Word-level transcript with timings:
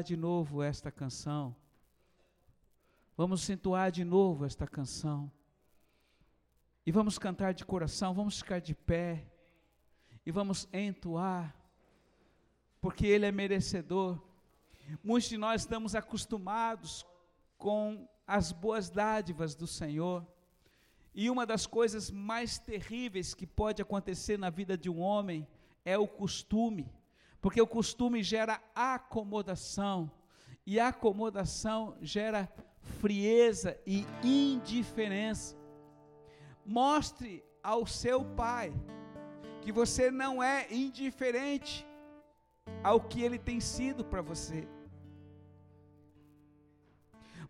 de 0.00 0.16
novo 0.16 0.62
esta 0.62 0.92
canção. 0.92 1.56
Vamos 3.16 3.50
entoar 3.50 3.90
de 3.90 4.04
novo 4.04 4.46
esta 4.46 4.66
canção. 4.66 5.30
E 6.86 6.92
vamos 6.92 7.18
cantar 7.18 7.52
de 7.52 7.64
coração, 7.64 8.14
vamos 8.14 8.38
ficar 8.38 8.60
de 8.60 8.74
pé. 8.74 9.26
E 10.24 10.30
vamos 10.30 10.68
entoar, 10.72 11.54
porque 12.80 13.06
Ele 13.06 13.26
é 13.26 13.32
merecedor. 13.32 14.20
Muitos 15.02 15.28
de 15.28 15.36
nós 15.36 15.62
estamos 15.62 15.94
acostumados 15.94 17.04
com 17.58 18.08
as 18.26 18.52
boas 18.52 18.88
dádivas 18.88 19.54
do 19.54 19.66
Senhor. 19.66 20.26
E 21.14 21.28
uma 21.28 21.44
das 21.44 21.66
coisas 21.66 22.10
mais 22.10 22.58
terríveis 22.58 23.34
que 23.34 23.46
pode 23.46 23.82
acontecer 23.82 24.38
na 24.38 24.48
vida 24.48 24.78
de 24.78 24.88
um 24.88 25.00
homem 25.00 25.46
é 25.84 25.98
o 25.98 26.08
costume, 26.08 26.90
porque 27.42 27.60
o 27.60 27.66
costume 27.66 28.22
gera 28.22 28.62
acomodação, 28.72 30.08
e 30.64 30.78
acomodação 30.78 31.96
gera 32.00 32.48
frieza 33.00 33.76
e 33.84 34.06
indiferença. 34.22 35.56
Mostre 36.64 37.44
ao 37.60 37.84
seu 37.84 38.24
pai 38.24 38.72
que 39.60 39.72
você 39.72 40.08
não 40.08 40.40
é 40.40 40.72
indiferente 40.72 41.84
ao 42.84 43.00
que 43.00 43.22
ele 43.22 43.40
tem 43.40 43.58
sido 43.58 44.04
para 44.04 44.22
você. 44.22 44.68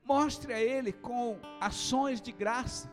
Mostre 0.03 0.55
a 0.55 0.61
ele 0.61 0.91
com 0.91 1.39
ações 1.61 2.19
de 2.19 2.33
graça, 2.33 2.91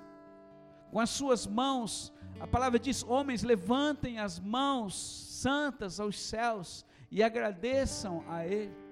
com 0.92 1.00
as 1.00 1.10
suas 1.10 1.48
mãos. 1.48 2.14
A 2.42 2.46
palavra 2.46 2.78
diz: 2.78 3.04
homens, 3.04 3.42
levantem 3.42 4.20
as 4.20 4.38
mãos 4.38 4.96
santas 4.96 5.98
aos 6.02 6.20
céus 6.20 6.86
e 7.12 7.24
agradeçam 7.24 8.24
a 8.28 8.46
ele 8.46 8.90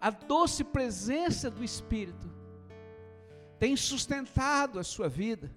a 0.00 0.10
doce 0.10 0.62
presença 0.62 1.50
do 1.50 1.64
Espírito 1.64 2.28
tem 3.58 3.76
sustentado 3.76 4.78
a 4.78 4.84
sua 4.84 5.08
vida, 5.08 5.50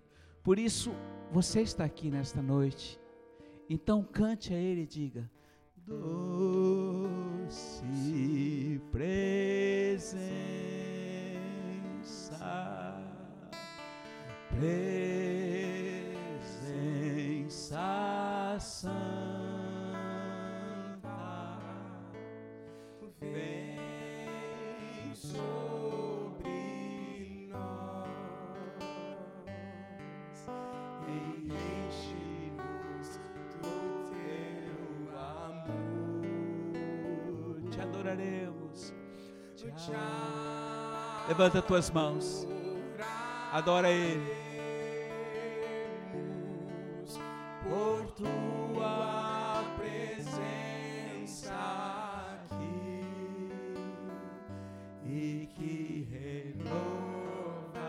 por 0.44 0.58
isso 0.58 0.92
você 1.32 1.62
está 1.62 1.86
aqui 1.86 2.10
nesta 2.10 2.42
noite. 2.42 3.00
Então 3.70 4.04
cante 4.04 4.52
a 4.54 4.58
Ele 4.58 4.82
e 4.82 4.88
diga: 4.88 5.30
Doce 5.78 6.02
presença, 8.92 10.20
presença 14.50 14.98
santa. 18.60 19.21
Levanta 41.28 41.62
tuas 41.62 41.90
mãos. 41.90 42.48
Adora 43.52 43.90
Ele. 43.90 44.42
Por 47.64 48.12
tua 48.12 49.64
presença 49.78 51.54
aqui 52.50 53.50
e 55.04 55.48
que 55.56 56.08
renovará 56.12 57.80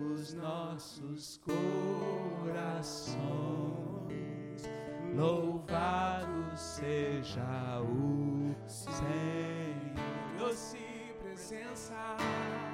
os 0.00 0.32
nossos 0.34 1.40
corações. 2.44 3.20
Louvado 5.14 6.56
seja 6.56 7.80
o 7.82 8.54
Senhor. 8.66 9.49
Presença. 11.50 12.69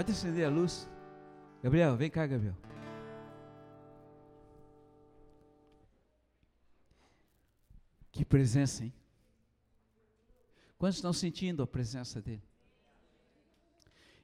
Pode 0.00 0.12
acender 0.12 0.46
a 0.46 0.48
luz. 0.48 0.88
Gabriel, 1.62 1.94
vem 1.94 2.08
cá, 2.08 2.26
Gabriel. 2.26 2.56
Que 8.10 8.24
presença, 8.24 8.82
hein? 8.82 8.94
Quantos 10.78 10.96
estão 10.96 11.12
sentindo 11.12 11.62
a 11.62 11.66
presença 11.66 12.18
dele? 12.22 12.42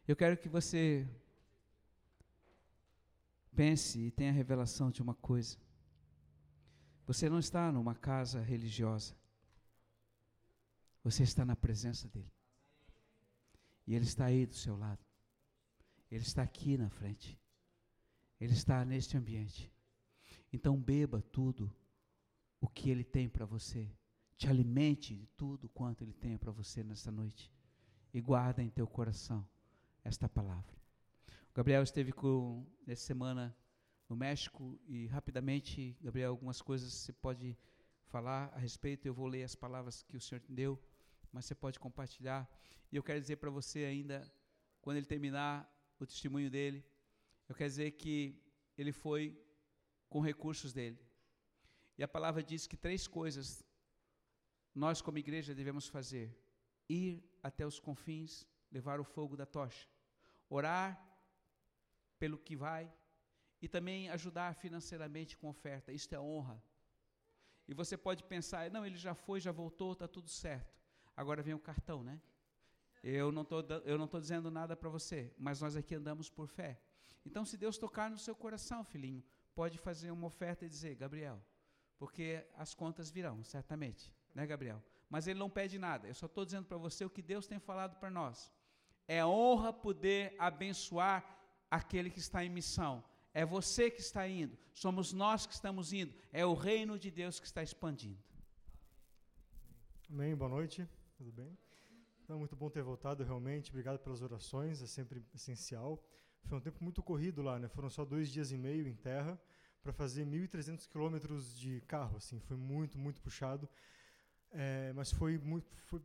Eu 0.08 0.16
quero 0.16 0.38
que 0.38 0.48
você 0.48 1.06
pense 3.54 3.98
e 3.98 4.10
tenha 4.10 4.30
a 4.30 4.34
revelação 4.34 4.90
de 4.90 5.02
uma 5.02 5.14
coisa. 5.14 5.58
Você 7.06 7.28
não 7.28 7.38
está 7.38 7.70
numa 7.70 7.94
casa 7.94 8.40
religiosa. 8.40 9.14
Você 11.04 11.22
está 11.22 11.44
na 11.44 11.54
presença 11.54 12.08
dele. 12.08 12.32
E 13.86 13.94
Ele 13.94 14.06
está 14.06 14.24
aí 14.24 14.46
do 14.46 14.54
seu 14.54 14.74
lado. 14.74 15.05
Ele 16.10 16.22
está 16.22 16.42
aqui 16.42 16.76
na 16.76 16.88
frente. 16.88 17.38
Ele 18.40 18.52
está 18.52 18.84
neste 18.84 19.16
ambiente. 19.16 19.72
Então 20.52 20.80
beba 20.80 21.20
tudo 21.20 21.74
o 22.60 22.68
que 22.68 22.90
Ele 22.90 23.04
tem 23.04 23.28
para 23.28 23.44
você. 23.44 23.90
Te 24.36 24.48
alimente 24.48 25.14
de 25.14 25.26
tudo 25.28 25.68
quanto 25.68 26.02
Ele 26.02 26.12
tem 26.12 26.36
para 26.36 26.52
você 26.52 26.82
nesta 26.84 27.10
noite. 27.10 27.52
E 28.12 28.20
guarda 28.20 28.62
em 28.62 28.70
teu 28.70 28.86
coração 28.86 29.46
esta 30.04 30.28
palavra. 30.28 30.74
O 31.50 31.54
Gabriel 31.54 31.82
esteve 31.82 32.12
com, 32.12 32.66
essa 32.86 33.04
semana 33.04 33.56
no 34.08 34.14
México 34.14 34.78
e 34.86 35.06
rapidamente, 35.06 35.96
Gabriel, 36.00 36.30
algumas 36.30 36.62
coisas 36.62 36.92
você 36.92 37.12
pode 37.12 37.58
falar 38.06 38.50
a 38.54 38.58
respeito. 38.58 39.06
Eu 39.06 39.14
vou 39.14 39.26
ler 39.26 39.42
as 39.42 39.54
palavras 39.54 40.02
que 40.02 40.16
o 40.16 40.20
Senhor 40.20 40.42
deu, 40.48 40.80
mas 41.32 41.44
você 41.44 41.54
pode 41.54 41.78
compartilhar. 41.78 42.48
E 42.92 42.96
eu 42.96 43.02
quero 43.02 43.20
dizer 43.20 43.36
para 43.36 43.50
você 43.50 43.80
ainda, 43.84 44.30
quando 44.80 44.98
ele 44.98 45.06
terminar 45.06 45.68
o 45.98 46.06
testemunho 46.06 46.50
dele, 46.50 46.84
eu 47.48 47.54
quero 47.54 47.70
dizer 47.70 47.92
que 47.92 48.40
ele 48.76 48.92
foi 48.92 49.40
com 50.08 50.20
recursos 50.20 50.72
dele. 50.72 50.98
E 51.98 52.02
a 52.02 52.08
palavra 52.08 52.42
diz 52.42 52.66
que 52.66 52.76
três 52.76 53.06
coisas 53.06 53.64
nós, 54.74 55.00
como 55.00 55.18
igreja, 55.18 55.54
devemos 55.54 55.88
fazer: 55.88 56.36
ir 56.88 57.24
até 57.42 57.66
os 57.66 57.80
confins, 57.80 58.46
levar 58.70 59.00
o 59.00 59.04
fogo 59.04 59.36
da 59.36 59.46
tocha, 59.46 59.88
orar 60.48 61.02
pelo 62.18 62.38
que 62.38 62.54
vai 62.54 62.92
e 63.60 63.68
também 63.68 64.10
ajudar 64.10 64.54
financeiramente 64.54 65.36
com 65.36 65.48
oferta. 65.48 65.92
Isto 65.92 66.14
é 66.14 66.20
honra. 66.20 66.62
E 67.66 67.74
você 67.74 67.96
pode 67.96 68.22
pensar, 68.22 68.70
não, 68.70 68.86
ele 68.86 68.96
já 68.96 69.14
foi, 69.14 69.40
já 69.40 69.50
voltou, 69.50 69.92
está 69.92 70.06
tudo 70.06 70.28
certo. 70.28 70.78
Agora 71.16 71.42
vem 71.42 71.54
o 71.54 71.58
cartão, 71.58 72.04
né? 72.04 72.20
Eu 73.08 73.30
não 73.30 73.44
tô, 73.44 73.60
eu 73.84 73.96
não 73.96 74.06
estou 74.06 74.20
dizendo 74.20 74.50
nada 74.50 74.74
para 74.74 74.88
você, 74.88 75.32
mas 75.38 75.60
nós 75.60 75.76
aqui 75.76 75.94
andamos 75.94 76.28
por 76.28 76.48
fé. 76.48 76.76
Então, 77.24 77.44
se 77.44 77.56
Deus 77.56 77.78
tocar 77.78 78.10
no 78.10 78.18
seu 78.18 78.34
coração, 78.34 78.82
filhinho, 78.82 79.22
pode 79.54 79.78
fazer 79.78 80.10
uma 80.10 80.26
oferta 80.26 80.66
e 80.66 80.68
dizer, 80.68 80.96
Gabriel, 80.96 81.40
porque 81.98 82.44
as 82.56 82.74
contas 82.74 83.08
virão, 83.08 83.44
certamente, 83.44 84.12
né, 84.34 84.44
Gabriel? 84.44 84.82
Mas 85.08 85.28
ele 85.28 85.38
não 85.38 85.48
pede 85.48 85.78
nada, 85.78 86.08
eu 86.08 86.14
só 86.14 86.26
estou 86.26 86.44
dizendo 86.44 86.66
para 86.66 86.76
você 86.78 87.04
o 87.04 87.10
que 87.10 87.22
Deus 87.22 87.46
tem 87.46 87.60
falado 87.60 87.96
para 87.96 88.10
nós. 88.10 88.52
É 89.06 89.24
honra 89.24 89.72
poder 89.72 90.34
abençoar 90.36 91.24
aquele 91.70 92.10
que 92.10 92.18
está 92.18 92.44
em 92.44 92.50
missão. 92.50 93.04
É 93.32 93.46
você 93.46 93.88
que 93.88 94.00
está 94.00 94.26
indo, 94.26 94.58
somos 94.74 95.12
nós 95.12 95.46
que 95.46 95.54
estamos 95.54 95.92
indo, 95.92 96.12
é 96.32 96.44
o 96.44 96.54
reino 96.54 96.98
de 96.98 97.12
Deus 97.12 97.38
que 97.38 97.46
está 97.46 97.62
expandindo. 97.62 98.18
Amém, 100.10 100.34
boa 100.34 100.50
noite, 100.50 100.88
tudo 101.16 101.30
bem? 101.30 101.56
Então, 102.26 102.40
muito 102.40 102.56
bom 102.56 102.68
ter 102.68 102.82
voltado, 102.82 103.22
realmente, 103.22 103.70
obrigado 103.70 104.00
pelas 104.00 104.20
orações, 104.20 104.82
é 104.82 104.86
sempre 104.88 105.24
essencial. 105.32 106.04
Foi 106.46 106.58
um 106.58 106.60
tempo 106.60 106.82
muito 106.82 107.00
corrido 107.00 107.40
lá, 107.40 107.56
né? 107.56 107.68
Foram 107.68 107.88
só 107.88 108.04
dois 108.04 108.28
dias 108.28 108.50
e 108.50 108.58
meio 108.58 108.88
em 108.88 108.96
terra 108.96 109.40
para 109.80 109.92
fazer 109.92 110.26
1.300 110.26 110.88
quilômetros 110.88 111.56
de 111.56 111.80
carro, 111.82 112.16
assim, 112.16 112.40
foi 112.40 112.56
muito, 112.56 112.98
muito 112.98 113.22
puxado. 113.22 113.68
É, 114.50 114.92
mas 114.92 115.12
foi 115.12 115.38
muito, 115.38 115.72
foi 115.82 116.00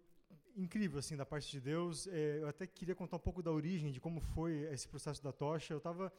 incrível, 0.56 1.00
assim, 1.00 1.18
da 1.18 1.26
parte 1.26 1.50
de 1.50 1.60
Deus. 1.60 2.06
É, 2.06 2.38
eu 2.40 2.48
até 2.48 2.68
queria 2.68 2.94
contar 2.94 3.16
um 3.16 3.20
pouco 3.20 3.42
da 3.42 3.52
origem, 3.52 3.92
de 3.92 4.00
como 4.00 4.22
foi 4.22 4.72
esse 4.72 4.88
processo 4.88 5.24
da 5.24 5.32
tocha. 5.32 5.74
Eu 5.74 5.80
estava 5.80 6.14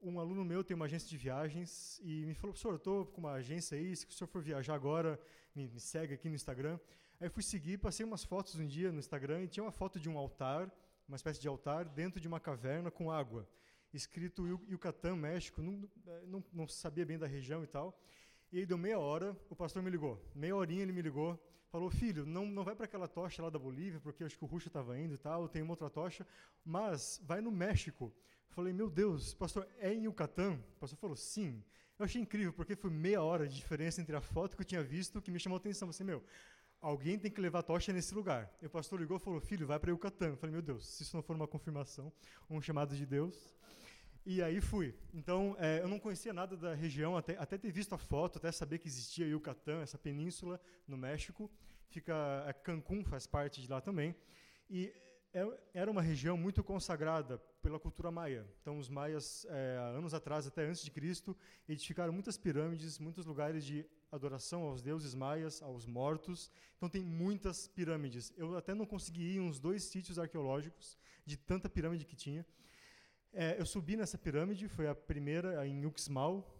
um 0.00 0.20
aluno 0.20 0.44
meu 0.44 0.62
tem 0.62 0.76
uma 0.76 0.84
agência 0.84 1.08
de 1.08 1.16
viagens 1.16 2.00
e 2.04 2.24
me 2.24 2.32
falou, 2.32 2.52
professor, 2.52 2.74
eu 2.74 2.76
estou 2.76 3.06
com 3.06 3.22
uma 3.22 3.32
agência 3.32 3.76
aí, 3.76 3.96
se 3.96 4.06
o 4.06 4.12
senhor 4.12 4.28
for 4.28 4.40
viajar 4.40 4.76
agora, 4.76 5.20
me, 5.52 5.66
me 5.66 5.80
segue 5.80 6.14
aqui 6.14 6.28
no 6.28 6.36
Instagram. 6.36 6.78
Aí 7.20 7.28
fui 7.28 7.42
seguir, 7.42 7.78
passei 7.78 8.06
umas 8.06 8.22
fotos 8.22 8.54
um 8.54 8.66
dia 8.66 8.92
no 8.92 9.00
Instagram 9.00 9.42
e 9.42 9.48
tinha 9.48 9.64
uma 9.64 9.72
foto 9.72 9.98
de 9.98 10.08
um 10.08 10.16
altar, 10.16 10.70
uma 11.08 11.16
espécie 11.16 11.40
de 11.40 11.48
altar, 11.48 11.84
dentro 11.84 12.20
de 12.20 12.28
uma 12.28 12.38
caverna 12.38 12.92
com 12.92 13.10
água. 13.10 13.48
Escrito 13.92 14.46
Yucatán, 14.70 15.16
México, 15.16 15.60
não, 15.60 15.88
não, 16.26 16.44
não 16.52 16.68
sabia 16.68 17.04
bem 17.04 17.18
da 17.18 17.26
região 17.26 17.64
e 17.64 17.66
tal. 17.66 17.98
E 18.52 18.58
aí 18.58 18.66
deu 18.66 18.78
meia 18.78 19.00
hora, 19.00 19.36
o 19.50 19.56
pastor 19.56 19.82
me 19.82 19.90
ligou. 19.90 20.22
Meia 20.32 20.54
horinha 20.54 20.82
ele 20.82 20.92
me 20.92 21.02
ligou, 21.02 21.36
falou, 21.70 21.90
filho, 21.90 22.24
não, 22.24 22.46
não 22.46 22.62
vai 22.62 22.76
para 22.76 22.84
aquela 22.84 23.08
tocha 23.08 23.42
lá 23.42 23.50
da 23.50 23.58
Bolívia, 23.58 23.98
porque 23.98 24.22
acho 24.22 24.38
que 24.38 24.44
o 24.44 24.46
Ruxa 24.46 24.68
estava 24.68 24.96
indo 24.96 25.14
e 25.14 25.18
tal, 25.18 25.48
tem 25.48 25.60
uma 25.60 25.72
outra 25.72 25.90
tocha, 25.90 26.24
mas 26.64 27.20
vai 27.24 27.40
no 27.40 27.50
México. 27.50 28.14
Falei, 28.50 28.72
meu 28.72 28.88
Deus, 28.88 29.34
pastor, 29.34 29.68
é 29.78 29.92
em 29.92 30.04
Yucatán? 30.04 30.54
O 30.76 30.80
pastor 30.80 30.98
falou, 30.98 31.16
sim. 31.16 31.64
Eu 31.98 32.04
achei 32.04 32.22
incrível, 32.22 32.52
porque 32.52 32.76
foi 32.76 32.90
meia 32.90 33.20
hora 33.20 33.48
de 33.48 33.56
diferença 33.56 34.00
entre 34.00 34.14
a 34.14 34.20
foto 34.20 34.56
que 34.56 34.62
eu 34.62 34.66
tinha 34.66 34.84
visto 34.84 35.20
que 35.20 35.32
me 35.32 35.40
chamou 35.40 35.56
a 35.56 35.58
atenção. 35.58 35.90
Você, 35.90 36.04
meu, 36.04 36.22
alguém 36.80 37.18
tem 37.18 37.30
que 37.30 37.40
levar 37.40 37.62
tocha 37.62 37.92
nesse 37.92 38.14
lugar. 38.14 38.52
E 38.62 38.66
o 38.66 38.70
pastor 38.70 39.00
ligou 39.00 39.16
e 39.16 39.20
falou, 39.20 39.40
filho, 39.40 39.66
vai 39.66 39.78
para 39.78 39.90
Yucatán. 39.90 40.28
Eu 40.28 40.36
falei, 40.36 40.52
meu 40.52 40.62
Deus, 40.62 40.86
se 40.86 41.02
isso 41.02 41.16
não 41.16 41.22
for 41.22 41.34
uma 41.34 41.46
confirmação, 41.46 42.12
um 42.48 42.60
chamado 42.60 42.96
de 42.96 43.04
Deus. 43.04 43.56
E 44.24 44.42
aí 44.42 44.60
fui. 44.60 44.94
Então, 45.14 45.56
é, 45.58 45.80
eu 45.80 45.88
não 45.88 45.98
conhecia 45.98 46.32
nada 46.32 46.56
da 46.56 46.74
região, 46.74 47.16
até, 47.16 47.36
até 47.38 47.56
ter 47.56 47.72
visto 47.72 47.94
a 47.94 47.98
foto, 47.98 48.38
até 48.38 48.52
saber 48.52 48.78
que 48.78 48.86
existia 48.86 49.26
Yucatán, 49.26 49.80
essa 49.80 49.98
península 49.98 50.60
no 50.86 50.96
México. 50.96 51.50
Fica, 51.88 52.44
é, 52.46 52.52
Cancún 52.52 53.04
faz 53.04 53.26
parte 53.26 53.62
de 53.62 53.68
lá 53.68 53.80
também. 53.80 54.14
E 54.68 54.92
é, 55.32 55.46
era 55.72 55.90
uma 55.90 56.02
região 56.02 56.36
muito 56.36 56.62
consagrada 56.62 57.38
pela 57.62 57.78
cultura 57.78 58.10
maia. 58.10 58.46
Então, 58.60 58.78
os 58.78 58.88
maias, 58.88 59.46
é, 59.48 59.78
anos 59.96 60.14
atrás, 60.14 60.46
até 60.46 60.66
antes 60.66 60.84
de 60.84 60.90
Cristo, 60.90 61.36
edificaram 61.68 62.12
muitas 62.12 62.36
pirâmides, 62.36 62.98
muitos 62.98 63.24
lugares 63.24 63.64
de 63.64 63.86
adoração 64.10 64.62
aos 64.62 64.82
deuses 64.82 65.14
maias, 65.14 65.62
aos 65.62 65.86
mortos. 65.86 66.50
Então, 66.76 66.88
tem 66.88 67.02
muitas 67.02 67.68
pirâmides. 67.68 68.32
Eu 68.36 68.56
até 68.56 68.74
não 68.74 68.86
consegui 68.86 69.22
ir 69.22 69.36
em 69.36 69.40
uns 69.40 69.58
dois 69.58 69.84
sítios 69.84 70.18
arqueológicos 70.18 70.96
de 71.24 71.36
tanta 71.36 71.68
pirâmide 71.68 72.04
que 72.04 72.16
tinha. 72.16 72.44
É, 73.32 73.60
eu 73.60 73.66
subi 73.66 73.96
nessa 73.96 74.16
pirâmide, 74.16 74.68
foi 74.68 74.88
a 74.88 74.94
primeira 74.94 75.66
em 75.66 75.84
Uxmal, 75.84 76.58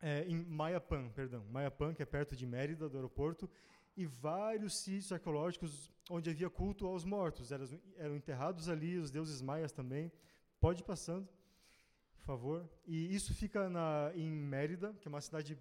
é, 0.00 0.24
em 0.28 0.36
Mayapan, 0.44 1.08
perdão, 1.10 1.44
Mayapan, 1.50 1.92
que 1.92 2.02
é 2.02 2.06
perto 2.06 2.36
de 2.36 2.46
Mérida, 2.46 2.88
do 2.88 2.96
aeroporto, 2.96 3.50
e 3.96 4.06
vários 4.06 4.76
sítios 4.76 5.10
arqueológicos 5.10 5.90
onde 6.08 6.30
havia 6.30 6.48
culto 6.48 6.86
aos 6.86 7.04
mortos. 7.04 7.50
Eram, 7.50 7.66
eram 7.96 8.16
enterrados 8.16 8.68
ali 8.68 8.96
os 8.96 9.10
deuses 9.10 9.42
maias 9.42 9.72
também. 9.72 10.12
Pode 10.60 10.82
ir 10.82 10.84
passando, 10.84 11.28
por 12.12 12.22
favor. 12.22 12.70
E 12.86 13.12
isso 13.12 13.34
fica 13.34 13.68
na, 13.68 14.12
em 14.14 14.30
Mérida, 14.30 14.94
que 15.00 15.08
é 15.08 15.10
uma 15.10 15.20
cidade 15.20 15.58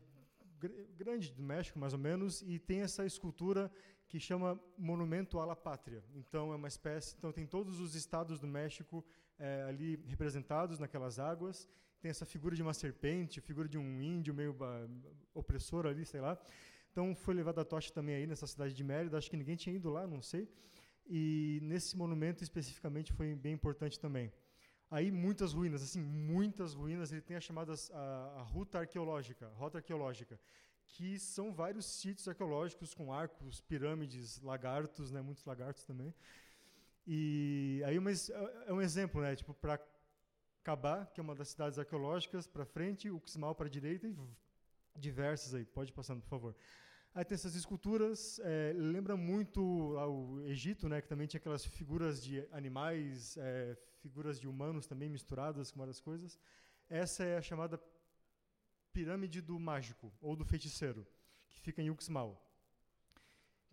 grande 0.97 1.31
do 1.33 1.41
México, 1.41 1.79
mais 1.79 1.93
ou 1.93 1.99
menos, 1.99 2.41
e 2.41 2.59
tem 2.59 2.81
essa 2.81 3.05
escultura 3.05 3.71
que 4.07 4.19
chama 4.19 4.59
Monumento 4.77 5.39
à 5.39 5.45
la 5.45 5.55
Pátria. 5.55 6.03
Então 6.15 6.51
é 6.53 6.55
uma 6.55 6.67
espécie, 6.67 7.15
então 7.17 7.31
tem 7.31 7.45
todos 7.45 7.79
os 7.79 7.95
estados 7.95 8.39
do 8.39 8.47
México 8.47 9.05
é, 9.37 9.63
ali 9.67 9.97
representados 10.07 10.79
naquelas 10.79 11.19
águas. 11.19 11.67
Tem 11.99 12.09
essa 12.09 12.25
figura 12.25 12.55
de 12.55 12.61
uma 12.61 12.73
serpente, 12.73 13.41
figura 13.41 13.67
de 13.67 13.77
um 13.77 14.01
índio 14.01 14.33
meio 14.33 14.55
opressor 15.33 15.85
ali, 15.85 16.05
sei 16.05 16.21
lá. 16.21 16.39
Então 16.91 17.13
foi 17.15 17.33
levada 17.33 17.61
a 17.61 17.65
tocha 17.65 17.91
também 17.91 18.15
aí 18.15 18.27
nessa 18.27 18.47
cidade 18.47 18.73
de 18.73 18.83
Mérida, 18.83 19.17
acho 19.17 19.29
que 19.29 19.37
ninguém 19.37 19.55
tinha 19.55 19.75
ido 19.75 19.89
lá, 19.89 20.07
não 20.07 20.21
sei. 20.21 20.47
E 21.05 21.59
nesse 21.61 21.95
monumento 21.95 22.43
especificamente 22.43 23.13
foi 23.13 23.35
bem 23.35 23.53
importante 23.53 23.99
também. 23.99 24.31
Aí 24.89 25.11
muitas 25.11 25.53
ruínas, 25.53 25.83
assim, 25.83 26.01
muitas 26.01 26.73
ruínas, 26.73 27.11
ele 27.11 27.21
tem 27.21 27.35
a 27.35 27.41
chamada 27.41 27.73
a, 27.93 28.39
a 28.39 28.41
ruta 28.41 28.79
arqueológica, 28.79 29.47
rota 29.49 29.79
arqueológica, 29.79 30.39
que 30.85 31.19
são 31.19 31.53
vários 31.53 31.85
sítios 31.85 32.27
arqueológicos 32.27 32.93
com 32.93 33.11
arcos, 33.11 33.59
pirâmides, 33.59 34.41
lagartos, 34.41 35.11
né, 35.11 35.21
muitos 35.21 35.43
lagartos 35.43 35.83
também. 35.83 36.13
E 37.05 37.81
aí 37.85 37.99
mas 37.99 38.29
é 38.65 38.73
um 38.73 38.81
exemplo, 38.81 39.21
né, 39.21 39.35
tipo 39.35 39.53
para 39.53 39.79
Cabá, 40.63 41.05
que 41.05 41.19
é 41.19 41.23
uma 41.23 41.35
das 41.35 41.49
cidades 41.49 41.77
arqueológicas, 41.77 42.47
para 42.47 42.65
frente, 42.65 43.09
Uxmal 43.09 43.55
para 43.55 43.69
direita 43.69 44.07
e 44.07 44.15
diversas 44.95 45.53
aí. 45.53 45.65
Pode 45.65 45.93
passando, 45.93 46.21
por 46.21 46.29
favor. 46.29 46.55
Aí 47.17 47.25
tem 47.25 47.33
essas 47.33 47.55
esculturas, 47.55 48.39
é, 48.43 48.73
lembra 48.75 49.17
muito 49.17 49.97
ao 49.97 50.39
Egito, 50.41 50.87
né, 50.87 51.01
que 51.01 51.07
também 51.07 51.25
tinha 51.25 51.39
aquelas 51.39 51.65
figuras 51.65 52.21
de 52.23 52.47
animais, 52.51 53.35
é, 53.37 53.75
figuras 54.03 54.39
de 54.39 54.47
humanos 54.47 54.85
também 54.85 55.09
misturadas 55.09 55.71
com 55.71 55.79
várias 55.79 55.99
coisas. 55.99 56.39
Essa 56.87 57.23
é 57.23 57.35
a 57.35 57.41
chamada 57.41 57.81
pirâmide 58.93 59.41
do 59.41 59.59
mágico, 59.59 60.13
ou 60.21 60.35
do 60.35 60.45
feiticeiro, 60.45 61.07
que 61.49 61.59
fica 61.59 61.81
em 61.81 61.89
Uxmal. 61.89 62.39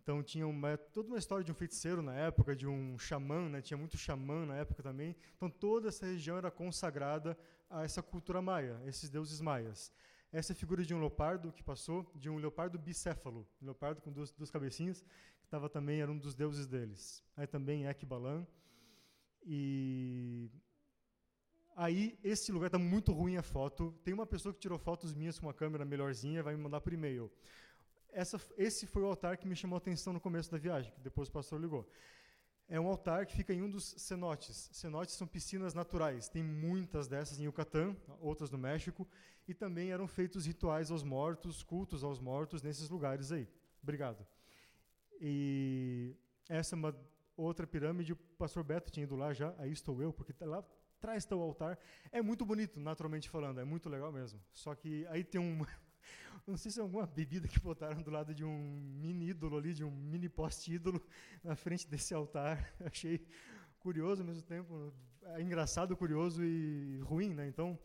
Então 0.01 0.23
tinha 0.23 0.47
uma, 0.47 0.75
toda 0.75 1.09
uma 1.09 1.19
história 1.19 1.45
de 1.45 1.51
um 1.51 1.55
feiticeiro 1.55 2.01
na 2.01 2.15
época, 2.15 2.55
de 2.55 2.65
um 2.65 2.97
xamã, 2.97 3.47
né, 3.47 3.61
tinha 3.61 3.77
muito 3.77 3.95
xamã 3.95 4.47
na 4.47 4.55
época 4.55 4.81
também. 4.81 5.15
Então 5.35 5.51
toda 5.51 5.89
essa 5.89 6.07
região 6.07 6.35
era 6.35 6.49
consagrada 6.49 7.37
a 7.69 7.83
essa 7.83 8.01
cultura 8.01 8.41
maia, 8.41 8.81
esses 8.87 9.07
deuses 9.07 9.39
maias. 9.39 9.93
Essa 10.37 10.51
é 10.51 10.53
a 10.53 10.57
figura 10.57 10.83
de 10.83 10.93
um 10.93 10.99
leopardo 10.99 11.49
que 11.53 11.63
passou, 11.63 12.11
de 12.13 12.29
um 12.29 12.37
leopardo 12.37 12.77
bicéfalo, 12.77 13.47
um 13.61 13.67
leopardo 13.67 14.01
com 14.01 14.11
duas, 14.11 14.33
duas 14.33 14.51
cabecinhas, 14.51 14.99
que 15.39 15.45
estava 15.45 15.69
também, 15.69 16.01
era 16.01 16.11
um 16.11 16.17
dos 16.17 16.35
deuses 16.35 16.67
deles. 16.67 17.23
Aí 17.37 17.47
também 17.47 17.87
Ekbalan. 17.87 18.45
E 19.45 20.51
aí 21.73 22.19
esse 22.21 22.51
lugar 22.51 22.65
está 22.65 22.77
muito 22.77 23.13
ruim 23.13 23.37
a 23.37 23.41
foto. 23.41 23.97
Tem 24.03 24.13
uma 24.13 24.25
pessoa 24.25 24.53
que 24.53 24.59
tirou 24.59 24.77
fotos 24.77 25.13
minhas 25.13 25.39
com 25.39 25.45
uma 25.45 25.53
câmera 25.53 25.85
melhorzinha, 25.85 26.43
vai 26.43 26.53
me 26.53 26.61
mandar 26.61 26.81
por 26.81 26.91
e-mail. 26.91 27.31
Essa, 28.09 28.37
esse 28.57 28.85
foi 28.85 29.03
o 29.03 29.05
altar 29.05 29.37
que 29.37 29.47
me 29.47 29.55
chamou 29.55 29.77
a 29.77 29.77
atenção 29.77 30.11
no 30.11 30.19
começo 30.19 30.51
da 30.51 30.57
viagem, 30.57 30.91
que 30.91 30.99
depois 30.99 31.29
o 31.29 31.31
pastor 31.31 31.61
ligou. 31.61 31.89
É 32.67 32.79
um 32.79 32.87
altar 32.87 33.25
que 33.25 33.35
fica 33.35 33.53
em 33.53 33.61
um 33.61 33.69
dos 33.69 33.93
cenotes. 33.97 34.69
Cenotes 34.73 35.15
são 35.15 35.27
piscinas 35.27 35.73
naturais. 35.73 36.27
Tem 36.27 36.43
muitas 36.43 37.07
dessas 37.07 37.39
em 37.39 37.43
Yucatán, 37.43 37.95
outras 38.19 38.49
no 38.49 38.57
México, 38.57 39.07
e 39.47 39.53
também 39.53 39.91
eram 39.91 40.07
feitos 40.07 40.45
rituais 40.47 40.89
aos 40.89 41.03
mortos, 41.03 41.61
cultos 41.61 42.03
aos 42.03 42.19
mortos 42.19 42.63
nesses 42.63 42.89
lugares 42.89 43.31
aí. 43.31 43.47
Obrigado. 43.83 44.25
E 45.21 46.15
essa 46.49 46.75
é 46.75 46.77
uma 46.77 46.95
outra 47.37 47.67
pirâmide, 47.67 48.13
o 48.13 48.15
pastor 48.15 48.63
Beto 48.63 48.91
tinha 48.91 49.03
ido 49.03 49.15
lá 49.15 49.33
já, 49.33 49.53
aí 49.57 49.71
estou 49.71 50.01
eu, 50.01 50.11
porque 50.11 50.33
tá 50.33 50.45
lá 50.45 50.63
atrás 50.97 51.23
está 51.23 51.35
o 51.35 51.41
altar. 51.41 51.77
É 52.11 52.21
muito 52.21 52.45
bonito, 52.45 52.79
naturalmente 52.79 53.29
falando, 53.29 53.59
é 53.59 53.63
muito 53.63 53.89
legal 53.89 54.11
mesmo. 54.11 54.41
Só 54.53 54.73
que 54.73 55.05
aí 55.07 55.23
tem 55.23 55.39
um, 55.39 55.63
não 56.47 56.57
sei 56.57 56.71
se 56.71 56.79
é 56.79 56.83
alguma 56.83 57.07
bebida 57.07 57.47
que 57.47 57.59
botaram 57.59 58.01
do 58.01 58.11
lado 58.11 58.33
de 58.33 58.43
um 58.45 58.55
mini 59.01 59.29
ídolo 59.29 59.57
ali, 59.57 59.73
de 59.73 59.83
um 59.83 59.89
mini 59.89 60.29
poste 60.29 60.73
ídolo 60.73 61.01
na 61.43 61.55
frente 61.55 61.87
desse 61.87 62.13
altar. 62.13 62.71
Achei 62.85 63.25
curioso 63.79 64.21
ao 64.21 64.27
mesmo 64.27 64.43
tempo, 64.43 64.93
é 65.23 65.41
engraçado, 65.41 65.97
curioso 65.97 66.43
e 66.43 66.99
ruim, 67.01 67.33
né? 67.33 67.47
Então, 67.47 67.79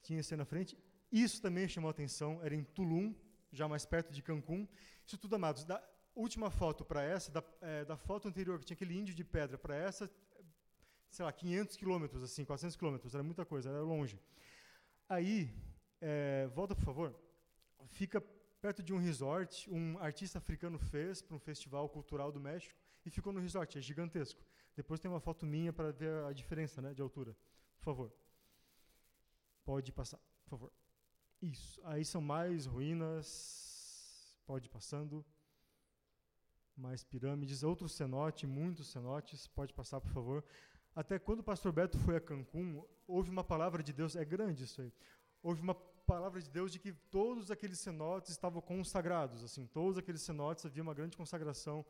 tinha 0.00 0.20
esse 0.20 0.36
na 0.36 0.44
frente. 0.44 0.78
Isso 1.10 1.42
também 1.42 1.66
chamou 1.66 1.90
atenção, 1.90 2.40
era 2.42 2.54
em 2.54 2.62
Tulum, 2.62 3.12
já 3.52 3.66
mais 3.66 3.84
perto 3.84 4.12
de 4.12 4.22
Cancún. 4.22 4.66
Isso 5.04 5.18
tudo, 5.18 5.34
amados, 5.34 5.64
da 5.64 5.82
última 6.14 6.50
foto 6.50 6.84
para 6.84 7.02
essa, 7.02 7.32
da, 7.32 7.42
é, 7.60 7.84
da 7.84 7.96
foto 7.96 8.28
anterior, 8.28 8.58
que 8.60 8.64
tinha 8.64 8.74
aquele 8.76 8.96
índio 8.96 9.14
de 9.14 9.24
pedra, 9.24 9.58
para 9.58 9.74
essa, 9.74 10.08
sei 11.10 11.24
lá, 11.24 11.32
500 11.32 11.76
quilômetros, 11.76 12.22
assim, 12.22 12.44
400 12.44 12.76
quilômetros, 12.76 13.12
era 13.14 13.24
muita 13.24 13.44
coisa, 13.44 13.70
era 13.70 13.80
longe. 13.80 14.20
Aí, 15.08 15.50
é, 16.00 16.48
volta, 16.54 16.76
por 16.76 16.84
favor 16.84 17.23
fica 17.88 18.20
perto 18.60 18.82
de 18.82 18.94
um 18.94 18.98
resort, 18.98 19.70
um 19.70 19.98
artista 19.98 20.38
africano 20.38 20.78
fez 20.78 21.20
para 21.20 21.36
um 21.36 21.38
festival 21.38 21.88
cultural 21.88 22.32
do 22.32 22.40
México 22.40 22.74
e 23.04 23.10
ficou 23.10 23.32
no 23.32 23.40
resort, 23.40 23.76
é 23.78 23.80
gigantesco. 23.80 24.42
Depois 24.74 24.98
tem 24.98 25.10
uma 25.10 25.20
foto 25.20 25.46
minha 25.46 25.72
para 25.72 25.92
ver 25.92 26.24
a 26.24 26.32
diferença 26.32 26.80
né, 26.80 26.94
de 26.94 27.02
altura. 27.02 27.36
Por 27.76 27.84
favor. 27.84 28.12
Pode 29.64 29.92
passar, 29.92 30.18
por 30.44 30.50
favor. 30.50 30.72
Isso. 31.40 31.80
Aí 31.84 32.04
são 32.04 32.20
mais 32.20 32.66
ruínas. 32.66 34.34
Pode 34.46 34.66
ir 34.66 34.70
passando. 34.70 35.24
Mais 36.76 37.04
pirâmides, 37.04 37.62
outro 37.62 37.88
cenote, 37.88 38.46
muitos 38.46 38.88
cenotes. 38.88 39.46
Pode 39.46 39.72
passar, 39.72 40.00
por 40.00 40.10
favor. 40.10 40.44
Até 40.94 41.18
quando 41.18 41.40
o 41.40 41.44
pastor 41.44 41.72
Beto 41.72 41.98
foi 41.98 42.16
a 42.16 42.20
Cancún, 42.20 42.84
houve 43.06 43.30
uma 43.30 43.44
palavra 43.44 43.82
de 43.82 43.92
Deus, 43.92 44.16
é 44.16 44.24
grande 44.24 44.64
isso 44.64 44.80
aí. 44.80 44.92
Houve 45.42 45.60
uma 45.60 45.74
palavra 46.06 46.40
de 46.40 46.50
Deus 46.50 46.70
de 46.70 46.78
que 46.78 46.92
todos 46.92 47.50
aqueles 47.50 47.78
cenotes 47.78 48.30
estavam 48.30 48.60
consagrados, 48.60 49.42
assim, 49.42 49.66
todos 49.66 49.98
aqueles 49.98 50.22
cenotes 50.22 50.64
havia 50.66 50.82
uma 50.82 50.94
grande 50.94 51.16
consagração 51.16 51.84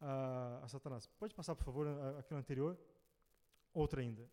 a, 0.00 0.60
a 0.62 0.68
Satanás. 0.68 1.06
Pode 1.18 1.34
passar, 1.34 1.54
por 1.54 1.64
favor, 1.64 1.86
aquela 2.18 2.40
anterior? 2.40 2.78
Outra 3.72 4.00
ainda, 4.00 4.28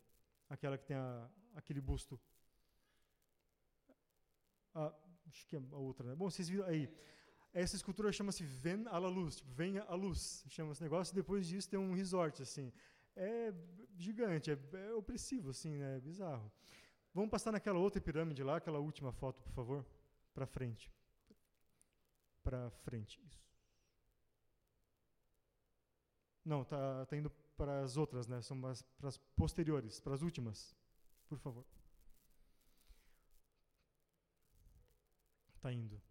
aquela 0.50 0.78
que 0.78 0.86
tem 0.86 0.98
a, 0.98 1.30
aquele 1.56 1.82
busto. 1.82 2.20
Ah, 4.74 4.94
acho 5.28 5.46
que 5.48 5.56
é 5.56 5.60
a 5.72 5.78
outra, 5.78 6.08
né? 6.08 6.16
Bom, 6.16 6.30
vocês 6.30 6.48
viram 6.48 6.66
aí. 6.66 6.90
Essa 7.54 7.76
escultura 7.76 8.12
chama-se 8.12 8.44
Ven 8.44 8.86
à 8.88 8.98
la 9.00 9.10
Luz, 9.10 9.38
tipo, 9.38 9.52
venha 9.52 9.84
à 9.84 9.96
luz, 9.96 10.46
chama 10.48 10.72
esse 10.72 10.84
negócio. 10.84 11.12
E 11.14 11.16
depois 11.16 11.48
disso 11.48 11.70
tem 11.70 11.80
um 11.80 11.94
resort, 11.94 12.42
assim. 12.42 12.72
É 13.16 13.54
gigante, 13.98 14.52
é, 14.52 14.60
é 14.74 14.94
opressivo, 14.94 15.50
assim, 15.50 15.76
né? 15.78 15.98
É 15.98 16.00
bizarro. 16.00 16.52
Vamos 17.14 17.32
passar 17.32 17.52
naquela 17.52 17.80
outra 17.80 18.00
pirâmide 18.00 18.44
lá, 18.44 18.58
aquela 18.58 18.80
última 18.80 19.12
foto, 19.12 19.42
por 19.42 19.52
favor. 19.52 19.86
Para 20.34 20.46
frente. 20.46 20.92
Para 22.44 22.70
frente. 22.84 23.20
Isso. 23.26 23.48
Não, 26.46 26.64
tá, 26.64 27.06
tá 27.06 27.18
indo 27.18 27.30
para 27.58 27.82
as 27.82 27.98
outras, 27.98 28.28
né? 28.28 28.42
São 28.42 28.60
para 28.62 29.10
as 29.10 29.18
posteriores, 29.36 30.00
para 30.00 30.14
as 30.14 30.22
últimas. 30.22 30.76
Por 31.28 31.38
favor. 31.40 31.66
Tá 35.60 35.74
indo. 35.74 36.02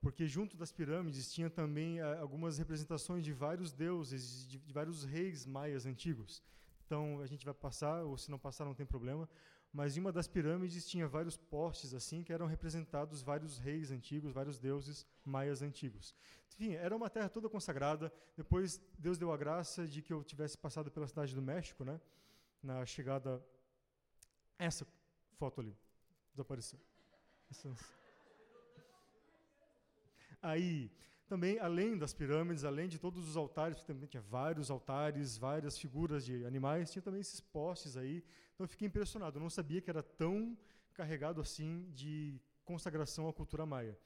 Porque 0.00 0.26
junto 0.26 0.56
das 0.56 0.70
pirâmides 0.70 1.32
tinha 1.32 1.48
também 1.48 2.00
ah, 2.00 2.20
algumas 2.20 2.58
representações 2.58 3.24
de 3.24 3.32
vários 3.32 3.72
deuses, 3.72 4.46
de, 4.46 4.58
de 4.58 4.72
vários 4.72 5.04
reis 5.04 5.46
maias 5.46 5.86
antigos. 5.86 6.42
Então 6.84 7.20
a 7.20 7.26
gente 7.26 7.44
vai 7.44 7.54
passar, 7.54 8.02
ou 8.02 8.18
se 8.18 8.30
não 8.30 8.38
passar 8.38 8.64
não 8.64 8.74
tem 8.74 8.84
problema 8.84 9.28
mas 9.76 9.94
em 9.94 10.00
uma 10.00 10.10
das 10.10 10.26
pirâmides 10.26 10.88
tinha 10.88 11.06
vários 11.06 11.36
postes 11.36 11.92
assim 11.92 12.22
que 12.22 12.32
eram 12.32 12.46
representados 12.46 13.20
vários 13.20 13.58
reis 13.58 13.90
antigos, 13.90 14.32
vários 14.32 14.58
deuses 14.58 15.06
maias 15.22 15.60
antigos. 15.60 16.14
Enfim, 16.48 16.72
era 16.72 16.96
uma 16.96 17.10
terra 17.10 17.28
toda 17.28 17.46
consagrada. 17.46 18.10
Depois 18.34 18.80
Deus 18.98 19.18
deu 19.18 19.30
a 19.30 19.36
graça 19.36 19.86
de 19.86 20.00
que 20.00 20.10
eu 20.14 20.24
tivesse 20.24 20.56
passado 20.56 20.90
pela 20.90 21.06
cidade 21.06 21.34
do 21.34 21.42
México, 21.42 21.84
né? 21.84 22.00
Na 22.62 22.86
chegada 22.86 23.44
essa 24.58 24.86
foto 25.38 25.60
ali 25.60 25.76
desapareceu. 26.32 26.80
Aí 30.40 30.90
também, 31.26 31.58
além 31.58 31.98
das 31.98 32.14
pirâmides, 32.14 32.64
além 32.64 32.88
de 32.88 32.98
todos 32.98 33.28
os 33.28 33.36
altares, 33.36 33.82
também 33.82 34.08
tinha 34.08 34.22
vários 34.22 34.70
altares, 34.70 35.36
várias 35.36 35.76
figuras 35.76 36.24
de 36.24 36.44
animais, 36.44 36.90
tinha 36.92 37.02
também 37.02 37.20
esses 37.20 37.40
postes 37.40 37.96
aí. 37.96 38.24
Então 38.54 38.64
eu 38.64 38.68
fiquei 38.68 38.86
impressionado, 38.86 39.36
eu 39.36 39.42
não 39.42 39.50
sabia 39.50 39.80
que 39.80 39.90
era 39.90 40.02
tão 40.02 40.56
carregado 40.94 41.40
assim 41.40 41.90
de 41.92 42.40
consagração 42.64 43.28
à 43.28 43.32
cultura 43.32 43.66
maia. 43.66 43.98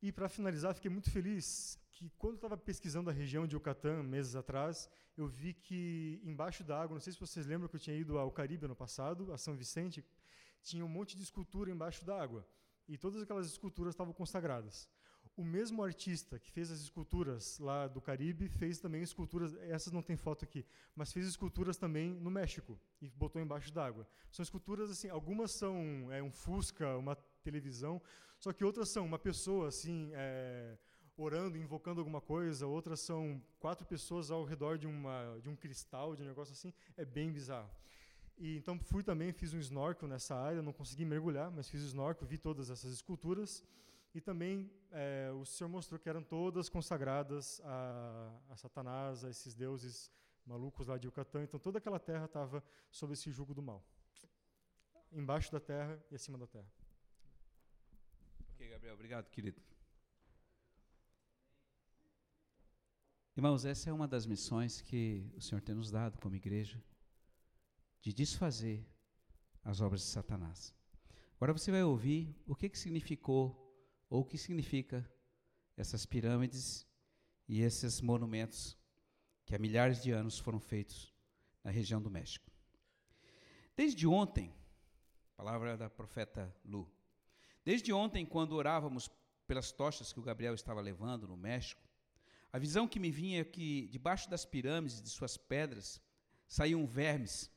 E 0.00 0.12
para 0.12 0.28
finalizar, 0.28 0.74
fiquei 0.74 0.90
muito 0.90 1.10
feliz 1.10 1.78
que 1.90 2.10
quando 2.18 2.36
estava 2.36 2.56
pesquisando 2.56 3.10
a 3.10 3.12
região 3.12 3.46
de 3.46 3.54
Yucatán 3.56 4.02
meses 4.02 4.36
atrás, 4.36 4.88
eu 5.16 5.26
vi 5.26 5.54
que 5.54 6.20
embaixo 6.24 6.62
da 6.62 6.80
água, 6.80 6.94
não 6.94 7.00
sei 7.00 7.12
se 7.12 7.20
vocês 7.20 7.46
lembram 7.46 7.68
que 7.68 7.76
eu 7.76 7.80
tinha 7.80 7.96
ido 7.96 8.18
ao 8.18 8.30
Caribe 8.30 8.66
ano 8.66 8.76
passado, 8.76 9.32
a 9.32 9.38
São 9.38 9.56
Vicente, 9.56 10.04
tinha 10.62 10.84
um 10.84 10.88
monte 10.88 11.16
de 11.16 11.22
escultura 11.22 11.70
embaixo 11.70 12.04
da 12.04 12.20
água. 12.20 12.46
E 12.86 12.98
todas 12.98 13.22
aquelas 13.22 13.46
esculturas 13.46 13.94
estavam 13.94 14.12
consagradas. 14.12 14.88
O 15.36 15.42
mesmo 15.42 15.82
artista 15.82 16.38
que 16.38 16.48
fez 16.52 16.70
as 16.70 16.80
esculturas 16.80 17.58
lá 17.58 17.88
do 17.88 18.00
Caribe 18.00 18.48
fez 18.48 18.78
também 18.78 19.02
esculturas, 19.02 19.52
essas 19.62 19.92
não 19.92 20.00
tem 20.00 20.16
foto 20.16 20.44
aqui, 20.44 20.64
mas 20.94 21.12
fez 21.12 21.26
esculturas 21.26 21.76
também 21.76 22.14
no 22.14 22.30
México 22.30 22.78
e 23.02 23.10
botou 23.10 23.42
embaixo 23.42 23.72
d'água. 23.72 24.06
São 24.30 24.44
esculturas 24.44 24.90
assim, 24.92 25.08
algumas 25.08 25.50
são 25.50 26.06
é, 26.12 26.22
um 26.22 26.30
fusca, 26.30 26.96
uma 26.96 27.16
televisão, 27.42 28.00
só 28.38 28.52
que 28.52 28.64
outras 28.64 28.90
são 28.90 29.04
uma 29.04 29.18
pessoa 29.18 29.66
assim 29.66 30.10
é, 30.14 30.78
orando, 31.16 31.58
invocando 31.58 32.00
alguma 32.00 32.20
coisa, 32.20 32.64
outras 32.64 33.00
são 33.00 33.42
quatro 33.58 33.84
pessoas 33.84 34.30
ao 34.30 34.44
redor 34.44 34.78
de 34.78 34.86
uma 34.86 35.36
de 35.42 35.48
um 35.48 35.56
cristal, 35.56 36.14
de 36.14 36.22
um 36.22 36.26
negócio 36.26 36.52
assim, 36.52 36.72
é 36.96 37.04
bem 37.04 37.32
bizarro. 37.32 37.70
E 38.38 38.56
então 38.56 38.78
fui 38.78 39.02
também, 39.02 39.32
fiz 39.32 39.52
um 39.52 39.58
snorkel 39.58 40.06
nessa 40.06 40.36
área, 40.36 40.62
não 40.62 40.72
consegui 40.72 41.04
mergulhar, 41.04 41.50
mas 41.50 41.68
fiz 41.68 41.82
o 41.82 41.86
snorkel, 41.86 42.24
vi 42.24 42.38
todas 42.38 42.70
essas 42.70 42.92
esculturas. 42.92 43.64
E 44.14 44.20
também 44.20 44.70
é, 44.92 45.32
o 45.32 45.44
Senhor 45.44 45.68
mostrou 45.68 45.98
que 45.98 46.08
eram 46.08 46.22
todas 46.22 46.68
consagradas 46.68 47.60
a, 47.64 48.40
a, 48.48 48.56
Satanás, 48.56 49.24
a 49.24 49.30
esses 49.30 49.54
deuses 49.56 50.08
malucos 50.46 50.86
lá 50.86 50.96
de 50.96 51.08
Yucatán. 51.08 51.42
Então 51.42 51.58
toda 51.58 51.78
aquela 51.78 51.98
terra 51.98 52.26
estava 52.26 52.62
sob 52.92 53.12
esse 53.12 53.32
jugo 53.32 53.52
do 53.52 53.60
mal. 53.60 53.84
Embaixo 55.10 55.50
da 55.50 55.58
terra 55.58 56.00
e 56.12 56.14
acima 56.14 56.38
da 56.38 56.46
terra. 56.46 56.70
Ok, 58.52 58.68
Gabriel, 58.68 58.94
obrigado, 58.94 59.28
querido. 59.30 59.60
Irmãos, 63.36 63.64
essa 63.64 63.90
é 63.90 63.92
uma 63.92 64.06
das 64.06 64.26
missões 64.26 64.80
que 64.80 65.28
o 65.34 65.40
Senhor 65.40 65.60
tem 65.60 65.74
nos 65.74 65.90
dado 65.90 66.20
como 66.20 66.36
igreja, 66.36 66.80
de 68.00 68.12
desfazer 68.12 68.86
as 69.64 69.80
obras 69.80 70.02
de 70.02 70.06
Satanás. 70.06 70.72
Agora 71.34 71.52
você 71.52 71.72
vai 71.72 71.82
ouvir 71.82 72.32
o 72.46 72.54
que, 72.54 72.68
que 72.68 72.78
significou 72.78 73.63
ou 74.14 74.20
o 74.20 74.24
que 74.24 74.38
significa 74.38 75.04
essas 75.76 76.06
pirâmides 76.06 76.86
e 77.48 77.62
esses 77.62 78.00
monumentos 78.00 78.78
que 79.44 79.56
há 79.56 79.58
milhares 79.58 80.00
de 80.00 80.12
anos 80.12 80.38
foram 80.38 80.60
feitos 80.60 81.12
na 81.64 81.72
região 81.72 82.00
do 82.00 82.08
México. 82.08 82.48
Desde 83.76 84.06
ontem, 84.06 84.54
palavra 85.36 85.76
da 85.76 85.90
profeta 85.90 86.54
Lu, 86.64 86.88
desde 87.64 87.92
ontem, 87.92 88.24
quando 88.24 88.52
orávamos 88.52 89.10
pelas 89.48 89.72
tochas 89.72 90.12
que 90.12 90.20
o 90.20 90.22
Gabriel 90.22 90.54
estava 90.54 90.80
levando 90.80 91.26
no 91.26 91.36
México, 91.36 91.82
a 92.52 92.58
visão 92.60 92.86
que 92.86 93.00
me 93.00 93.10
vinha 93.10 93.40
é 93.40 93.44
que 93.44 93.88
debaixo 93.88 94.30
das 94.30 94.44
pirâmides, 94.44 95.02
de 95.02 95.10
suas 95.10 95.36
pedras, 95.36 96.00
saíam 96.46 96.86
vermes, 96.86 97.50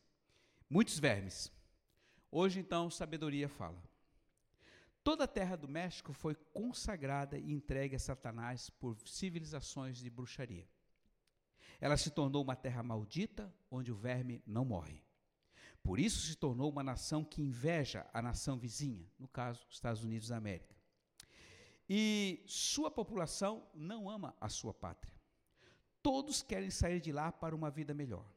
muitos 0.68 0.98
vermes. 0.98 1.52
Hoje, 2.32 2.60
então, 2.60 2.90
sabedoria 2.90 3.48
fala. 3.48 3.87
Toda 5.08 5.24
a 5.24 5.28
terra 5.28 5.56
do 5.56 5.70
México 5.70 6.12
foi 6.12 6.36
consagrada 6.36 7.40
e 7.40 7.54
entregue 7.54 7.96
a 7.96 8.00
Satanás 8.00 8.70
por 8.70 9.00
civilizações 9.08 10.00
de 10.00 10.10
bruxaria. 10.10 10.68
Ela 11.80 11.96
se 11.96 12.12
tornou 12.12 12.44
uma 12.44 12.58
terra 12.58 12.84
maldita, 12.84 13.50
onde 13.72 13.90
o 13.90 13.96
verme 13.96 14.44
não 14.46 14.66
morre. 14.66 15.02
Por 15.82 15.98
isso 15.98 16.28
se 16.28 16.36
tornou 16.36 16.70
uma 16.70 16.84
nação 16.84 17.24
que 17.24 17.42
inveja 17.42 18.06
a 18.14 18.22
nação 18.22 18.60
vizinha, 18.60 19.10
no 19.18 19.30
caso, 19.30 19.66
os 19.70 19.76
Estados 19.76 20.04
Unidos 20.04 20.28
da 20.28 20.36
América. 20.36 20.76
E 21.88 22.44
sua 22.46 22.92
população 22.92 23.66
não 23.74 24.10
ama 24.10 24.36
a 24.42 24.50
sua 24.50 24.74
pátria. 24.74 25.16
Todos 26.04 26.42
querem 26.42 26.70
sair 26.70 27.00
de 27.00 27.14
lá 27.14 27.32
para 27.32 27.56
uma 27.56 27.72
vida 27.72 27.94
melhor. 27.94 28.30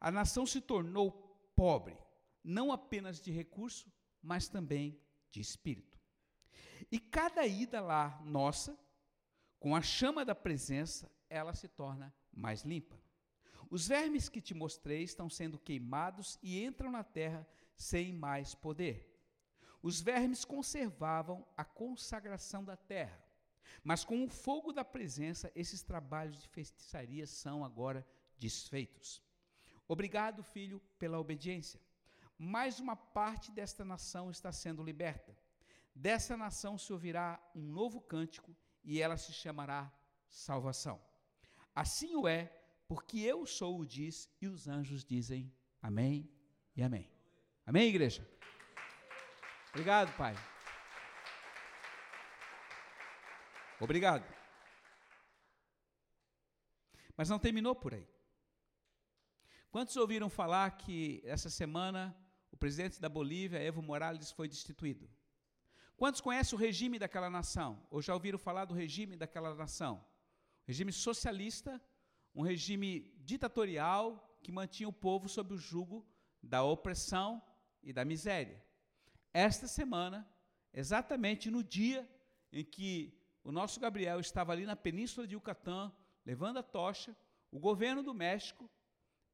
a 0.00 0.10
nação 0.10 0.44
se 0.44 0.60
tornou 0.60 1.12
pobre, 1.54 1.96
não 2.42 2.72
apenas 2.72 3.20
de 3.20 3.30
recurso, 3.30 3.88
mas 4.20 4.48
também 4.48 5.00
de 5.30 5.40
espírito. 5.40 5.98
E 6.90 6.98
cada 6.98 7.46
ida 7.46 7.80
lá 7.80 8.20
nossa, 8.24 8.78
com 9.58 9.74
a 9.74 9.82
chama 9.82 10.24
da 10.24 10.34
presença, 10.34 11.10
ela 11.28 11.54
se 11.54 11.68
torna 11.68 12.14
mais 12.32 12.62
limpa. 12.62 12.96
Os 13.68 13.88
vermes 13.88 14.28
que 14.28 14.40
te 14.40 14.54
mostrei 14.54 15.02
estão 15.02 15.28
sendo 15.28 15.58
queimados 15.58 16.38
e 16.42 16.62
entram 16.64 16.90
na 16.90 17.02
terra 17.02 17.46
sem 17.74 18.12
mais 18.12 18.54
poder. 18.54 19.12
Os 19.82 20.00
vermes 20.00 20.44
conservavam 20.44 21.46
a 21.56 21.64
consagração 21.64 22.64
da 22.64 22.76
terra, 22.76 23.22
mas 23.82 24.04
com 24.04 24.24
o 24.24 24.28
fogo 24.28 24.72
da 24.72 24.84
presença, 24.84 25.50
esses 25.54 25.82
trabalhos 25.82 26.40
de 26.40 26.48
feitiçaria 26.48 27.26
são 27.26 27.64
agora 27.64 28.06
desfeitos. 28.38 29.22
Obrigado, 29.88 30.42
filho, 30.42 30.80
pela 30.98 31.18
obediência. 31.18 31.80
Mais 32.38 32.78
uma 32.80 32.94
parte 32.94 33.50
desta 33.50 33.84
nação 33.84 34.30
está 34.30 34.52
sendo 34.52 34.82
liberta. 34.82 35.36
Dessa 35.94 36.36
nação 36.36 36.76
se 36.76 36.92
ouvirá 36.92 37.40
um 37.54 37.62
novo 37.62 38.00
cântico 38.00 38.54
e 38.84 39.00
ela 39.00 39.16
se 39.16 39.32
chamará 39.32 39.90
salvação. 40.28 41.00
Assim 41.74 42.14
o 42.14 42.28
é, 42.28 42.46
porque 42.86 43.18
eu 43.18 43.46
sou 43.46 43.80
o 43.80 43.86
diz 43.86 44.30
e 44.40 44.46
os 44.46 44.68
anjos 44.68 45.04
dizem 45.04 45.52
amém 45.80 46.30
e 46.76 46.82
amém. 46.82 47.10
Amém, 47.64 47.88
igreja? 47.88 48.28
Obrigado, 49.70 50.14
Pai. 50.16 50.34
Obrigado. 53.80 54.24
Mas 57.16 57.28
não 57.28 57.38
terminou 57.38 57.74
por 57.74 57.94
aí. 57.94 58.06
Quantos 59.70 59.96
ouviram 59.96 60.30
falar 60.30 60.76
que 60.76 61.22
essa 61.24 61.50
semana 61.50 62.16
o 62.56 62.58
presidente 62.58 62.98
da 62.98 63.08
Bolívia, 63.10 63.62
Evo 63.62 63.82
Morales, 63.82 64.30
foi 64.30 64.48
destituído? 64.48 65.06
Quantos 65.94 66.22
conhecem 66.22 66.56
o 66.56 66.58
regime 66.58 66.98
daquela 66.98 67.28
nação? 67.28 67.86
Ou 67.90 68.00
já 68.00 68.14
ouviram 68.14 68.38
falar 68.38 68.64
do 68.64 68.72
regime 68.72 69.14
daquela 69.14 69.54
nação? 69.54 70.02
Regime 70.66 70.90
socialista, 70.90 71.78
um 72.34 72.40
regime 72.40 73.12
ditatorial 73.18 74.38
que 74.42 74.50
mantinha 74.50 74.88
o 74.88 74.92
povo 74.92 75.28
sob 75.28 75.52
o 75.52 75.58
jugo 75.58 76.06
da 76.42 76.64
opressão 76.64 77.42
e 77.82 77.92
da 77.92 78.06
miséria. 78.06 78.64
Esta 79.34 79.68
semana, 79.68 80.26
exatamente 80.72 81.50
no 81.50 81.62
dia 81.62 82.08
em 82.50 82.64
que 82.64 83.20
o 83.44 83.52
nosso 83.52 83.78
Gabriel 83.78 84.18
estava 84.18 84.52
ali 84.52 84.64
na 84.64 84.76
península 84.76 85.26
de 85.26 85.34
Yucatán, 85.34 85.92
levando 86.24 86.56
a 86.56 86.62
tocha, 86.62 87.14
o 87.50 87.58
governo 87.58 88.02
do 88.02 88.14
México 88.14 88.70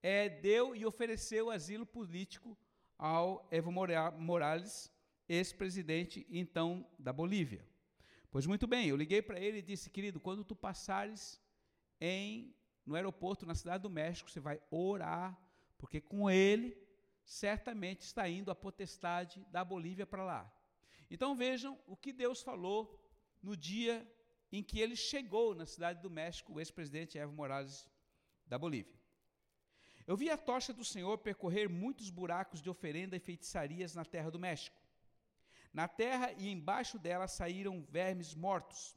é, 0.02 0.28
deu 0.28 0.74
e 0.74 0.84
ofereceu 0.84 1.52
asilo 1.52 1.86
político 1.86 2.58
ao 2.98 3.46
Evo 3.50 3.70
Morales, 3.72 4.92
ex-presidente 5.28 6.26
então 6.30 6.86
da 6.98 7.12
Bolívia. 7.12 7.66
Pois 8.30 8.46
muito 8.46 8.66
bem, 8.66 8.88
eu 8.88 8.96
liguei 8.96 9.20
para 9.20 9.38
ele 9.38 9.58
e 9.58 9.62
disse, 9.62 9.90
querido, 9.90 10.18
quando 10.18 10.44
tu 10.44 10.56
passares 10.56 11.40
em 12.00 12.54
no 12.84 12.94
aeroporto 12.94 13.46
na 13.46 13.54
cidade 13.54 13.82
do 13.82 13.90
México, 13.90 14.30
você 14.30 14.40
vai 14.40 14.60
orar, 14.70 15.38
porque 15.78 16.00
com 16.00 16.30
ele 16.30 16.76
certamente 17.24 18.02
está 18.02 18.28
indo 18.28 18.50
a 18.50 18.54
potestade 18.54 19.44
da 19.50 19.64
Bolívia 19.64 20.06
para 20.06 20.24
lá. 20.24 20.52
Então 21.10 21.36
vejam 21.36 21.78
o 21.86 21.96
que 21.96 22.12
Deus 22.12 22.42
falou 22.42 22.98
no 23.42 23.56
dia 23.56 24.06
em 24.50 24.62
que 24.62 24.80
ele 24.80 24.96
chegou 24.96 25.54
na 25.54 25.66
cidade 25.66 26.00
do 26.02 26.10
México, 26.10 26.54
o 26.54 26.60
ex-presidente 26.60 27.18
Evo 27.18 27.32
Morales 27.32 27.88
da 28.46 28.58
Bolívia. 28.58 29.01
Eu 30.06 30.16
vi 30.16 30.30
a 30.30 30.36
tocha 30.36 30.72
do 30.72 30.84
Senhor 30.84 31.18
percorrer 31.18 31.68
muitos 31.68 32.10
buracos 32.10 32.60
de 32.60 32.68
oferenda 32.68 33.16
e 33.16 33.20
feitiçarias 33.20 33.94
na 33.94 34.04
terra 34.04 34.30
do 34.30 34.38
México. 34.38 34.76
Na 35.72 35.86
terra 35.86 36.32
e 36.32 36.48
embaixo 36.48 36.98
dela 36.98 37.28
saíram 37.28 37.82
vermes 37.88 38.34
mortos. 38.34 38.96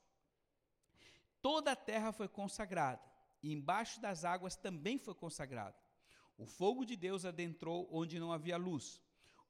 Toda 1.41 1.71
a 1.71 1.75
terra 1.75 2.11
foi 2.11 2.27
consagrada, 2.27 3.01
e 3.41 3.53
embaixo 3.53 4.01
das 4.01 4.25
águas 4.25 4.55
também 4.55 4.97
foi 4.97 5.13
consagrada. 5.13 5.77
O 6.37 6.45
fogo 6.45 6.83
de 6.83 6.95
Deus 6.95 7.23
adentrou 7.23 7.87
onde 7.91 8.19
não 8.19 8.31
havia 8.31 8.57
luz, 8.57 8.99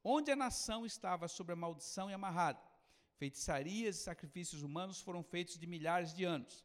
onde 0.04 0.30
a 0.30 0.36
nação 0.36 0.84
estava 0.84 1.26
sob 1.26 1.52
a 1.52 1.56
maldição 1.56 2.10
e 2.10 2.14
amarrada. 2.14 2.60
Feitiçarias 3.16 3.96
e 3.96 4.02
sacrifícios 4.02 4.62
humanos 4.62 5.00
foram 5.00 5.22
feitos 5.22 5.58
de 5.58 5.66
milhares 5.66 6.12
de 6.12 6.22
anos. 6.22 6.64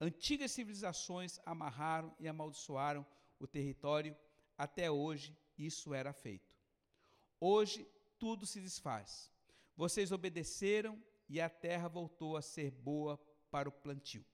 Antigas 0.00 0.52
civilizações 0.52 1.40
amarraram 1.44 2.14
e 2.20 2.28
amaldiçoaram 2.28 3.04
o 3.40 3.46
território 3.46 4.16
até 4.58 4.90
hoje 4.90 5.38
isso 5.56 5.94
era 5.94 6.12
feito. 6.12 6.54
Hoje 7.40 7.88
tudo 8.18 8.44
se 8.44 8.60
desfaz. 8.60 9.30
Vocês 9.76 10.10
obedeceram 10.10 11.00
e 11.28 11.40
a 11.40 11.48
terra 11.48 11.86
voltou 11.86 12.36
a 12.36 12.42
ser 12.42 12.72
boa 12.72 13.16
para 13.50 13.68
o 13.68 13.72
plantio. 13.72 14.24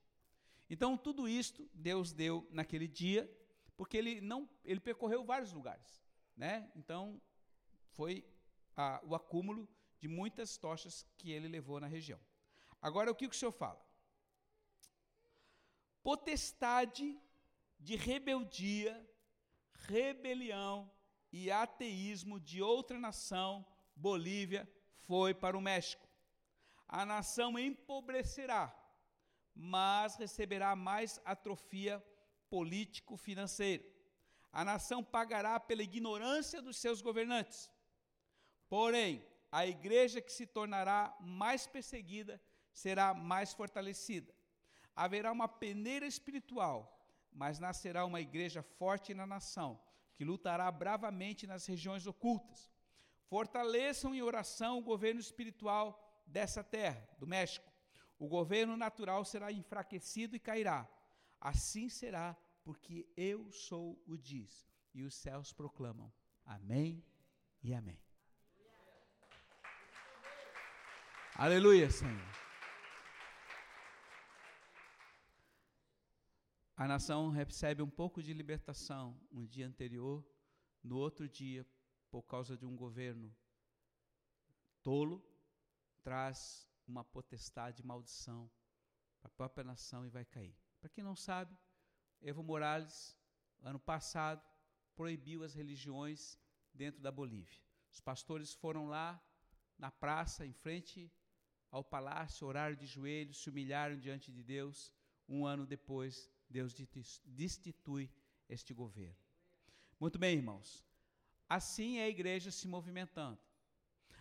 Então 0.70 0.96
tudo 0.96 1.28
isto 1.28 1.68
Deus 1.74 2.12
deu 2.12 2.48
naquele 2.50 2.88
dia, 2.88 3.30
porque 3.76 3.98
ele 3.98 4.22
não 4.22 4.48
ele 4.64 4.80
percorreu 4.80 5.22
vários 5.22 5.52
lugares, 5.52 6.02
né? 6.34 6.70
Então 6.74 7.20
foi 7.90 8.24
a, 8.74 9.00
o 9.04 9.14
acúmulo 9.14 9.68
de 10.00 10.08
muitas 10.08 10.56
tochas 10.56 11.06
que 11.18 11.30
ele 11.30 11.48
levou 11.48 11.78
na 11.78 11.86
região. 11.86 12.18
Agora 12.80 13.10
o 13.10 13.14
que 13.14 13.26
o 13.26 13.32
senhor 13.32 13.52
fala? 13.52 13.82
Potestade 16.02 17.18
de 17.78 17.96
rebeldia 17.96 18.92
rebelião 19.88 20.90
e 21.32 21.50
ateísmo 21.50 22.38
de 22.38 22.62
outra 22.62 22.98
nação, 22.98 23.66
Bolívia, 23.94 24.68
foi 25.06 25.34
para 25.34 25.56
o 25.56 25.60
México. 25.60 26.06
A 26.88 27.04
nação 27.04 27.58
empobrecerá, 27.58 28.74
mas 29.54 30.16
receberá 30.16 30.76
mais 30.76 31.20
atrofia 31.24 32.04
político-financeira. 32.48 33.84
A 34.52 34.64
nação 34.64 35.02
pagará 35.02 35.58
pela 35.58 35.82
ignorância 35.82 36.62
dos 36.62 36.76
seus 36.76 37.02
governantes. 37.02 37.70
Porém, 38.68 39.26
a 39.50 39.66
igreja 39.66 40.20
que 40.20 40.32
se 40.32 40.46
tornará 40.46 41.16
mais 41.20 41.66
perseguida 41.66 42.40
será 42.72 43.14
mais 43.14 43.52
fortalecida. 43.52 44.32
Haverá 44.94 45.32
uma 45.32 45.48
peneira 45.48 46.06
espiritual 46.06 46.94
mas 47.34 47.58
nascerá 47.58 48.04
uma 48.04 48.20
igreja 48.20 48.62
forte 48.62 49.12
na 49.12 49.26
nação, 49.26 49.80
que 50.14 50.24
lutará 50.24 50.70
bravamente 50.70 51.46
nas 51.46 51.66
regiões 51.66 52.06
ocultas. 52.06 52.72
Fortaleçam 53.26 54.14
em 54.14 54.22
oração 54.22 54.78
o 54.78 54.82
governo 54.82 55.20
espiritual 55.20 56.22
dessa 56.26 56.62
terra, 56.62 57.08
do 57.18 57.26
México. 57.26 57.70
O 58.18 58.28
governo 58.28 58.76
natural 58.76 59.24
será 59.24 59.50
enfraquecido 59.50 60.36
e 60.36 60.38
cairá. 60.40 60.88
Assim 61.40 61.88
será, 61.88 62.36
porque 62.62 63.06
eu 63.16 63.50
sou 63.50 64.00
o 64.06 64.16
diz. 64.16 64.66
E 64.94 65.02
os 65.02 65.14
céus 65.14 65.52
proclamam: 65.52 66.12
Amém 66.46 67.04
e 67.62 67.74
Amém. 67.74 68.00
Aleluia, 71.36 71.90
Senhor. 71.90 72.43
A 76.76 76.88
nação 76.88 77.30
recebe 77.30 77.82
um 77.82 77.88
pouco 77.88 78.20
de 78.20 78.32
libertação 78.32 79.16
um 79.30 79.46
dia 79.46 79.64
anterior, 79.64 80.26
no 80.82 80.96
outro 80.98 81.28
dia, 81.28 81.64
por 82.10 82.22
causa 82.22 82.56
de 82.56 82.66
um 82.66 82.74
governo 82.76 83.32
tolo, 84.82 85.24
traz 86.02 86.68
uma 86.86 87.04
potestade 87.04 87.76
de 87.76 87.86
maldição 87.86 88.50
para 89.20 89.28
a 89.28 89.36
própria 89.36 89.62
nação 89.62 90.04
e 90.04 90.10
vai 90.10 90.24
cair. 90.24 90.56
Para 90.80 90.90
quem 90.90 91.04
não 91.04 91.14
sabe, 91.14 91.56
Evo 92.20 92.42
Morales, 92.42 93.16
ano 93.62 93.78
passado, 93.78 94.42
proibiu 94.96 95.44
as 95.44 95.54
religiões 95.54 96.36
dentro 96.72 97.00
da 97.00 97.12
Bolívia. 97.12 97.62
Os 97.88 98.00
pastores 98.00 98.52
foram 98.52 98.88
lá 98.88 99.22
na 99.78 99.92
praça, 99.92 100.44
em 100.44 100.52
frente 100.52 101.08
ao 101.70 101.84
palácio, 101.84 102.48
oraram 102.48 102.74
de 102.74 102.86
joelhos, 102.86 103.40
se 103.40 103.48
humilharam 103.48 103.96
diante 103.96 104.32
de 104.32 104.42
Deus. 104.42 104.92
Um 105.28 105.46
ano 105.46 105.64
depois, 105.64 106.33
Deus 106.48 106.74
destitui 107.24 108.10
este 108.48 108.72
governo. 108.72 109.16
Muito 109.98 110.18
bem, 110.18 110.36
irmãos. 110.36 110.84
Assim 111.48 111.98
é 111.98 112.04
a 112.04 112.08
igreja 112.08 112.50
se 112.50 112.66
movimentando. 112.66 113.38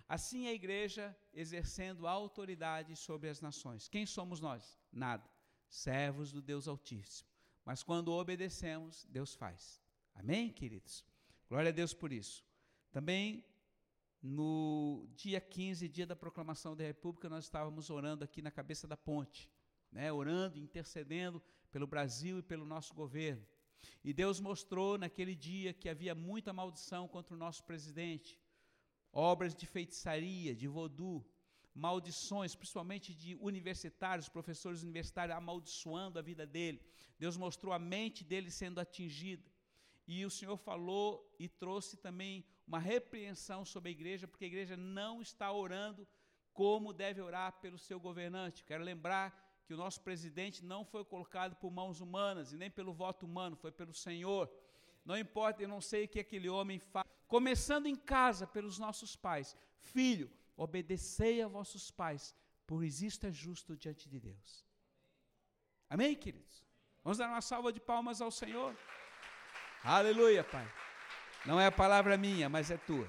Assim 0.07 0.45
é 0.45 0.49
a 0.49 0.53
igreja 0.53 1.17
exercendo 1.33 2.07
autoridade 2.07 2.95
sobre 2.95 3.29
as 3.29 3.41
nações. 3.41 3.87
Quem 3.87 4.05
somos 4.05 4.39
nós? 4.39 4.77
Nada. 4.91 5.29
Servos 5.67 6.31
do 6.31 6.41
Deus 6.41 6.67
Altíssimo. 6.67 7.29
Mas 7.65 7.81
quando 7.81 8.11
obedecemos, 8.11 9.05
Deus 9.09 9.33
faz. 9.33 9.81
Amém, 10.13 10.51
queridos? 10.51 11.03
Glória 11.49 11.69
a 11.69 11.73
Deus 11.73 11.93
por 11.93 12.11
isso. 12.11 12.45
Também 12.91 13.43
no 14.21 15.05
dia 15.15 15.41
15, 15.41 15.89
dia 15.89 16.05
da 16.05 16.15
proclamação 16.15 16.75
da 16.75 16.83
República, 16.83 17.29
nós 17.29 17.45
estávamos 17.45 17.89
orando 17.89 18.23
aqui 18.23 18.41
na 18.41 18.51
cabeça 18.51 18.87
da 18.87 18.95
ponte, 18.95 19.51
né, 19.91 20.11
orando, 20.13 20.57
intercedendo 20.57 21.41
pelo 21.73 21.87
Brasil 21.87 22.35
e 22.39 22.43
pelo 22.51 22.65
nosso 22.73 22.93
governo. 22.93 23.43
E 24.03 24.13
Deus 24.13 24.39
mostrou 24.39 24.91
naquele 25.03 25.35
dia 25.35 25.73
que 25.73 25.89
havia 25.89 26.13
muita 26.13 26.53
maldição 26.53 27.07
contra 27.07 27.33
o 27.33 27.37
nosso 27.45 27.63
presidente, 27.69 28.39
obras 29.11 29.53
de 29.55 29.65
feitiçaria, 29.65 30.55
de 30.55 30.67
vodu, 30.67 31.25
maldições, 31.73 32.55
principalmente 32.55 33.13
de 33.15 33.35
universitários, 33.35 34.29
professores 34.29 34.83
universitários 34.83 35.35
amaldiçoando 35.35 36.19
a 36.19 36.21
vida 36.21 36.45
dele. 36.45 36.79
Deus 37.17 37.35
mostrou 37.35 37.73
a 37.73 37.79
mente 37.79 38.23
dele 38.23 38.51
sendo 38.51 38.79
atingida. 38.79 39.51
E 40.07 40.23
o 40.25 40.29
Senhor 40.29 40.57
falou 40.57 41.07
e 41.39 41.47
trouxe 41.49 41.97
também 41.97 42.45
uma 42.67 42.77
repreensão 42.77 43.65
sobre 43.65 43.89
a 43.89 43.91
igreja, 43.91 44.27
porque 44.27 44.45
a 44.45 44.47
igreja 44.47 44.77
não 44.77 45.21
está 45.21 45.51
orando 45.51 46.07
como 46.53 46.93
deve 46.93 47.19
orar 47.19 47.53
pelo 47.61 47.79
seu 47.79 47.99
governante. 47.99 48.63
Quero 48.63 48.83
lembrar 48.83 49.42
que 49.65 49.73
o 49.73 49.77
nosso 49.77 50.01
presidente 50.01 50.63
não 50.63 50.83
foi 50.83 51.03
colocado 51.05 51.55
por 51.55 51.71
mãos 51.71 52.01
humanas 52.01 52.51
e 52.51 52.57
nem 52.57 52.69
pelo 52.69 52.93
voto 52.93 53.25
humano, 53.25 53.55
foi 53.55 53.71
pelo 53.71 53.93
Senhor. 53.93 54.51
Não 55.05 55.17
importa, 55.17 55.61
eu 55.61 55.67
não 55.67 55.81
sei 55.81 56.05
o 56.05 56.07
que 56.07 56.19
aquele 56.19 56.49
homem 56.49 56.79
faz. 56.79 57.07
Começando 57.27 57.87
em 57.87 57.95
casa, 57.95 58.45
pelos 58.45 58.77
nossos 58.77 59.15
pais. 59.15 59.55
Filho, 59.79 60.29
obedecei 60.55 61.41
a 61.41 61.47
vossos 61.47 61.89
pais, 61.91 62.35
pois 62.67 63.01
isto 63.01 63.25
é 63.25 63.31
justo 63.31 63.75
diante 63.75 64.07
de 64.09 64.19
Deus. 64.19 64.65
Amém, 65.89 66.15
queridos? 66.15 66.63
Vamos 67.03 67.17
dar 67.17 67.27
uma 67.27 67.41
salva 67.41 67.71
de 67.71 67.79
palmas 67.79 68.21
ao 68.21 68.31
Senhor. 68.31 68.75
Aleluia, 69.83 70.43
Pai. 70.43 70.65
Não 71.45 71.59
é 71.59 71.67
a 71.67 71.71
palavra 71.71 72.17
minha, 72.17 72.47
mas 72.47 72.71
é 72.71 72.77
tua. 72.77 73.07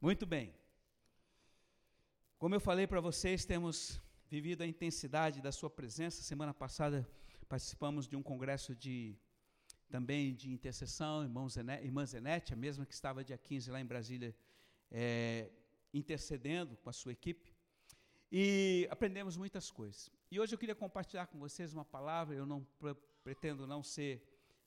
Muito 0.00 0.24
bem. 0.24 0.54
Como 2.38 2.54
eu 2.54 2.60
falei 2.60 2.86
para 2.86 3.00
vocês, 3.00 3.44
temos 3.44 4.00
vivido 4.28 4.62
a 4.62 4.66
intensidade 4.66 5.40
da 5.40 5.50
sua 5.50 5.70
presença. 5.70 6.22
Semana 6.22 6.52
passada 6.52 7.08
participamos 7.48 8.06
de 8.06 8.14
um 8.14 8.22
congresso 8.22 8.74
de 8.74 9.16
também 9.88 10.34
de 10.34 10.50
intercessão, 10.50 11.22
irmão 11.22 11.48
Zenet, 11.48 11.82
irmã 11.82 12.04
Zenete, 12.04 12.52
a 12.52 12.56
mesma 12.56 12.84
que 12.84 12.92
estava 12.92 13.24
dia 13.24 13.38
15 13.38 13.70
lá 13.70 13.80
em 13.80 13.86
Brasília, 13.86 14.36
é, 14.90 15.50
intercedendo 15.94 16.76
com 16.76 16.90
a 16.90 16.92
sua 16.92 17.12
equipe. 17.12 17.56
E 18.30 18.86
aprendemos 18.90 19.38
muitas 19.38 19.70
coisas. 19.70 20.10
E 20.30 20.38
hoje 20.38 20.54
eu 20.54 20.58
queria 20.58 20.74
compartilhar 20.74 21.26
com 21.26 21.38
vocês 21.38 21.72
uma 21.72 21.86
palavra, 21.86 22.36
eu 22.36 22.44
não 22.44 22.66
pretendo 23.24 23.66
não 23.66 23.82
ser 23.82 24.22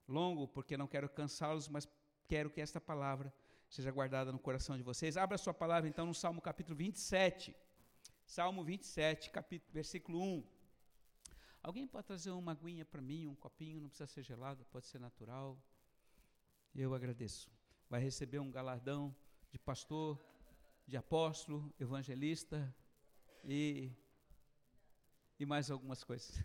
longo, 0.07 0.47
porque 0.47 0.75
não 0.75 0.87
quero 0.87 1.07
cansá-los, 1.07 1.67
mas 1.67 1.87
quero 2.27 2.49
que 2.49 2.59
esta 2.59 2.81
palavra 2.81 3.31
seja 3.69 3.91
guardada 3.91 4.31
no 4.31 4.39
coração 4.39 4.75
de 4.75 4.81
vocês. 4.81 5.17
Abra 5.17 5.37
sua 5.37 5.53
palavra 5.53 5.87
então 5.87 6.07
no 6.07 6.15
Salmo 6.15 6.41
capítulo 6.41 6.75
27. 6.75 7.55
Salmo 8.31 8.63
27, 8.63 9.29
capítulo, 9.29 9.73
versículo 9.73 10.23
1. 10.23 10.43
Alguém 11.61 11.85
pode 11.85 12.07
trazer 12.07 12.31
uma 12.31 12.53
aguinha 12.53 12.85
para 12.85 13.01
mim, 13.01 13.27
um 13.27 13.35
copinho, 13.35 13.81
não 13.81 13.89
precisa 13.89 14.07
ser 14.07 14.23
gelado, 14.23 14.63
pode 14.71 14.87
ser 14.87 14.99
natural. 14.99 15.61
Eu 16.73 16.95
agradeço. 16.95 17.51
Vai 17.89 17.99
receber 17.99 18.39
um 18.39 18.49
galardão 18.49 19.13
de 19.51 19.59
pastor, 19.59 20.17
de 20.87 20.95
apóstolo, 20.95 21.73
evangelista 21.77 22.73
e, 23.43 23.91
e 25.37 25.45
mais 25.45 25.69
algumas 25.69 26.01
coisas. 26.01 26.41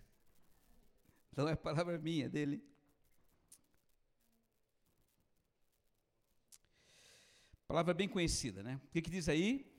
Não 1.37 1.49
é 1.49 1.55
palavra 1.55 1.97
minha, 2.01 2.27
é 2.27 2.29
dele. 2.29 2.69
Palavra 7.69 7.95
bem 7.95 8.09
conhecida, 8.09 8.61
né? 8.61 8.81
O 8.83 8.89
que, 8.89 9.01
que 9.01 9.09
diz 9.09 9.29
aí? 9.29 9.73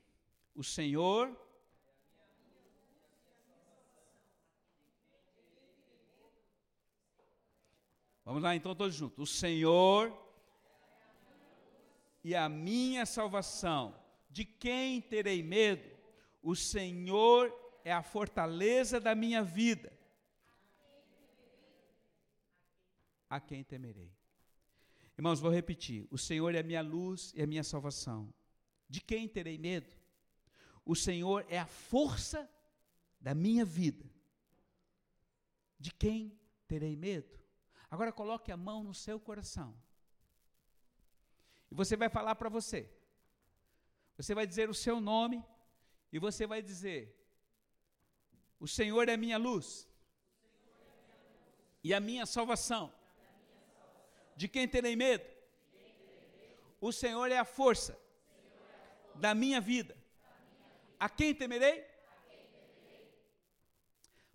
O 0.55 0.63
Senhor 0.63 1.46
Vamos 8.27 8.43
lá 8.43 8.53
então 8.53 8.75
todos 8.75 8.93
juntos. 8.93 9.17
O 9.17 9.25
Senhor 9.25 10.13
e 12.21 12.35
a 12.35 12.49
minha 12.49 13.05
salvação. 13.05 13.97
De 14.29 14.43
quem 14.43 14.99
terei 14.99 15.41
medo? 15.41 15.89
O 16.43 16.53
Senhor 16.53 17.57
é 17.85 17.93
a 17.93 18.03
fortaleza 18.03 18.99
da 18.99 19.15
minha 19.15 19.41
vida. 19.41 19.97
A 23.29 23.39
quem 23.39 23.63
temerei? 23.63 24.11
Irmãos, 25.17 25.39
vou 25.39 25.49
repetir. 25.49 26.05
O 26.11 26.17
Senhor 26.17 26.53
é 26.53 26.59
a 26.59 26.63
minha 26.63 26.81
luz 26.81 27.31
e 27.33 27.41
a 27.41 27.47
minha 27.47 27.63
salvação. 27.63 28.33
De 28.89 28.99
quem 28.99 29.25
terei 29.25 29.57
medo? 29.57 29.95
O 30.83 30.97
Senhor 30.97 31.45
é 31.47 31.57
a 31.57 31.65
força 31.65 32.51
da 33.21 33.33
minha 33.33 33.63
vida. 33.63 34.05
De 35.79 35.93
quem 35.93 36.37
terei 36.67 36.97
medo? 36.97 37.46
Agora 37.89 38.11
coloque 38.11 38.51
a 38.51 38.57
mão 38.57 38.83
no 38.83 38.93
seu 38.93 39.19
coração. 39.19 39.75
E 41.71 41.75
você 41.75 41.95
vai 41.95 42.09
falar 42.09 42.35
para 42.35 42.49
você. 42.49 42.89
Você 44.17 44.33
vai 44.35 44.45
dizer 44.45 44.69
o 44.69 44.73
seu 44.73 44.99
nome 44.99 45.43
e 46.11 46.19
você 46.19 46.45
vai 46.45 46.61
dizer: 46.61 47.15
O 48.59 48.67
Senhor 48.67 49.07
é 49.07 49.15
minha 49.15 49.37
luz 49.37 49.87
e 51.83 51.93
a 51.93 51.99
minha 51.99 52.25
salvação. 52.25 52.93
De 54.35 54.47
quem 54.47 54.67
terei 54.67 54.95
medo? 54.95 55.25
O 56.79 56.91
Senhor 56.91 57.31
é 57.31 57.37
a 57.37 57.45
força 57.45 57.97
da 59.15 59.33
minha 59.33 59.59
vida. 59.59 59.97
A 60.99 61.09
quem 61.09 61.33
temerei? 61.33 61.85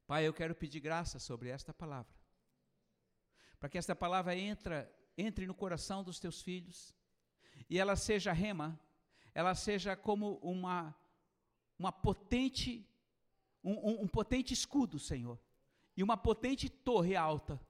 Pai, 0.06 0.26
eu 0.26 0.34
quero 0.34 0.54
pedir 0.54 0.80
graça 0.80 1.18
sobre 1.18 1.48
esta 1.48 1.72
palavra 1.72 2.21
para 3.62 3.68
que 3.68 3.78
esta 3.78 3.94
palavra 3.94 4.36
entra, 4.36 4.92
entre 5.16 5.46
no 5.46 5.54
coração 5.54 6.02
dos 6.02 6.18
teus 6.18 6.42
filhos 6.42 6.92
e 7.70 7.78
ela 7.78 7.94
seja 7.94 8.32
rema, 8.32 8.76
ela 9.32 9.54
seja 9.54 9.94
como 9.94 10.40
uma, 10.42 10.92
uma 11.78 11.92
potente, 11.92 12.84
um, 13.62 13.74
um, 13.74 14.02
um 14.02 14.08
potente 14.08 14.52
escudo, 14.52 14.98
Senhor, 14.98 15.38
e 15.96 16.02
uma 16.02 16.16
potente 16.16 16.68
torre 16.68 17.14
alta, 17.14 17.60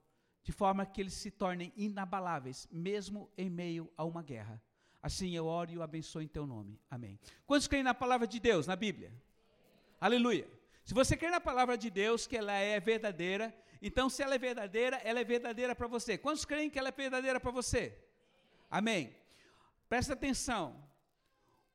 de 0.42 0.50
forma 0.50 0.86
que 0.86 0.98
eles 0.98 1.12
se 1.12 1.30
tornem 1.30 1.70
inabaláveis, 1.76 2.66
mesmo 2.72 3.30
em 3.36 3.50
meio 3.50 3.92
a 3.94 4.02
uma 4.02 4.22
guerra. 4.22 4.62
Assim 5.02 5.36
eu 5.36 5.44
oro 5.44 5.72
e 5.72 5.76
o 5.76 5.82
abençoo 5.82 6.22
em 6.22 6.26
teu 6.26 6.46
nome. 6.46 6.80
Amém. 6.90 7.20
Quantos 7.44 7.68
creem 7.68 7.84
na 7.84 7.92
palavra 7.92 8.26
de 8.26 8.40
Deus, 8.40 8.66
na 8.66 8.76
Bíblia? 8.76 9.12
Aleluia. 10.00 10.48
Se 10.86 10.94
você 10.94 11.18
crê 11.18 11.28
na 11.28 11.38
palavra 11.38 11.76
de 11.76 11.90
Deus, 11.90 12.26
que 12.26 12.38
ela 12.38 12.54
é 12.54 12.80
verdadeira, 12.80 13.54
então, 13.84 14.08
se 14.08 14.22
ela 14.22 14.36
é 14.36 14.38
verdadeira, 14.38 14.96
ela 14.98 15.18
é 15.18 15.24
verdadeira 15.24 15.74
para 15.74 15.88
você. 15.88 16.16
Quantos 16.16 16.44
creem 16.44 16.70
que 16.70 16.78
ela 16.78 16.90
é 16.90 16.92
verdadeira 16.92 17.40
para 17.40 17.50
você? 17.50 17.98
Amém. 18.70 19.12
Presta 19.88 20.12
atenção. 20.12 20.88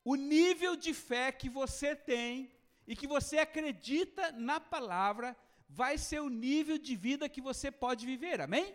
O 0.05 0.15
nível 0.15 0.77
de 0.77 0.93
fé 0.93 1.33
que 1.33 1.49
você 1.49 1.93
tem 1.93 2.49
e 2.87 2.95
que 2.95 3.05
você 3.05 3.39
acredita 3.39 4.31
na 4.31 4.57
palavra 4.57 5.35
vai 5.67 5.97
ser 5.97 6.21
o 6.21 6.29
nível 6.29 6.77
de 6.77 6.95
vida 6.95 7.27
que 7.27 7.41
você 7.41 7.69
pode 7.69 8.05
viver. 8.05 8.39
Amém? 8.39 8.73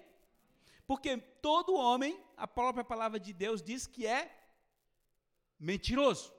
Porque 0.87 1.16
todo 1.16 1.73
homem, 1.73 2.23
a 2.37 2.47
própria 2.47 2.85
palavra 2.85 3.18
de 3.18 3.33
Deus 3.33 3.62
diz 3.62 3.87
que 3.87 4.07
é 4.07 4.31
mentiroso. 5.59 6.31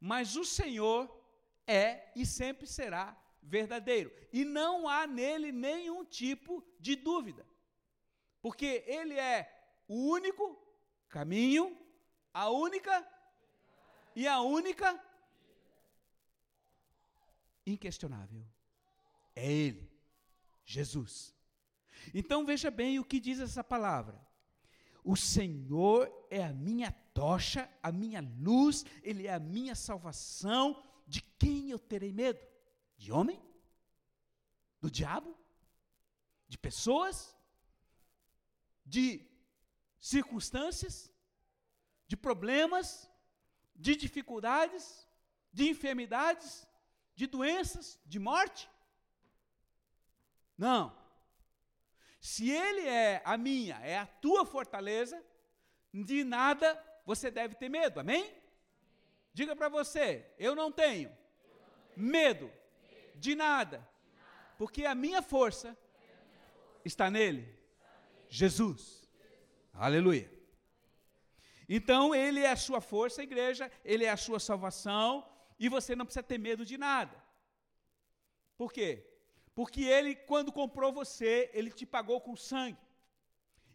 Mas 0.00 0.34
o 0.34 0.44
Senhor 0.44 1.08
é 1.64 2.10
e 2.16 2.26
sempre 2.26 2.66
será 2.66 3.16
verdadeiro. 3.44 4.12
E 4.32 4.44
não 4.44 4.88
há 4.88 5.06
nele 5.06 5.52
nenhum 5.52 6.04
tipo 6.04 6.64
de 6.80 6.96
dúvida. 6.96 7.46
Porque 8.40 8.84
ele 8.86 9.14
é 9.14 9.50
o 9.86 10.10
único 10.10 10.58
caminho, 11.08 11.78
a 12.32 12.50
única 12.50 13.06
e 14.16 14.26
a 14.26 14.40
única 14.40 15.00
inquestionável. 17.66 18.44
É 19.36 19.50
ele, 19.50 19.90
Jesus. 20.64 21.34
Então 22.12 22.44
veja 22.44 22.70
bem 22.70 22.98
o 22.98 23.04
que 23.04 23.20
diz 23.20 23.40
essa 23.40 23.64
palavra. 23.64 24.20
O 25.02 25.16
Senhor 25.16 26.10
é 26.30 26.42
a 26.42 26.52
minha 26.52 26.90
tocha, 27.12 27.70
a 27.82 27.92
minha 27.92 28.20
luz, 28.40 28.84
Ele 29.02 29.26
é 29.26 29.34
a 29.34 29.38
minha 29.38 29.74
salvação. 29.74 30.82
De 31.06 31.20
quem 31.20 31.70
eu 31.70 31.78
terei 31.78 32.12
medo? 32.12 32.40
De 32.96 33.12
homem? 33.12 33.42
Do 34.80 34.90
diabo? 34.90 35.36
De 36.48 36.58
pessoas? 36.58 37.36
De 38.84 39.26
circunstâncias? 39.98 41.10
De 42.06 42.16
problemas? 42.16 43.10
De 43.74 43.96
dificuldades? 43.96 45.08
De 45.52 45.68
enfermidades? 45.68 46.66
De 47.14 47.26
doenças? 47.26 48.00
De 48.04 48.18
morte? 48.18 48.68
Não. 50.56 50.96
Se 52.20 52.50
ele 52.50 52.86
é 52.88 53.20
a 53.24 53.36
minha, 53.36 53.76
é 53.80 53.98
a 53.98 54.06
tua 54.06 54.46
fortaleza, 54.46 55.22
de 55.92 56.24
nada 56.24 56.82
você 57.04 57.30
deve 57.30 57.54
ter 57.54 57.68
medo, 57.68 58.00
amém? 58.00 58.34
Diga 59.32 59.54
para 59.54 59.68
você, 59.68 60.32
eu 60.38 60.54
não 60.54 60.72
tenho 60.72 61.14
medo 61.96 62.50
de 63.24 63.34
nada, 63.34 63.78
porque 64.58 64.82
a 64.84 64.94
minha 65.04 65.22
força 65.34 65.68
está 66.84 67.06
nele. 67.10 67.42
Jesus. 68.28 68.80
Aleluia. 69.72 70.28
Então, 71.76 72.14
Ele 72.14 72.40
é 72.40 72.50
a 72.50 72.62
sua 72.66 72.80
força, 72.92 73.22
igreja, 73.22 73.70
Ele 73.84 74.04
é 74.04 74.10
a 74.10 74.22
sua 74.26 74.38
salvação, 74.38 75.08
e 75.58 75.68
você 75.76 75.96
não 75.96 76.04
precisa 76.04 76.30
ter 76.30 76.38
medo 76.38 76.64
de 76.70 76.76
nada. 76.76 77.16
Por 78.60 78.70
quê? 78.76 78.90
Porque 79.54 79.82
Ele, 79.96 80.14
quando 80.30 80.52
comprou 80.60 80.92
você, 80.92 81.50
Ele 81.54 81.70
te 81.70 81.86
pagou 81.86 82.20
com 82.20 82.36
sangue. 82.36 82.84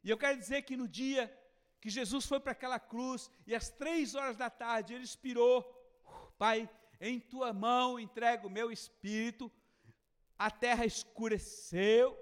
E 0.04 0.10
eu 0.10 0.18
quero 0.18 0.38
dizer 0.38 0.62
que 0.62 0.78
no 0.78 0.88
dia 0.88 1.24
que 1.82 1.90
Jesus 1.90 2.26
foi 2.26 2.40
para 2.40 2.52
aquela 2.52 2.80
cruz, 2.80 3.32
e 3.48 3.56
às 3.56 3.70
três 3.82 4.14
horas 4.14 4.38
da 4.38 4.50
tarde, 4.50 4.94
Ele 4.94 5.04
expirou, 5.12 5.58
Pai, 6.38 6.70
em 7.00 7.20
tua 7.20 7.54
mão 7.54 8.00
entrego 8.00 8.48
o 8.48 8.52
meu 8.52 8.72
espírito, 8.72 9.52
a 10.38 10.52
terra 10.52 10.86
escureceu 10.86 12.18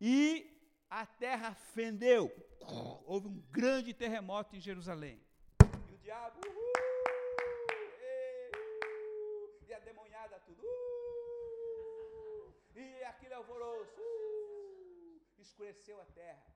e 0.00 0.50
a 0.90 1.06
terra 1.06 1.54
fendeu. 1.54 2.30
Houve 3.06 3.28
um 3.28 3.42
grande 3.50 3.94
terremoto 3.94 4.56
em 4.56 4.60
Jerusalém. 4.60 5.20
E 5.90 5.94
o 5.94 5.98
diabo, 5.98 6.38
uhul, 6.46 6.72
e, 9.60 9.70
e 9.70 9.74
a 9.74 9.78
demonhada 9.78 10.38
tudo, 10.40 10.62
uh, 10.62 12.54
e 12.76 13.04
aquele 13.04 13.34
alvoroço, 13.34 14.00
uh, 14.00 15.20
escureceu 15.38 16.00
a 16.00 16.04
terra. 16.06 16.54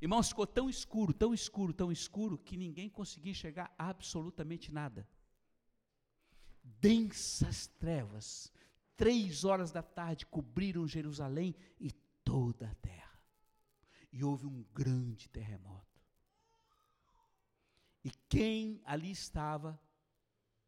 Irmãos, 0.00 0.28
ficou 0.28 0.46
tão 0.46 0.70
escuro, 0.70 1.12
tão 1.12 1.34
escuro, 1.34 1.74
tão 1.74 1.92
escuro, 1.92 2.38
que 2.38 2.56
ninguém 2.56 2.88
conseguia 2.88 3.32
enxergar 3.32 3.74
absolutamente 3.76 4.72
nada 4.72 5.06
densas 6.80 7.66
trevas, 7.66 8.52
três 8.96 9.44
horas 9.44 9.72
da 9.72 9.82
tarde, 9.82 10.26
cobriram 10.26 10.86
Jerusalém 10.86 11.54
e 11.78 11.90
toda 12.24 12.70
a 12.70 12.74
terra. 12.76 13.18
E 14.12 14.22
houve 14.22 14.46
um 14.46 14.62
grande 14.74 15.28
terremoto. 15.28 16.00
E 18.04 18.10
quem 18.28 18.80
ali 18.84 19.10
estava, 19.10 19.80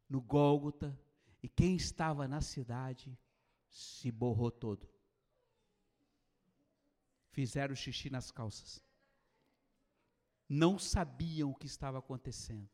no 0.07 0.21
Gólgota, 0.21 0.97
e 1.41 1.49
quem 1.49 1.75
estava 1.75 2.27
na 2.27 2.41
cidade, 2.41 3.17
se 3.69 4.11
borrou 4.11 4.51
todo. 4.51 4.87
Fizeram 7.31 7.75
xixi 7.75 8.09
nas 8.09 8.31
calças. 8.31 8.81
Não 10.47 10.77
sabiam 10.77 11.49
o 11.49 11.55
que 11.55 11.65
estava 11.65 11.97
acontecendo, 11.97 12.69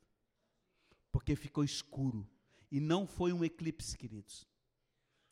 porque 1.12 1.36
ficou 1.36 1.64
escuro 1.64 2.30
e 2.72 2.80
não 2.80 3.08
foi 3.08 3.34
um 3.34 3.44
eclipse, 3.44 3.98
queridos. 3.98 4.48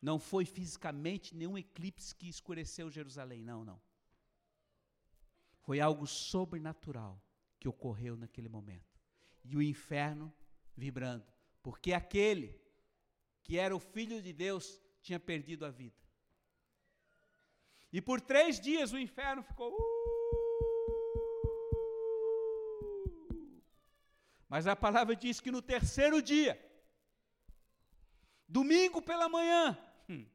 Não 0.00 0.18
foi 0.18 0.44
fisicamente 0.44 1.34
nenhum 1.34 1.58
eclipse 1.58 2.14
que 2.14 2.28
escureceu 2.28 2.90
Jerusalém, 2.90 3.42
não, 3.42 3.64
não. 3.64 3.80
Foi 5.60 5.80
algo 5.80 6.06
sobrenatural 6.06 7.22
que 7.58 7.68
ocorreu 7.68 8.16
naquele 8.16 8.48
momento. 8.48 8.98
E 9.44 9.56
o 9.56 9.62
inferno 9.62 10.32
vibrando, 10.76 11.26
porque 11.62 11.92
aquele 11.92 12.60
que 13.42 13.58
era 13.58 13.74
o 13.74 13.80
filho 13.80 14.22
de 14.22 14.32
Deus 14.32 14.80
tinha 15.00 15.18
perdido 15.18 15.64
a 15.64 15.70
vida. 15.70 15.96
E 17.92 18.00
por 18.00 18.20
três 18.20 18.60
dias 18.60 18.92
o 18.92 18.98
inferno 18.98 19.42
ficou. 19.42 19.72
Uh, 19.72 19.78
mas 24.48 24.66
a 24.66 24.76
palavra 24.76 25.16
diz 25.16 25.40
que 25.40 25.50
no 25.50 25.62
terceiro 25.62 26.20
dia, 26.20 26.62
domingo 28.48 29.02
pela 29.02 29.28
manhã, 29.28 29.78
hum, 30.08 30.26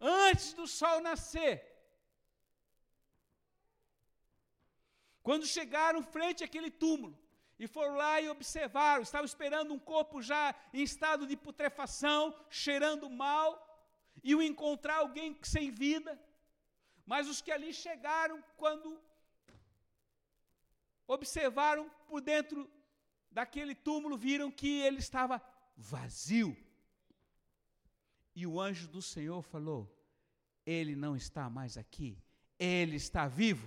antes 0.00 0.52
do 0.54 0.66
sol 0.66 1.00
nascer, 1.00 1.54
quando 5.22 5.46
chegaram 5.46 6.02
frente 6.02 6.42
àquele 6.42 6.70
túmulo, 6.70 7.18
e 7.58 7.66
foram 7.66 7.94
lá 7.96 8.20
e 8.20 8.28
observaram, 8.28 9.02
estavam 9.02 9.24
esperando 9.24 9.72
um 9.72 9.78
corpo 9.78 10.20
já 10.20 10.54
em 10.72 10.82
estado 10.82 11.26
de 11.26 11.36
putrefação, 11.36 12.34
cheirando 12.50 13.08
mal, 13.08 13.50
e 14.22 14.34
o 14.34 14.42
encontrar 14.42 14.96
alguém 14.96 15.38
sem 15.42 15.70
vida. 15.70 16.20
Mas 17.04 17.28
os 17.28 17.40
que 17.40 17.50
ali 17.50 17.72
chegaram, 17.72 18.42
quando 18.56 19.00
observaram 21.06 21.88
por 22.06 22.20
dentro 22.20 22.70
daquele 23.30 23.74
túmulo, 23.74 24.16
viram 24.16 24.50
que 24.50 24.80
ele 24.80 24.98
estava 24.98 25.40
vazio. 25.76 26.56
E 28.36 28.46
o 28.46 28.60
anjo 28.60 28.86
do 28.86 29.00
Senhor 29.00 29.42
falou: 29.42 29.90
Ele 30.64 30.94
não 30.94 31.16
está 31.16 31.50
mais 31.50 31.78
aqui, 31.78 32.22
ele 32.58 32.96
está 32.96 33.26
vivo. 33.26 33.66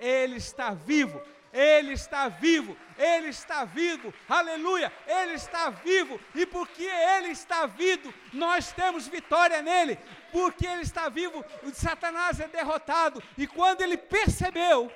Ele 0.00 0.36
está 0.36 0.72
vivo. 0.72 1.20
Ele 1.50 1.94
está 1.94 2.28
vivo, 2.28 2.76
Ele 2.98 3.28
está 3.28 3.64
vivo, 3.64 4.12
aleluia, 4.28 4.92
Ele 5.06 5.32
está 5.32 5.70
vivo, 5.70 6.20
e 6.34 6.44
porque 6.44 6.82
Ele 6.82 7.28
está 7.28 7.64
vivo, 7.64 8.12
nós 8.34 8.70
temos 8.70 9.08
vitória 9.08 9.62
nele, 9.62 9.98
porque 10.30 10.66
Ele 10.66 10.82
está 10.82 11.08
vivo, 11.08 11.42
o 11.62 11.70
Satanás 11.70 12.38
é 12.38 12.48
derrotado, 12.48 13.22
e 13.36 13.46
quando 13.46 13.80
ele 13.80 13.96
percebeu 13.96 14.92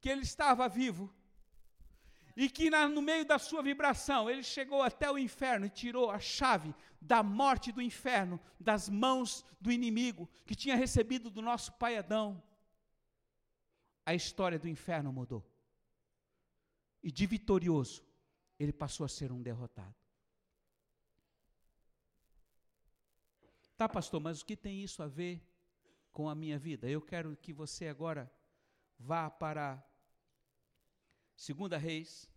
que 0.00 0.08
ele 0.08 0.22
estava 0.22 0.68
vivo, 0.68 1.14
e 2.36 2.50
que 2.50 2.68
na, 2.68 2.86
no 2.86 3.00
meio 3.00 3.24
da 3.24 3.38
sua 3.38 3.62
vibração 3.62 4.28
ele 4.28 4.42
chegou 4.42 4.82
até 4.82 5.10
o 5.10 5.16
inferno 5.16 5.64
e 5.64 5.70
tirou 5.70 6.10
a 6.10 6.18
chave 6.18 6.74
da 7.00 7.22
morte 7.22 7.72
do 7.72 7.80
inferno 7.80 8.38
das 8.60 8.90
mãos 8.90 9.42
do 9.58 9.72
inimigo 9.72 10.28
que 10.44 10.54
tinha 10.54 10.76
recebido 10.76 11.30
do 11.30 11.40
nosso 11.40 11.72
pai 11.72 11.96
Adão. 11.96 12.42
A 14.04 14.14
história 14.14 14.58
do 14.58 14.68
inferno 14.68 15.10
mudou. 15.12 15.42
E 17.02 17.10
de 17.10 17.26
vitorioso, 17.26 18.04
ele 18.58 18.72
passou 18.72 19.06
a 19.06 19.08
ser 19.08 19.32
um 19.32 19.42
derrotado. 19.42 19.94
Tá, 23.76 23.88
pastor, 23.88 24.20
mas 24.20 24.40
o 24.40 24.46
que 24.46 24.56
tem 24.56 24.82
isso 24.82 25.02
a 25.02 25.06
ver 25.06 25.42
com 26.12 26.28
a 26.28 26.34
minha 26.34 26.58
vida? 26.58 26.88
Eu 26.88 27.00
quero 27.00 27.36
que 27.36 27.52
você 27.52 27.88
agora 27.88 28.30
vá 28.98 29.30
para 29.30 29.82
Segunda 31.36 31.76
Reis, 31.76 32.30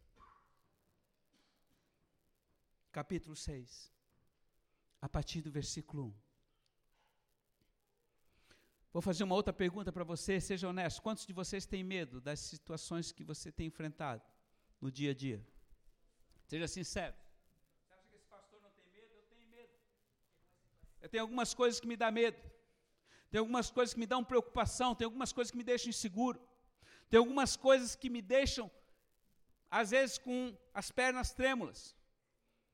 capítulo 2.91 3.33
6, 3.33 3.93
a 5.01 5.07
partir 5.07 5.41
do 5.41 5.49
versículo 5.49 6.07
1. 6.07 6.13
Vou 8.91 9.01
fazer 9.01 9.23
uma 9.23 9.35
outra 9.35 9.53
pergunta 9.53 9.89
para 9.93 10.03
você, 10.03 10.41
seja 10.41 10.67
honesto. 10.67 11.01
Quantos 11.01 11.25
de 11.25 11.31
vocês 11.31 11.65
têm 11.65 11.81
medo 11.81 12.19
das 12.19 12.41
situações 12.41 13.13
que 13.13 13.23
você 13.23 13.49
tem 13.49 13.67
enfrentado 13.67 14.21
no 14.81 14.91
dia 14.91 15.12
a 15.12 15.13
dia? 15.13 15.47
Seja 16.45 16.67
sincero. 16.67 17.15
Você 17.15 17.93
acha 17.93 18.07
que 18.09 18.15
esse 18.15 18.25
pastor 18.25 18.62
não 18.62 18.71
tem 18.71 18.85
medo? 18.88 19.13
Eu 19.13 19.23
tenho 19.29 19.47
medo. 19.47 19.73
Eu 20.99 21.07
tenho 21.07 21.23
algumas 21.23 21.53
coisas 21.53 21.79
que 21.79 21.88
me 21.88 21.95
dão 21.95 22.12
medo. 22.12 22.38
Tem 23.31 23.39
algumas 23.39 23.71
coisas 23.71 23.93
que 23.93 23.99
me 23.99 24.07
dão 24.07 24.25
preocupação, 24.25 24.93
tem 24.93 25.05
algumas 25.05 25.31
coisas 25.31 25.51
que 25.51 25.57
me 25.57 25.63
deixam 25.63 25.89
inseguro. 25.89 26.41
Tem 27.09 27.17
algumas 27.17 27.55
coisas 27.55 27.95
que 27.95 28.09
me 28.09 28.21
deixam 28.21 28.69
às 29.69 29.91
vezes 29.91 30.17
com 30.17 30.58
as 30.73 30.91
pernas 30.91 31.34
trêmulas, 31.34 31.95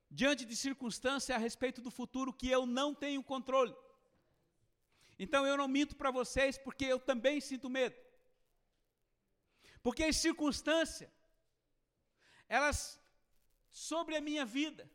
diante 0.10 0.46
de 0.46 0.56
circunstâncias 0.56 1.36
a 1.36 1.40
respeito 1.40 1.82
do 1.82 1.92
futuro 1.92 2.32
que 2.34 2.50
eu 2.50 2.66
não 2.66 2.94
tenho 2.94 3.24
controle. 3.24 3.76
Então 5.18 5.46
eu 5.46 5.58
não 5.58 5.68
minto 5.68 5.96
para 5.96 6.12
vocês 6.12 6.58
porque 6.58 6.86
eu 6.86 7.00
também 7.00 7.40
sinto 7.42 7.70
medo. 7.70 7.96
Porque 9.82 10.04
as 10.04 10.18
circunstâncias, 10.18 11.10
elas, 12.48 13.00
sobre 13.70 14.16
a 14.16 14.22
minha 14.22 14.46
vida, 14.46 14.90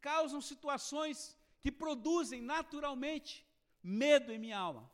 causam 0.00 0.40
situações 0.40 1.36
que 1.60 1.70
produzem 1.70 2.40
naturalmente 2.40 3.46
medo 3.82 4.32
em 4.32 4.38
minha 4.38 4.58
alma. 4.58 4.90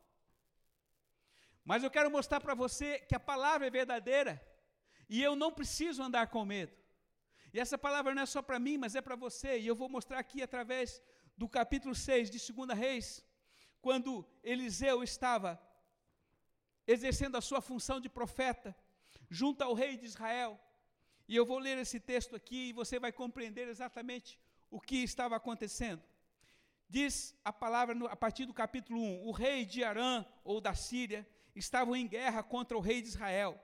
Mas 1.64 1.82
eu 1.82 1.90
quero 1.90 2.10
mostrar 2.10 2.40
para 2.40 2.54
você 2.54 2.98
que 2.98 3.14
a 3.14 3.20
palavra 3.20 3.66
é 3.66 3.70
verdadeira 3.70 4.40
e 5.10 5.20
eu 5.20 5.34
não 5.34 5.50
preciso 5.52 6.00
andar 6.02 6.28
com 6.28 6.44
medo. 6.44 6.72
E 7.52 7.58
essa 7.58 7.76
palavra 7.76 8.14
não 8.14 8.22
é 8.22 8.26
só 8.26 8.40
para 8.40 8.60
mim, 8.60 8.78
mas 8.78 8.94
é 8.94 9.02
para 9.02 9.16
você. 9.16 9.58
E 9.58 9.66
eu 9.66 9.74
vou 9.74 9.88
mostrar 9.88 10.20
aqui 10.20 10.40
através 10.40 11.02
do 11.36 11.48
capítulo 11.48 11.96
6 11.96 12.30
de 12.30 12.38
2 12.52 12.78
Reis, 12.78 13.24
quando 13.82 14.24
Eliseu 14.42 15.02
estava 15.02 15.60
exercendo 16.86 17.36
a 17.36 17.40
sua 17.40 17.60
função 17.60 18.00
de 18.00 18.08
profeta 18.08 18.74
junto 19.28 19.62
ao 19.62 19.74
rei 19.74 19.96
de 19.96 20.06
Israel. 20.06 20.60
E 21.26 21.34
eu 21.34 21.44
vou 21.44 21.58
ler 21.58 21.76
esse 21.78 21.98
texto 21.98 22.36
aqui 22.36 22.68
e 22.68 22.72
você 22.72 23.00
vai 23.00 23.10
compreender 23.10 23.66
exatamente 23.66 24.38
o 24.70 24.80
que 24.80 25.02
estava 25.02 25.34
acontecendo. 25.34 26.02
Diz 26.88 27.36
a 27.44 27.52
palavra 27.52 27.96
a 28.08 28.16
partir 28.16 28.46
do 28.46 28.54
capítulo 28.54 29.00
1: 29.00 29.26
o 29.26 29.32
rei 29.32 29.64
de 29.64 29.82
Arã, 29.82 30.24
ou 30.44 30.60
da 30.60 30.74
Síria, 30.74 31.28
estava 31.54 31.98
em 31.98 32.06
guerra 32.06 32.44
contra 32.44 32.76
o 32.76 32.80
rei 32.80 33.02
de 33.02 33.08
Israel. 33.08 33.60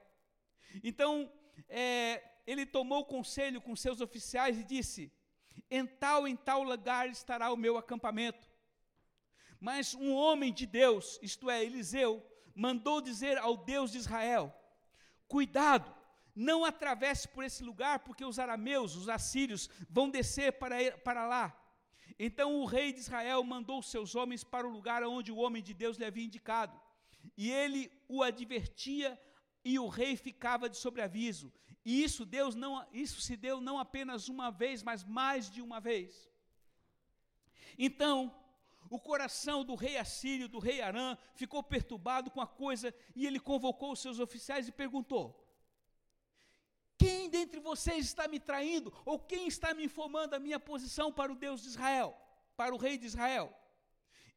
Então, 0.83 1.31
é, 1.69 2.23
ele 2.45 2.65
tomou 2.65 3.05
conselho 3.05 3.61
com 3.61 3.75
seus 3.75 4.01
oficiais 4.01 4.57
e 4.57 4.63
disse: 4.63 5.11
Em 5.69 5.85
tal, 5.85 6.27
em 6.27 6.35
tal 6.35 6.63
lugar 6.63 7.09
estará 7.09 7.51
o 7.51 7.57
meu 7.57 7.77
acampamento. 7.77 8.49
Mas 9.59 9.93
um 9.95 10.13
homem 10.13 10.53
de 10.53 10.65
Deus, 10.65 11.19
isto 11.21 11.49
é, 11.49 11.63
Eliseu, 11.63 12.25
mandou 12.55 13.01
dizer 13.01 13.37
ao 13.37 13.57
Deus 13.57 13.91
de 13.91 13.97
Israel: 13.97 14.53
Cuidado, 15.27 15.93
não 16.35 16.63
atravesse 16.63 17.27
por 17.27 17.43
esse 17.43 17.63
lugar, 17.63 17.99
porque 17.99 18.23
os 18.23 18.39
arameus, 18.39 18.95
os 18.95 19.09
assírios, 19.09 19.69
vão 19.89 20.09
descer 20.09 20.53
para, 20.53 20.75
para 20.99 21.27
lá. 21.27 21.63
Então 22.19 22.61
o 22.61 22.65
rei 22.65 22.93
de 22.93 22.99
Israel 22.99 23.43
mandou 23.43 23.81
seus 23.81 24.15
homens 24.15 24.43
para 24.43 24.67
o 24.67 24.71
lugar 24.71 25.03
onde 25.03 25.31
o 25.31 25.37
homem 25.37 25.61
de 25.61 25.73
Deus 25.73 25.97
lhe 25.97 26.05
havia 26.05 26.23
indicado. 26.23 26.79
E 27.35 27.51
ele 27.51 27.91
o 28.07 28.23
advertia 28.23 29.19
e 29.67 29.77
o 29.77 29.89
rei 29.89 30.15
ficava 30.15 30.69
de 30.69 30.77
sobreaviso. 30.77 31.51
E 31.83 32.01
isso 32.01 32.25
Deus 32.25 32.55
não, 32.55 32.85
isso 32.93 33.19
se 33.19 33.35
deu 33.35 33.59
não 33.59 33.77
apenas 33.77 34.29
uma 34.29 34.49
vez, 34.49 34.81
mas 34.81 35.03
mais 35.03 35.49
de 35.49 35.61
uma 35.61 35.79
vez. 35.81 36.29
Então, 37.77 38.33
o 38.89 38.97
coração 38.97 39.65
do 39.65 39.75
rei 39.75 39.97
assírio, 39.97 40.47
do 40.47 40.57
rei 40.57 40.79
Arã, 40.81 41.17
ficou 41.35 41.61
perturbado 41.61 42.31
com 42.31 42.39
a 42.39 42.47
coisa 42.47 42.95
e 43.13 43.27
ele 43.27 43.41
convocou 43.41 43.91
os 43.91 43.99
seus 43.99 44.19
oficiais 44.19 44.69
e 44.69 44.71
perguntou: 44.71 45.25
Quem 46.97 47.29
dentre 47.29 47.59
vocês 47.59 48.05
está 48.05 48.25
me 48.25 48.39
traindo? 48.39 48.93
Ou 49.05 49.19
quem 49.19 49.49
está 49.49 49.73
me 49.73 49.83
informando 49.83 50.33
a 50.33 50.39
minha 50.39 50.61
posição 50.61 51.11
para 51.11 51.31
o 51.31 51.35
Deus 51.35 51.61
de 51.61 51.67
Israel, 51.67 52.17
para 52.55 52.73
o 52.73 52.77
rei 52.77 52.97
de 52.97 53.05
Israel? 53.05 53.53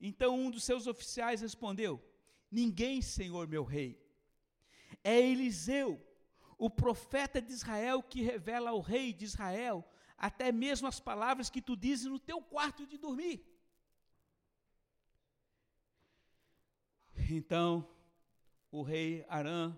Então 0.00 0.36
um 0.36 0.50
dos 0.50 0.64
seus 0.64 0.88
oficiais 0.88 1.40
respondeu: 1.40 2.02
Ninguém, 2.50 3.00
senhor 3.00 3.46
meu 3.46 3.62
rei. 3.62 4.09
É 5.02 5.20
Eliseu, 5.20 6.00
o 6.58 6.68
profeta 6.68 7.40
de 7.40 7.52
Israel, 7.52 8.02
que 8.02 8.22
revela 8.22 8.70
ao 8.70 8.80
rei 8.80 9.12
de 9.12 9.24
Israel 9.24 9.84
até 10.20 10.52
mesmo 10.52 10.86
as 10.86 11.00
palavras 11.00 11.48
que 11.48 11.62
tu 11.62 11.74
dizes 11.74 12.04
no 12.04 12.18
teu 12.18 12.42
quarto 12.42 12.86
de 12.86 12.98
dormir. 12.98 13.42
Então 17.30 17.88
o 18.70 18.82
rei 18.82 19.24
Arã 19.28 19.76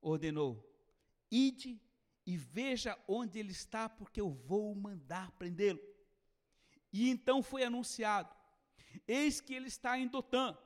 ordenou: 0.00 0.64
Ide 1.28 1.80
e 2.24 2.36
veja 2.36 2.96
onde 3.08 3.40
ele 3.40 3.50
está, 3.50 3.88
porque 3.88 4.20
eu 4.20 4.30
vou 4.30 4.72
mandar 4.74 5.32
prendê-lo. 5.32 5.80
E 6.92 7.10
então 7.10 7.42
foi 7.42 7.64
anunciado: 7.64 8.34
Eis 9.06 9.40
que 9.40 9.52
ele 9.52 9.66
está 9.66 9.98
em 9.98 10.06
Dotã. 10.06 10.56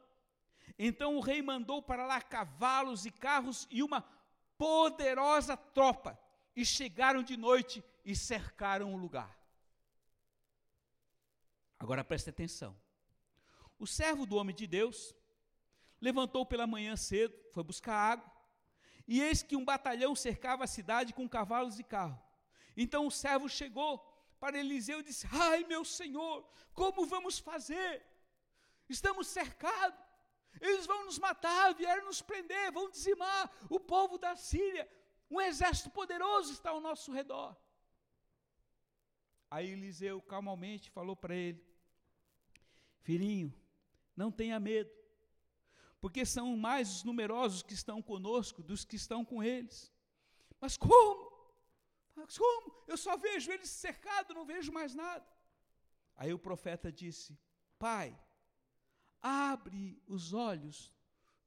Então 0.79 1.17
o 1.17 1.21
rei 1.21 1.41
mandou 1.43 1.81
para 1.83 2.07
lá 2.07 2.21
cavalos 2.21 3.07
e 3.07 3.11
carros 3.11 3.67
e 3.71 3.83
uma 3.83 4.03
poderosa 4.59 5.57
tropa, 5.57 6.19
e 6.55 6.65
chegaram 6.65 7.23
de 7.23 7.37
noite 7.37 7.85
e 8.05 8.17
cercaram 8.17 8.95
o 8.95 8.97
lugar. 8.97 9.37
Agora 11.79 12.03
preste 12.03 12.31
atenção. 12.31 12.75
O 13.79 13.87
servo 13.87 14.25
do 14.25 14.37
homem 14.37 14.55
de 14.55 14.67
Deus 14.67 15.15
levantou 16.01 16.47
pela 16.47 16.67
manhã 16.67 16.97
cedo, 16.97 17.35
foi 17.53 17.63
buscar 17.63 17.95
água, 17.95 18.33
e 19.07 19.21
eis 19.21 19.43
que 19.43 19.57
um 19.57 19.65
batalhão 19.65 20.15
cercava 20.15 20.65
a 20.65 20.67
cidade 20.67 21.13
com 21.13 21.29
cavalos 21.29 21.79
e 21.79 21.85
carro. 21.85 22.21
Então 22.77 23.07
o 23.07 23.11
servo 23.11 23.49
chegou 23.49 23.99
para 24.41 24.59
Eliseu 24.59 25.01
e 25.01 25.03
disse: 25.03 25.27
Ai, 25.31 25.65
meu 25.65 25.85
senhor, 25.85 26.49
como 26.73 27.07
vamos 27.07 27.39
fazer? 27.39 28.05
Estamos 28.89 29.27
cercados, 29.29 29.99
eles 30.61 30.87
vão 30.87 31.05
nos 31.05 31.19
matar, 31.19 31.75
vieram 31.75 32.07
nos 32.07 32.23
prender, 32.23 32.73
vão 32.73 32.91
dizimar 32.91 33.51
o 33.69 33.79
povo 33.79 34.19
da 34.19 34.37
Síria. 34.37 34.89
Um 35.31 35.41
exército 35.41 35.91
poderoso 35.91 36.53
está 36.53 36.71
ao 36.71 36.81
nosso 36.81 37.13
redor. 37.13 37.57
Aí 39.51 39.71
Eliseu 39.71 40.21
calmamente 40.23 40.91
falou 40.91 41.17
para 41.17 41.35
ele: 41.35 41.65
Filhinho, 43.01 43.53
não 44.17 44.31
tenha 44.31 44.59
medo 44.59 44.97
porque 46.07 46.25
são 46.25 46.57
mais 46.57 46.89
os 46.89 47.03
numerosos 47.03 47.65
que 47.65 47.75
estão 47.75 48.01
conosco 48.01 48.63
dos 48.63 48.85
que 48.85 48.95
estão 48.95 49.25
com 49.25 49.43
eles. 49.43 49.93
Mas 50.61 50.77
como? 50.77 51.33
Mas 52.15 52.39
como? 52.39 52.85
Eu 52.87 52.97
só 52.97 53.17
vejo 53.17 53.51
eles 53.51 53.69
cercados, 53.69 54.35
não 54.35 54.47
vejo 54.47 54.73
mais 54.73 54.95
nada. 54.95 55.27
Aí 56.17 56.33
o 56.33 56.39
profeta 56.39 56.93
disse: 56.93 57.37
Pai, 57.77 58.17
abre 59.27 60.01
os 60.07 60.33
olhos 60.33 60.95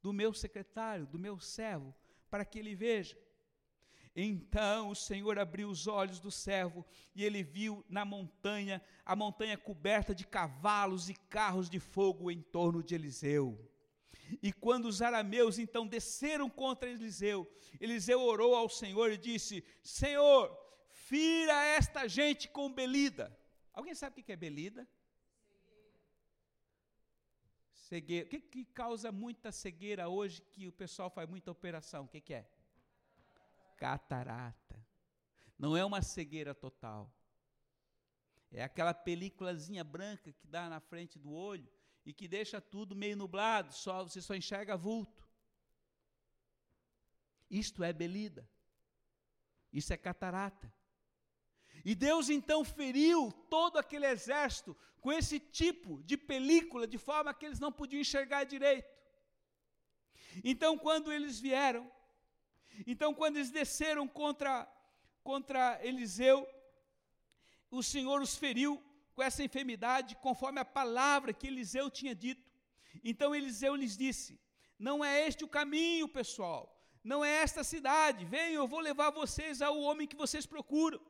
do 0.02 0.12
meu 0.12 0.34
secretário, 0.34 1.06
do 1.06 1.18
meu 1.18 1.38
servo, 1.40 1.94
para 2.28 2.44
que 2.44 2.58
ele 2.58 2.74
veja. 2.74 3.16
Então 4.14 4.90
o 4.90 4.94
Senhor 4.94 5.38
abriu 5.38 5.70
os 5.70 5.86
olhos 5.86 6.20
do 6.20 6.30
servo 6.30 6.84
e 7.14 7.24
ele 7.24 7.42
viu 7.42 7.82
na 7.88 8.04
montanha, 8.04 8.82
a 9.04 9.16
montanha 9.16 9.56
coberta 9.56 10.14
de 10.14 10.26
cavalos 10.26 11.08
e 11.08 11.14
carros 11.14 11.70
de 11.70 11.80
fogo 11.80 12.30
em 12.30 12.42
torno 12.42 12.82
de 12.82 12.94
Eliseu. 12.94 13.58
E 14.42 14.52
quando 14.52 14.84
os 14.84 15.00
arameus 15.00 15.58
então 15.58 15.86
desceram 15.86 16.50
contra 16.50 16.88
Eliseu, 16.88 17.50
Eliseu 17.80 18.20
orou 18.20 18.54
ao 18.54 18.68
Senhor 18.68 19.10
e 19.10 19.16
disse: 19.16 19.64
Senhor, 19.82 20.54
fira 20.90 21.64
esta 21.64 22.06
gente 22.06 22.48
com 22.48 22.72
belida. 22.72 23.36
Alguém 23.72 23.94
sabe 23.94 24.20
o 24.20 24.24
que 24.24 24.32
é 24.32 24.36
belida? 24.36 24.86
Cegueira. 27.90 28.24
O 28.24 28.30
que, 28.30 28.40
que 28.40 28.64
causa 28.66 29.10
muita 29.10 29.50
cegueira 29.50 30.08
hoje 30.08 30.40
que 30.52 30.68
o 30.68 30.72
pessoal 30.72 31.10
faz 31.10 31.28
muita 31.28 31.50
operação? 31.50 32.04
O 32.04 32.08
que, 32.08 32.20
que 32.20 32.34
é? 32.34 32.48
Catarata. 33.76 34.78
Não 35.58 35.76
é 35.76 35.84
uma 35.84 36.00
cegueira 36.00 36.54
total. 36.54 37.12
É 38.52 38.62
aquela 38.62 38.94
películazinha 38.94 39.82
branca 39.82 40.32
que 40.32 40.46
dá 40.46 40.68
na 40.68 40.78
frente 40.78 41.18
do 41.18 41.32
olho 41.32 41.68
e 42.06 42.12
que 42.12 42.28
deixa 42.28 42.60
tudo 42.60 42.94
meio 42.94 43.16
nublado, 43.16 43.74
só 43.74 44.04
você 44.04 44.22
só 44.22 44.36
enxerga 44.36 44.76
vulto. 44.76 45.28
Isto 47.50 47.82
é 47.82 47.92
belida. 47.92 48.48
Isso 49.72 49.92
é 49.92 49.96
catarata. 49.96 50.72
E 51.84 51.94
Deus 51.94 52.28
então 52.28 52.64
feriu 52.64 53.32
todo 53.48 53.78
aquele 53.78 54.06
exército 54.06 54.76
com 55.00 55.10
esse 55.12 55.40
tipo 55.40 56.02
de 56.02 56.16
película, 56.16 56.86
de 56.86 56.98
forma 56.98 57.32
que 57.32 57.46
eles 57.46 57.58
não 57.58 57.72
podiam 57.72 58.00
enxergar 58.00 58.44
direito. 58.44 58.88
Então, 60.44 60.76
quando 60.78 61.12
eles 61.12 61.40
vieram, 61.40 61.90
então, 62.86 63.14
quando 63.14 63.36
eles 63.36 63.50
desceram 63.50 64.06
contra, 64.06 64.68
contra 65.22 65.80
Eliseu, 65.82 66.46
o 67.70 67.82
Senhor 67.82 68.20
os 68.20 68.36
feriu 68.36 68.82
com 69.14 69.22
essa 69.22 69.42
enfermidade, 69.42 70.16
conforme 70.16 70.60
a 70.60 70.64
palavra 70.64 71.32
que 71.32 71.46
Eliseu 71.46 71.90
tinha 71.90 72.14
dito. 72.14 72.50
Então 73.04 73.34
Eliseu 73.34 73.74
lhes 73.74 73.96
disse: 73.96 74.40
Não 74.78 75.04
é 75.04 75.26
este 75.26 75.44
o 75.44 75.48
caminho, 75.48 76.08
pessoal, 76.08 76.62
não 77.02 77.24
é 77.24 77.30
esta 77.30 77.62
cidade, 77.62 78.24
venham, 78.24 78.62
eu 78.62 78.68
vou 78.68 78.80
levar 78.80 79.10
vocês 79.10 79.62
ao 79.62 79.78
homem 79.78 80.06
que 80.06 80.16
vocês 80.16 80.46
procuram. 80.46 81.00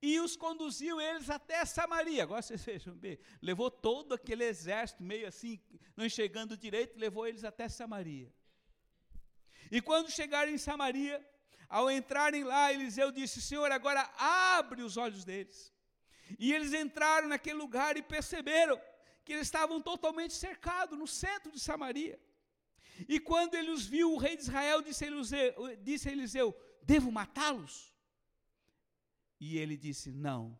E 0.00 0.20
os 0.20 0.36
conduziu 0.36 1.00
eles 1.00 1.30
até 1.30 1.64
Samaria. 1.64 2.22
Agora 2.22 2.42
vocês 2.42 2.62
vejam 2.64 2.94
bem, 2.94 3.18
levou 3.40 3.70
todo 3.70 4.14
aquele 4.14 4.44
exército, 4.44 5.02
meio 5.02 5.26
assim, 5.26 5.60
não 5.96 6.04
enxergando 6.04 6.56
direito, 6.56 6.98
levou 6.98 7.26
eles 7.26 7.44
até 7.44 7.68
Samaria. 7.68 8.32
E 9.70 9.80
quando 9.80 10.10
chegaram 10.10 10.50
em 10.52 10.58
Samaria, 10.58 11.24
ao 11.68 11.90
entrarem 11.90 12.44
lá, 12.44 12.72
Eliseu 12.72 13.10
disse: 13.10 13.40
Senhor, 13.40 13.70
agora 13.72 14.02
abre 14.18 14.82
os 14.82 14.96
olhos 14.96 15.24
deles. 15.24 15.72
E 16.38 16.52
eles 16.52 16.72
entraram 16.72 17.28
naquele 17.28 17.58
lugar 17.58 17.96
e 17.96 18.02
perceberam 18.02 18.80
que 19.24 19.32
eles 19.32 19.46
estavam 19.46 19.80
totalmente 19.80 20.34
cercados 20.34 20.98
no 20.98 21.06
centro 21.06 21.50
de 21.50 21.58
Samaria. 21.58 22.20
E 23.08 23.18
quando 23.18 23.54
ele 23.54 23.70
os 23.70 23.84
viu, 23.86 24.12
o 24.12 24.18
rei 24.18 24.36
de 24.36 24.42
Israel 24.42 24.82
disse 24.82 25.04
a 25.04 25.08
Eliseu: 25.08 25.76
disse 25.82 26.08
a 26.08 26.12
Eliseu 26.12 26.54
Devo 26.82 27.10
matá-los? 27.10 27.92
E 29.38 29.58
ele 29.58 29.76
disse: 29.76 30.10
Não, 30.10 30.58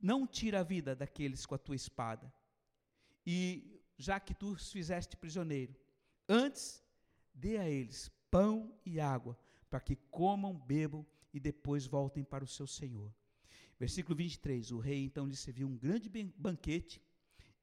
não 0.00 0.26
tira 0.26 0.60
a 0.60 0.62
vida 0.62 0.94
daqueles 0.94 1.46
com 1.46 1.54
a 1.54 1.58
tua 1.58 1.74
espada. 1.74 2.32
E 3.26 3.80
já 3.96 4.20
que 4.20 4.34
tu 4.34 4.52
os 4.52 4.70
fizeste 4.70 5.16
prisioneiro, 5.16 5.74
antes 6.28 6.84
dê 7.32 7.56
a 7.56 7.68
eles 7.68 8.10
pão 8.30 8.76
e 8.84 9.00
água, 9.00 9.38
para 9.70 9.80
que 9.80 9.96
comam, 10.10 10.54
bebam 10.54 11.06
e 11.32 11.40
depois 11.40 11.86
voltem 11.86 12.22
para 12.22 12.44
o 12.44 12.48
seu 12.48 12.66
senhor. 12.66 13.14
Versículo 13.78 14.14
23: 14.14 14.70
O 14.72 14.78
rei 14.78 15.02
então 15.02 15.26
lhe 15.26 15.36
serviu 15.36 15.66
um 15.66 15.76
grande 15.76 16.10
banquete, 16.36 17.00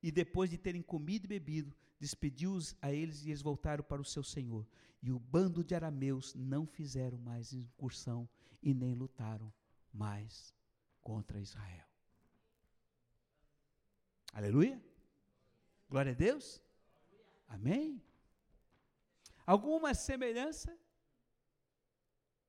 e 0.02 0.12
depois 0.12 0.50
de 0.50 0.58
terem 0.58 0.82
comido 0.82 1.26
e 1.26 1.28
bebido, 1.28 1.76
despediu-os 2.00 2.76
a 2.82 2.92
eles 2.92 3.24
e 3.24 3.30
eles 3.30 3.44
voltaram 3.44 3.84
para 3.84 4.02
o 4.02 4.06
seu 4.06 4.24
senhor. 4.24 4.68
E 5.04 5.12
o 5.12 5.20
bando 5.20 5.64
de 5.64 5.76
arameus 5.76 6.34
não 6.34 6.66
fizeram 6.66 7.20
mais 7.20 7.54
incursão 7.54 8.28
e 8.64 8.74
nem 8.74 8.96
lutaram 8.96 9.54
mais 9.94 10.56
contra 11.02 11.40
Israel. 11.40 11.88
Aleluia? 14.34 14.82
Glória 15.90 16.12
a 16.12 16.16
Deus? 16.16 16.62
Amém? 17.48 18.02
Alguma 19.46 19.94
semelhança 19.94 20.78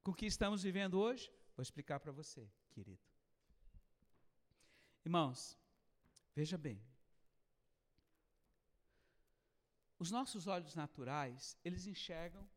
com 0.02 0.12
o 0.12 0.14
que 0.14 0.26
estamos 0.26 0.62
vivendo 0.62 1.00
hoje? 1.00 1.32
Vou 1.56 1.62
explicar 1.62 1.98
para 1.98 2.12
você, 2.12 2.48
querido. 2.70 3.02
Irmãos, 5.04 5.58
veja 6.34 6.56
bem. 6.56 6.80
Os 9.98 10.10
nossos 10.10 10.46
olhos 10.46 10.74
naturais, 10.74 11.56
eles 11.64 11.86
enxergam 11.86 12.48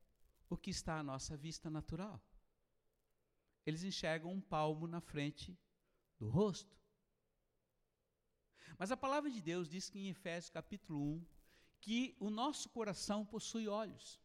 o 0.49 0.57
que 0.57 0.69
está 0.69 0.99
à 0.99 1.03
nossa 1.03 1.35
vista 1.35 1.69
natural. 1.69 2.21
Eles 3.65 3.83
enxergam 3.83 4.31
um 4.31 4.41
palmo 4.41 4.87
na 4.87 5.01
frente 5.01 5.57
do 6.19 6.29
rosto. 6.29 6.77
Mas 8.77 8.91
a 8.91 8.97
palavra 8.97 9.29
de 9.29 9.41
Deus 9.41 9.67
diz 9.69 9.89
que 9.89 9.99
em 9.99 10.09
Efésios 10.09 10.49
capítulo 10.49 10.99
1 10.99 11.25
que 11.79 12.15
o 12.19 12.29
nosso 12.29 12.69
coração 12.69 13.25
possui 13.25 13.67
olhos. 13.67 14.19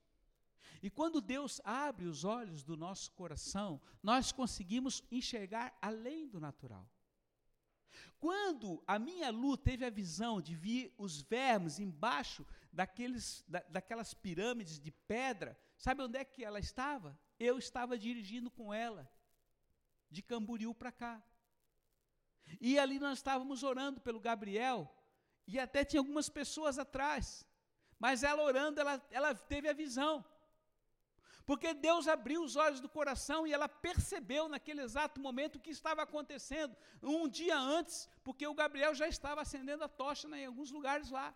E 0.82 0.88
quando 0.88 1.20
Deus 1.20 1.61
abre 1.62 2.07
os 2.07 2.24
olhos 2.24 2.62
do 2.62 2.76
nosso 2.76 3.12
coração, 3.12 3.80
nós 4.03 4.32
conseguimos 4.32 5.03
enxergar 5.11 5.76
além 5.80 6.26
do 6.26 6.41
natural. 6.41 6.88
Quando 8.18 8.82
a 8.86 8.99
minha 8.99 9.30
Lu 9.30 9.57
teve 9.57 9.84
a 9.84 9.91
visão 9.91 10.41
de 10.41 10.55
vir 10.55 10.95
os 10.97 11.20
vermes 11.20 11.78
embaixo 11.78 12.47
daqueles, 12.72 13.45
da, 13.47 13.61
daquelas 13.68 14.14
pirâmides 14.14 14.78
de 14.78 14.91
pedra, 14.91 15.59
sabe 15.76 16.03
onde 16.03 16.18
é 16.18 16.24
que 16.24 16.45
ela 16.45 16.59
estava? 16.59 17.18
Eu 17.38 17.59
estava 17.59 17.99
dirigindo 17.99 18.51
com 18.51 18.72
ela, 18.72 19.11
de 20.11 20.23
Camboriú 20.23 20.75
para 20.75 20.93
cá. 20.93 21.23
E 22.61 22.79
ali 22.79 22.99
nós 22.99 23.19
estávamos 23.19 23.63
orando 23.63 24.01
pelo 24.01 24.21
Gabriel, 24.21 24.93
e 25.47 25.59
até 25.59 25.85
tinha 25.85 26.01
algumas 26.01 26.29
pessoas 26.29 26.79
atrás, 26.79 27.47
mas 27.99 28.23
ela 28.23 28.43
orando, 28.43 28.81
ela, 28.81 29.03
ela 29.11 29.35
teve 29.35 29.69
a 29.69 29.73
visão. 29.73 30.25
Porque 31.45 31.75
Deus 31.75 32.07
abriu 32.07 32.43
os 32.45 32.55
olhos 32.55 32.81
do 32.81 32.89
coração 32.89 33.47
e 33.47 33.53
ela 33.53 33.69
percebeu 33.69 34.49
naquele 34.49 34.83
exato 34.83 35.21
momento 35.21 35.57
o 35.57 35.61
que 35.61 35.71
estava 35.71 36.03
acontecendo, 36.03 36.77
um 37.03 37.29
dia 37.29 37.59
antes, 37.59 38.09
porque 38.23 38.47
o 38.47 38.55
Gabriel 38.55 38.95
já 38.95 39.09
estava 39.09 39.41
acendendo 39.41 39.83
a 39.83 39.89
tocha 39.89 40.29
né, 40.29 40.43
em 40.43 40.47
alguns 40.47 40.71
lugares 40.71 41.11
lá. 41.11 41.35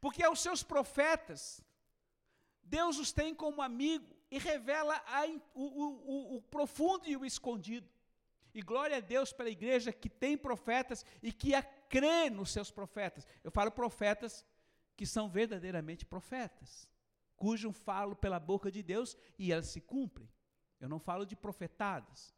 Porque 0.00 0.22
aos 0.22 0.40
seus 0.40 0.62
profetas, 0.62 1.60
Deus 2.62 2.98
os 2.98 3.10
tem 3.10 3.34
como 3.34 3.60
amigo 3.60 4.17
e 4.30 4.38
revela 4.38 4.94
a, 5.06 5.26
o, 5.54 5.64
o, 5.64 6.36
o 6.36 6.42
profundo 6.42 7.06
e 7.06 7.16
o 7.16 7.24
escondido. 7.24 7.88
E 8.54 8.62
glória 8.62 8.96
a 8.96 9.00
Deus 9.00 9.32
pela 9.32 9.50
igreja 9.50 9.92
que 9.92 10.08
tem 10.08 10.36
profetas 10.36 11.04
e 11.22 11.32
que 11.32 11.54
a 11.54 11.62
crê 11.62 12.28
nos 12.30 12.50
seus 12.50 12.70
profetas. 12.70 13.26
Eu 13.44 13.50
falo 13.50 13.70
profetas 13.70 14.44
que 14.96 15.06
são 15.06 15.28
verdadeiramente 15.28 16.04
profetas 16.04 16.88
cujo 17.38 17.72
falo 17.72 18.16
pela 18.16 18.40
boca 18.40 18.70
de 18.70 18.82
Deus 18.82 19.16
e 19.38 19.52
elas 19.52 19.68
se 19.68 19.80
cumprem. 19.80 20.28
Eu 20.80 20.88
não 20.88 20.98
falo 20.98 21.24
de 21.24 21.36
profetadas. 21.36 22.34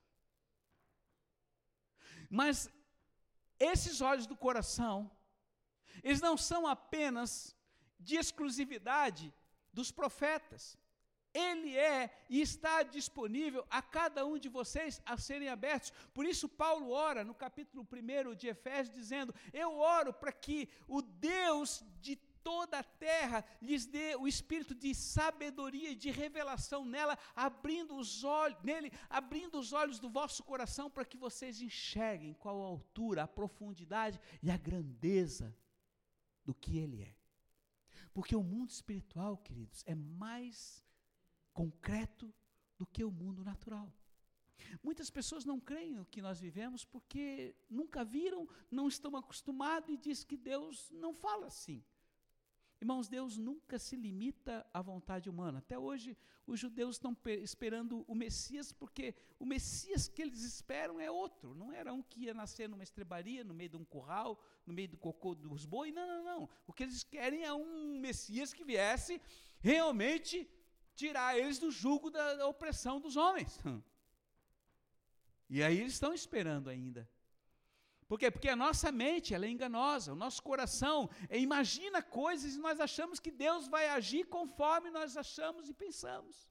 Mas 2.29 2.71
esses 3.59 4.01
olhos 4.01 4.27
do 4.27 4.37
coração, 4.37 5.11
eles 6.05 6.21
não 6.21 6.37
são 6.37 6.67
apenas 6.67 7.57
de 7.99 8.17
exclusividade 8.17 9.33
dos 9.73 9.91
profetas. 9.91 10.79
Ele 11.33 11.77
é 11.77 12.11
e 12.29 12.41
está 12.41 12.83
disponível 12.83 13.65
a 13.71 13.81
cada 13.81 14.27
um 14.27 14.37
de 14.37 14.49
vocês 14.49 15.01
a 15.07 15.17
serem 15.17 15.49
abertos. 15.49 15.93
Por 16.13 16.27
isso, 16.27 16.49
Paulo 16.49 16.91
ora 16.91 17.23
no 17.25 17.35
capítulo 17.35 17.87
1 17.91 18.35
de 18.35 18.49
Efésios, 18.49 18.95
dizendo: 18.95 19.35
Eu 19.53 19.79
oro 19.79 20.13
para 20.13 20.33
que 20.33 20.69
o 20.89 21.01
Deus 21.01 21.85
de 22.01 22.17
toda 22.43 22.79
a 22.79 22.83
terra 22.83 23.45
lhes 23.61 23.87
dê 23.87 24.17
o 24.17 24.27
espírito 24.27 24.75
de 24.75 24.95
sabedoria 24.95 25.91
e 25.91 25.95
de 25.95 26.11
revelação 26.11 26.85
nela, 26.85 27.19
abrindo 27.35 27.97
os 27.97 28.25
olhos 28.25 28.61
nele, 28.63 28.91
abrindo 29.09 29.59
os 29.59 29.73
olhos 29.73 29.99
do 29.99 30.09
vosso 30.09 30.43
coração 30.43 30.91
para 30.91 31.05
que 31.05 31.17
vocês 31.17 31.61
enxerguem 31.61 32.35
qual 32.35 32.63
a 32.63 32.67
altura, 32.67 33.23
a 33.23 33.29
profundidade 33.29 34.21
e 34.43 34.51
a 34.51 34.57
grandeza 34.57 35.57
do 36.45 36.55
que 36.55 36.79
ele 36.79 37.03
é. 37.03 37.15
Porque 38.13 38.35
o 38.35 38.43
mundo 38.43 38.71
espiritual, 38.71 39.37
queridos, 39.37 39.85
é 39.87 39.95
mais 39.95 40.85
concreto 41.53 42.33
do 42.79 42.87
que 42.87 43.05
o 43.05 43.11
mundo 43.11 43.45
natural. 43.45 43.93
Muitas 44.83 45.11
pessoas 45.11 45.45
não 45.45 45.59
creem 45.59 45.95
no 45.95 46.05
que 46.05 46.23
nós 46.23 46.41
vivemos 46.41 46.85
porque 46.85 47.55
nunca 47.69 48.05
viram, 48.05 48.49
não 48.71 48.89
estão 48.89 49.17
acostumados 49.17 49.91
e 49.91 49.97
diz 49.97 50.25
que 50.25 50.37
Deus 50.37 50.91
não 50.91 51.15
fala 51.15 51.47
assim. 51.47 51.83
Irmãos, 52.81 53.09
Deus 53.09 53.37
nunca 53.37 53.79
se 53.79 53.95
limita 53.95 54.67
à 54.73 54.81
vontade 54.81 55.29
humana. 55.29 55.59
Até 55.59 55.79
hoje, 55.79 56.17
os 56.47 56.59
judeus 56.59 56.97
estão 56.97 57.15
esperando 57.43 58.07
o 58.09 58.15
Messias, 58.15 58.73
porque 58.73 59.15
o 59.39 59.45
Messias 59.45 60.09
que 60.09 60.23
eles 60.23 60.43
esperam 60.43 60.99
é 60.99 61.11
outro. 61.11 61.55
Não 61.55 61.71
era 61.71 61.93
um 61.93 62.03
que 62.03 62.21
ia 62.21 62.33
nascer 62.33 62.71
numa 62.71 62.83
estrebaria, 62.83 63.45
no 63.45 63.53
meio 63.53 63.69
de 63.69 63.77
um 63.77 63.85
curral, 63.85 64.43
no 64.67 64.73
meio 64.73 64.89
do 64.89 64.97
cocô 64.97 65.35
dos 65.35 65.67
bois. 65.67 65.93
Não, 65.93 66.07
não, 66.07 66.25
não. 66.25 66.49
O 66.67 66.73
que 66.73 66.85
eles 66.85 67.05
querem 67.05 67.45
é 67.45 67.53
um 67.53 68.01
Messias 68.01 68.55
que 68.55 68.65
viesse 68.65 69.21
realmente 69.61 70.49
tirar 71.01 71.31
eles 71.39 71.59
do 71.65 71.71
jugo 71.71 72.11
da, 72.11 72.47
opressão 72.47 72.97
dos 73.01 73.17
homens. 73.17 73.59
E 75.53 75.65
aí 75.65 75.79
eles 75.81 75.95
estão 75.95 76.15
esperando 76.15 76.71
ainda. 76.71 77.11
Por 78.07 78.17
quê? 78.21 78.31
Porque 78.31 78.49
a 78.49 78.55
nossa 78.65 78.93
mente 78.93 79.35
ela 79.35 79.47
é 79.47 79.49
enganosa, 79.49 80.13
o 80.13 80.21
nosso 80.25 80.41
coração 80.51 81.11
é, 81.29 81.37
imagina 81.41 82.01
coisas 82.01 82.55
e 82.55 82.61
nós 82.67 82.79
achamos 82.79 83.19
que 83.19 83.33
Deus 83.33 83.67
vai 83.67 83.89
agir 83.89 84.25
conforme 84.27 84.93
nós 84.99 85.17
achamos 85.17 85.69
e 85.69 85.75
pensamos. 85.75 86.49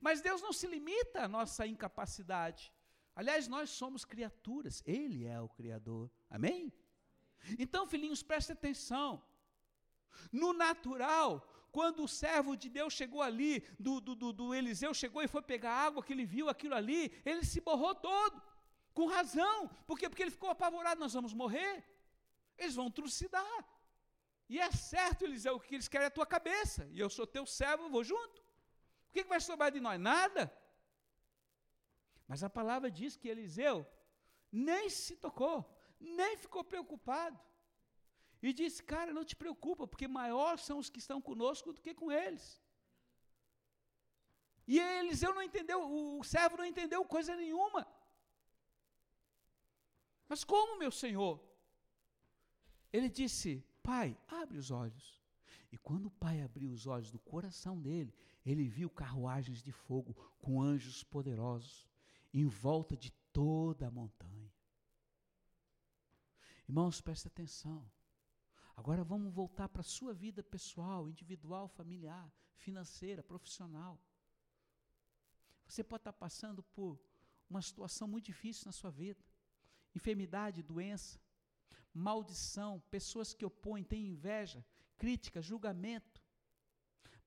Mas 0.00 0.22
Deus 0.22 0.40
não 0.40 0.54
se 0.54 0.66
limita 0.66 1.24
à 1.24 1.28
nossa 1.28 1.66
incapacidade. 1.66 2.72
Aliás, 3.14 3.46
nós 3.46 3.68
somos 3.68 4.06
criaturas, 4.06 4.82
Ele 4.86 5.26
é 5.26 5.38
o 5.38 5.48
Criador. 5.50 6.10
Amém? 6.30 6.72
Então, 7.58 7.86
filhinhos, 7.86 8.22
preste 8.22 8.52
atenção. 8.52 9.22
No 10.32 10.54
natural, 10.54 11.46
quando 11.76 12.00
o 12.04 12.12
servo 12.22 12.52
de 12.62 12.68
Deus 12.78 12.92
chegou 12.98 13.20
ali, 13.20 13.52
do, 13.84 14.00
do, 14.00 14.14
do, 14.14 14.32
do 14.32 14.54
Eliseu 14.54 14.92
chegou 14.94 15.20
e 15.22 15.32
foi 15.34 15.42
pegar 15.42 15.72
água, 15.86 16.04
que 16.04 16.12
ele 16.12 16.24
viu 16.24 16.48
aquilo 16.48 16.76
ali, 16.80 17.00
ele 17.30 17.44
se 17.52 17.60
borrou 17.68 17.92
todo. 17.96 18.36
Com 18.98 19.06
razão. 19.06 19.56
Por 19.88 19.98
quê? 19.98 20.08
Porque 20.08 20.22
ele 20.22 20.36
ficou 20.36 20.50
apavorado, 20.50 21.00
nós 21.00 21.14
vamos 21.18 21.34
morrer. 21.42 21.74
Eles 22.56 22.76
vão 22.76 22.88
trucidar. 22.98 23.58
E 24.48 24.60
é 24.66 24.70
certo, 24.70 25.24
Eliseu, 25.24 25.58
que 25.58 25.74
eles 25.74 25.88
querem 25.88 26.06
a 26.06 26.16
tua 26.18 26.26
cabeça. 26.34 26.88
E 26.92 27.00
eu 27.00 27.10
sou 27.10 27.26
teu 27.26 27.44
servo, 27.44 27.84
eu 27.84 27.90
vou 27.96 28.04
junto. 28.04 28.38
O 29.08 29.12
que, 29.12 29.24
que 29.24 29.28
vai 29.34 29.40
sobrar 29.40 29.72
de 29.72 29.80
nós? 29.80 29.98
Nada. 30.00 30.42
Mas 32.28 32.44
a 32.44 32.50
palavra 32.58 32.88
diz 32.88 33.16
que 33.16 33.28
Eliseu 33.34 33.84
nem 34.52 34.88
se 34.88 35.16
tocou, 35.16 35.58
nem 35.98 36.36
ficou 36.36 36.62
preocupado. 36.62 37.40
E 38.46 38.52
disse, 38.52 38.82
cara, 38.82 39.10
não 39.10 39.24
te 39.24 39.34
preocupa, 39.34 39.86
porque 39.88 40.06
maior 40.06 40.58
são 40.58 40.76
os 40.78 40.90
que 40.90 40.98
estão 40.98 41.18
conosco 41.28 41.72
do 41.72 41.80
que 41.80 41.94
com 41.94 42.12
eles. 42.12 42.60
E 44.68 44.78
Eliseu 44.78 45.34
não 45.34 45.42
entendeu, 45.42 45.78
o 46.18 46.22
servo 46.22 46.58
não 46.58 46.66
entendeu 46.66 47.02
coisa 47.06 47.34
nenhuma. 47.34 47.86
Mas 50.28 50.44
como, 50.44 50.78
meu 50.78 50.90
senhor? 50.90 51.42
Ele 52.92 53.08
disse: 53.08 53.64
Pai, 53.82 54.14
abre 54.28 54.58
os 54.58 54.70
olhos. 54.70 55.22
E 55.72 55.78
quando 55.78 56.06
o 56.06 56.16
pai 56.24 56.42
abriu 56.42 56.70
os 56.70 56.86
olhos 56.86 57.10
do 57.10 57.18
coração 57.18 57.80
dele, 57.80 58.14
ele 58.44 58.68
viu 58.68 58.90
carruagens 58.90 59.62
de 59.62 59.72
fogo 59.72 60.12
com 60.42 60.60
anjos 60.60 61.02
poderosos 61.02 61.88
em 62.32 62.44
volta 62.44 62.94
de 62.94 63.10
toda 63.32 63.86
a 63.86 63.90
montanha. 63.90 64.52
Irmãos, 66.68 67.00
preste 67.00 67.26
atenção. 67.26 67.90
Agora 68.76 69.04
vamos 69.04 69.32
voltar 69.32 69.68
para 69.68 69.80
a 69.80 69.84
sua 69.84 70.12
vida 70.12 70.42
pessoal, 70.42 71.08
individual, 71.08 71.68
familiar, 71.68 72.30
financeira, 72.56 73.22
profissional. 73.22 73.98
Você 75.66 75.82
pode 75.82 76.00
estar 76.00 76.12
passando 76.12 76.62
por 76.62 77.00
uma 77.48 77.62
situação 77.62 78.08
muito 78.08 78.26
difícil 78.26 78.66
na 78.66 78.72
sua 78.72 78.90
vida. 78.90 79.24
Enfermidade, 79.94 80.62
doença, 80.62 81.20
maldição, 81.92 82.82
pessoas 82.90 83.32
que 83.32 83.44
opõem, 83.44 83.84
têm 83.84 84.08
inveja, 84.08 84.64
crítica, 84.96 85.40
julgamento, 85.40 86.20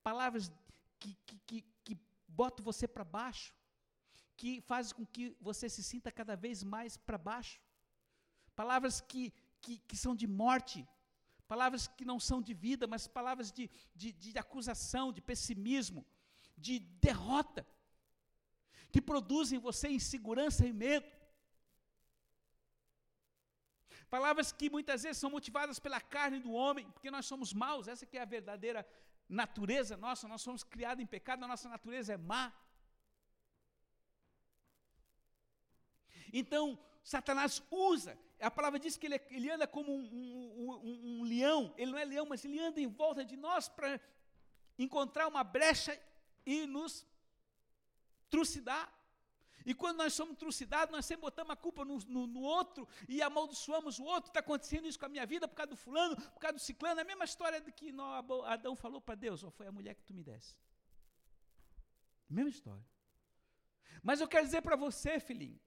palavras 0.04 0.52
que, 1.00 1.16
que, 1.26 1.40
que, 1.48 1.62
que 1.84 1.98
botam 2.28 2.64
você 2.64 2.88
para 2.88 3.06
baixo, 3.06 3.54
que 4.36 4.62
fazem 4.62 4.96
com 4.96 5.06
que 5.06 5.36
você 5.40 5.70
se 5.70 5.84
sinta 5.84 6.12
cada 6.12 6.36
vez 6.36 6.62
mais 6.64 6.98
para 6.98 7.18
baixo, 7.18 7.62
palavras 8.56 9.00
que, 9.00 9.34
que, 9.62 9.80
que 9.80 9.96
são 9.96 10.14
de 10.16 10.28
morte, 10.28 10.86
palavras 11.48 11.88
que 11.88 12.06
não 12.06 12.20
são 12.20 12.42
de 12.42 12.54
vida, 12.54 12.86
mas 12.88 13.08
palavras 13.08 13.52
de, 13.52 13.70
de, 13.96 14.12
de 14.12 14.38
acusação, 14.38 15.14
de 15.18 15.22
pessimismo, 15.22 16.06
de 16.58 16.80
derrota, 16.80 17.66
que 18.92 19.02
produzem 19.02 19.58
em 19.58 19.62
você 19.62 19.88
insegurança 19.90 20.66
e 20.66 20.74
medo. 20.74 21.10
Palavras 24.10 24.52
que 24.52 24.70
muitas 24.70 25.04
vezes 25.04 25.18
são 25.18 25.30
motivadas 25.30 25.80
pela 25.80 26.00
carne 26.00 26.40
do 26.40 26.52
homem, 26.52 26.90
porque 26.92 27.12
nós 27.12 27.26
somos 27.26 27.54
maus, 27.54 27.88
essa 27.88 28.06
que 28.06 28.18
é 28.18 28.22
a 28.22 28.34
verdadeira 28.38 28.88
natureza 29.28 29.98
nossa, 29.98 30.28
nós 30.28 30.42
somos 30.42 30.64
criados 30.64 31.04
em 31.04 31.08
pecado, 31.08 31.44
a 31.44 31.48
nossa 31.48 31.68
natureza 31.68 32.14
é 32.14 32.18
má. 32.18 32.54
Então, 36.32 36.78
Satanás 37.04 37.64
usa, 37.72 38.18
a 38.40 38.52
palavra 38.52 38.80
diz 38.80 38.98
que 38.98 39.06
ele, 39.06 39.20
ele 39.30 39.50
anda 39.50 39.68
como 39.68 39.92
um, 39.92 40.04
um, 40.04 40.72
um, 40.72 41.20
um 41.20 41.24
leão 41.24 41.74
ele 41.78 41.92
não 41.92 41.98
é 41.98 42.06
leão, 42.06 42.26
mas 42.26 42.44
ele 42.46 42.60
anda 42.60 42.80
em 42.80 42.88
volta 42.88 43.26
de 43.26 43.36
nós 43.36 43.68
para 43.68 44.00
encontrar 44.78 45.28
uma 45.28 45.44
brecha 45.44 46.00
e 46.46 46.66
nos 46.66 47.06
trucidar. 48.30 48.94
E 49.66 49.74
quando 49.74 49.98
nós 49.98 50.14
somos 50.14 50.38
trucidados, 50.38 50.94
nós 50.94 51.06
sempre 51.06 51.24
botamos 51.24 51.52
a 51.52 51.56
culpa 51.56 51.84
no, 51.84 51.98
no, 52.08 52.26
no 52.26 52.40
outro 52.40 52.88
e 53.08 53.22
amaldiçoamos 53.22 54.00
o 54.00 54.04
outro. 54.04 54.30
Está 54.30 54.40
acontecendo 54.40 54.88
isso 54.88 54.98
com 54.98 55.08
a 55.08 55.10
minha 55.10 55.26
vida 55.26 55.46
por 55.46 55.56
causa 55.56 55.72
do 55.72 55.76
fulano, 55.76 56.16
por 56.16 56.40
causa 56.40 56.54
do 56.54 56.62
ciclano. 56.62 57.00
É 57.02 57.04
a 57.04 57.06
mesma 57.06 57.26
história 57.26 57.60
que 57.60 57.94
Adão 58.46 58.78
falou 58.78 59.02
para 59.02 59.16
Deus: 59.16 59.44
oh, 59.44 59.52
foi 59.52 59.68
a 59.68 59.72
mulher 59.72 59.96
que 59.96 60.04
tu 60.04 60.14
me 60.14 60.24
desse. 60.24 60.56
Mesma 62.30 62.50
história. 62.50 62.86
Mas 64.02 64.22
eu 64.22 64.28
quero 64.28 64.46
dizer 64.46 64.62
para 64.62 64.78
você, 64.78 65.20
filhinho, 65.20 65.60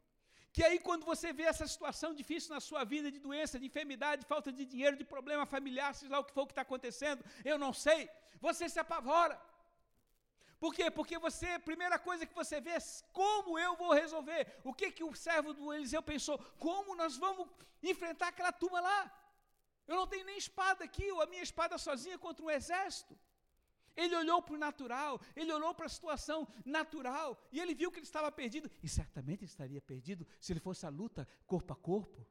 que 0.52 0.62
aí 0.64 0.78
quando 0.78 1.04
você 1.04 1.32
vê 1.32 1.44
essa 1.44 1.66
situação 1.66 2.12
difícil 2.12 2.52
na 2.54 2.60
sua 2.60 2.82
vida, 2.84 3.10
de 3.10 3.20
doença, 3.20 3.58
de 3.58 3.66
enfermidade, 3.66 4.22
de 4.22 4.28
falta 4.28 4.50
de 4.52 4.64
dinheiro, 4.64 4.96
de 4.96 5.04
problema 5.04 5.46
familiar, 5.46 5.94
seja 5.94 6.12
lá 6.12 6.18
o 6.20 6.24
que 6.24 6.32
for 6.32 6.46
que 6.46 6.52
está 6.52 6.62
acontecendo, 6.62 7.24
eu 7.44 7.56
não 7.58 7.72
sei, 7.72 8.08
você 8.40 8.68
se 8.68 8.80
apavora. 8.80 9.40
Por 10.58 10.74
quê? 10.74 10.90
Porque 10.90 11.18
você, 11.18 11.48
a 11.52 11.60
primeira 11.60 11.98
coisa 11.98 12.26
que 12.26 12.34
você 12.34 12.60
vê 12.60 12.70
é 12.70 12.82
como 13.12 13.58
eu 13.58 13.76
vou 13.76 13.92
resolver. 13.94 14.46
O 14.62 14.74
que, 14.74 14.90
que 14.92 15.02
o 15.02 15.14
servo 15.14 15.54
do 15.54 15.72
Eliseu 15.72 16.02
pensou? 16.02 16.36
Como 16.58 16.94
nós 16.94 17.16
vamos 17.16 17.48
enfrentar 17.82 18.28
aquela 18.28 18.52
turma 18.52 18.80
lá? 18.80 19.00
Eu 19.88 19.96
não 19.96 20.06
tenho 20.06 20.26
nem 20.26 20.36
espada 20.36 20.84
aqui, 20.84 21.10
ou 21.10 21.22
a 21.22 21.26
minha 21.26 21.42
espada 21.42 21.78
sozinha 21.78 22.18
contra 22.18 22.44
um 22.44 22.50
exército. 22.50 23.18
Ele 23.96 24.16
olhou 24.16 24.40
para 24.42 24.54
o 24.54 24.58
natural, 24.58 25.20
ele 25.36 25.52
olhou 25.52 25.74
para 25.74 25.86
a 25.86 25.88
situação 25.88 26.46
natural, 26.64 27.40
e 27.52 27.60
ele 27.60 27.74
viu 27.74 27.90
que 27.90 27.98
ele 27.98 28.06
estava 28.06 28.30
perdido, 28.30 28.70
e 28.82 28.88
certamente 28.88 29.44
estaria 29.44 29.80
perdido 29.80 30.26
se 30.40 30.52
ele 30.52 30.60
fosse 30.60 30.86
a 30.86 30.88
luta 30.88 31.26
corpo 31.46 31.72
a 31.72 31.76
corpo. 31.76 32.26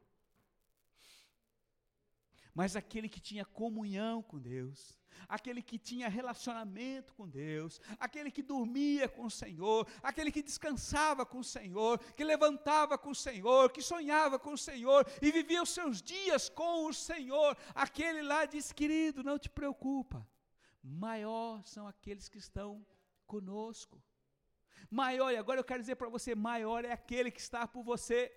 Mas 2.54 2.76
aquele 2.76 3.08
que 3.08 3.22
tinha 3.22 3.46
comunhão 3.46 4.22
com 4.22 4.40
Deus, 4.40 5.00
aquele 5.28 5.62
que 5.62 5.78
tinha 5.78 6.10
relacionamento 6.10 7.14
com 7.14 7.28
Deus, 7.28 7.80
aquele 8.00 8.32
que 8.32 8.42
dormia 8.42 9.08
com 9.08 9.26
o 9.26 9.32
Senhor, 9.32 9.88
aquele 10.02 10.32
que 10.32 10.42
descansava 10.42 11.26
com 11.26 11.40
o 11.40 11.44
Senhor, 11.44 12.00
que 12.16 12.24
levantava 12.24 12.98
com 12.98 13.12
o 13.12 13.16
Senhor, 13.16 13.72
que 13.72 13.82
sonhava 13.82 14.40
com 14.40 14.54
o 14.54 14.58
Senhor 14.58 15.06
e 15.22 15.32
vivia 15.32 15.62
os 15.62 15.70
seus 15.70 16.02
dias 16.02 16.50
com 16.50 16.86
o 16.86 16.94
Senhor, 16.94 17.58
aquele 17.76 18.22
lá 18.22 18.46
diz: 18.46 18.72
querido, 18.72 19.24
não 19.24 19.38
te 19.38 19.50
preocupa, 19.50 20.28
maior 20.84 21.66
são 21.66 21.88
aqueles 21.88 22.28
que 22.30 22.38
estão 22.38 22.86
conosco. 23.28 24.02
Maior, 24.90 25.32
e 25.32 25.38
agora 25.38 25.60
eu 25.60 25.64
quero 25.64 25.82
dizer 25.82 25.96
para 25.96 26.10
você: 26.10 26.34
maior 26.36 26.86
é 26.86 26.92
aquele 26.92 27.32
que 27.32 27.40
está 27.40 27.68
por 27.68 27.84
você. 27.84 28.32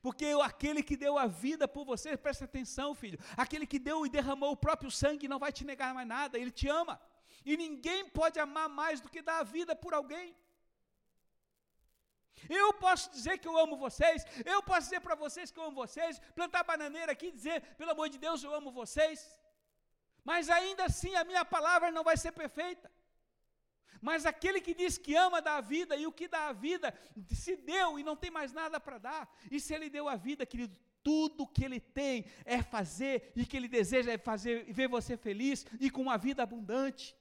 Porque 0.00 0.26
aquele 0.50 0.82
que 0.82 0.96
deu 0.96 1.18
a 1.18 1.26
vida 1.26 1.66
por 1.66 1.84
você, 1.84 2.16
presta 2.16 2.44
atenção, 2.44 2.94
filho, 2.94 3.18
aquele 3.36 3.66
que 3.66 3.78
deu 3.78 4.06
e 4.06 4.08
derramou 4.08 4.52
o 4.52 4.56
próprio 4.56 4.90
sangue 4.90 5.28
não 5.28 5.38
vai 5.38 5.52
te 5.52 5.64
negar 5.64 5.92
mais 5.92 6.06
nada, 6.06 6.38
ele 6.38 6.50
te 6.50 6.68
ama. 6.68 7.00
E 7.44 7.56
ninguém 7.56 8.08
pode 8.08 8.38
amar 8.38 8.68
mais 8.68 9.00
do 9.00 9.08
que 9.08 9.20
dar 9.20 9.40
a 9.40 9.42
vida 9.42 9.74
por 9.74 9.92
alguém. 9.92 10.36
Eu 12.48 12.72
posso 12.74 13.10
dizer 13.10 13.38
que 13.38 13.48
eu 13.48 13.56
amo 13.56 13.76
vocês, 13.76 14.24
eu 14.44 14.62
posso 14.62 14.84
dizer 14.88 15.00
para 15.00 15.14
vocês 15.14 15.50
que 15.50 15.58
eu 15.58 15.64
amo 15.64 15.76
vocês, 15.76 16.20
plantar 16.34 16.64
bananeira 16.64 17.12
aqui 17.12 17.26
e 17.26 17.32
dizer, 17.32 17.60
pelo 17.76 17.92
amor 17.92 18.08
de 18.08 18.18
Deus, 18.18 18.42
eu 18.42 18.54
amo 18.54 18.72
vocês. 18.72 19.38
Mas 20.24 20.48
ainda 20.48 20.84
assim 20.84 21.14
a 21.14 21.24
minha 21.24 21.44
palavra 21.44 21.90
não 21.90 22.04
vai 22.04 22.16
ser 22.16 22.32
perfeita. 22.32 22.90
Mas 24.00 24.26
aquele 24.26 24.60
que 24.60 24.74
diz 24.74 24.98
que 24.98 25.14
ama 25.14 25.40
dá 25.40 25.56
a 25.56 25.60
vida, 25.60 25.96
e 25.96 26.06
o 26.06 26.12
que 26.12 26.26
dá 26.26 26.48
a 26.48 26.52
vida 26.52 26.92
se 27.30 27.54
deu 27.56 27.98
e 27.98 28.02
não 28.02 28.16
tem 28.16 28.30
mais 28.30 28.52
nada 28.52 28.80
para 28.80 28.98
dar. 28.98 29.32
E 29.50 29.60
se 29.60 29.72
ele 29.72 29.88
deu 29.88 30.08
a 30.08 30.16
vida, 30.16 30.44
querido, 30.44 30.76
tudo 31.04 31.46
que 31.46 31.64
ele 31.64 31.80
tem 31.80 32.24
é 32.44 32.62
fazer 32.62 33.32
e 33.36 33.46
que 33.46 33.56
ele 33.56 33.68
deseja 33.68 34.12
é 34.12 34.18
fazer 34.18 34.72
ver 34.72 34.88
você 34.88 35.16
feliz 35.16 35.66
e 35.80 35.90
com 35.90 36.02
uma 36.02 36.16
vida 36.16 36.42
abundante 36.42 37.16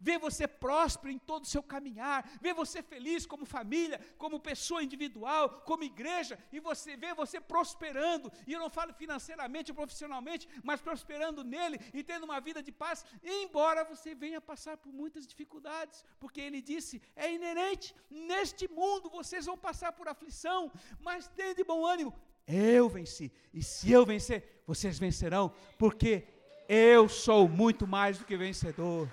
ver 0.00 0.18
você 0.18 0.46
próspero 0.46 1.12
em 1.12 1.18
todo 1.18 1.44
o 1.44 1.48
seu 1.48 1.62
caminhar, 1.62 2.28
ver 2.40 2.54
você 2.54 2.82
feliz 2.82 3.26
como 3.26 3.44
família, 3.44 4.00
como 4.16 4.40
pessoa 4.40 4.82
individual, 4.82 5.62
como 5.64 5.84
igreja, 5.84 6.38
e 6.52 6.60
você 6.60 6.96
ver 6.96 7.14
você 7.14 7.40
prosperando, 7.40 8.30
e 8.46 8.52
eu 8.52 8.60
não 8.60 8.70
falo 8.70 8.92
financeiramente 8.92 9.70
ou 9.70 9.74
profissionalmente, 9.74 10.48
mas 10.62 10.80
prosperando 10.80 11.44
nele 11.44 11.78
e 11.92 12.02
tendo 12.02 12.24
uma 12.24 12.40
vida 12.40 12.62
de 12.62 12.72
paz, 12.72 13.04
embora 13.22 13.84
você 13.84 14.14
venha 14.14 14.40
passar 14.40 14.76
por 14.76 14.92
muitas 14.92 15.26
dificuldades, 15.26 16.04
porque 16.20 16.40
ele 16.40 16.60
disse: 16.62 17.02
é 17.16 17.32
inerente, 17.32 17.94
neste 18.10 18.68
mundo 18.68 19.10
vocês 19.10 19.46
vão 19.46 19.58
passar 19.58 19.92
por 19.92 20.08
aflição, 20.08 20.70
mas 21.00 21.28
tenha 21.28 21.54
de 21.54 21.64
bom 21.64 21.84
ânimo, 21.84 22.14
eu 22.46 22.88
venci, 22.88 23.32
e 23.52 23.62
se 23.62 23.90
eu 23.90 24.06
vencer, 24.06 24.62
vocês 24.66 24.98
vencerão, 24.98 25.52
porque 25.78 26.26
eu 26.68 27.08
sou 27.08 27.48
muito 27.48 27.86
mais 27.86 28.18
do 28.18 28.24
que 28.24 28.36
vencedor. 28.36 29.08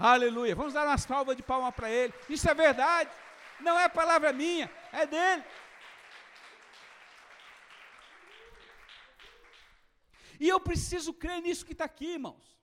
Aleluia. 0.00 0.56
Vamos 0.56 0.72
dar 0.72 0.86
uma 0.86 0.96
salva 0.96 1.36
de 1.36 1.42
palma 1.42 1.70
para 1.70 1.90
ele. 1.90 2.14
Isso 2.26 2.48
é 2.48 2.54
verdade. 2.54 3.10
Não 3.60 3.78
é 3.78 3.86
palavra 3.86 4.32
minha, 4.32 4.70
é 4.90 5.04
dele. 5.04 5.44
E 10.40 10.48
eu 10.48 10.58
preciso 10.58 11.12
crer 11.12 11.42
nisso 11.42 11.66
que 11.66 11.72
está 11.72 11.84
aqui, 11.84 12.12
irmãos. 12.12 12.58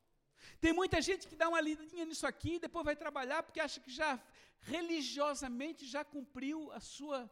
Tem 0.60 0.74
muita 0.74 1.00
gente 1.00 1.28
que 1.28 1.36
dá 1.36 1.48
uma 1.48 1.62
lidinha 1.62 2.06
nisso 2.06 2.26
aqui 2.26 2.56
e 2.56 2.60
depois 2.60 2.84
vai 2.84 2.96
trabalhar 2.96 3.44
porque 3.44 3.60
acha 3.60 3.80
que 3.80 3.92
já 3.92 4.20
religiosamente 4.62 5.86
já 5.86 6.04
cumpriu 6.04 6.72
a 6.72 6.80
sua 6.80 7.32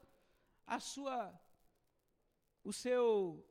a 0.67 0.79
sua 0.79 1.33
o 2.63 2.71
seu 2.71 3.43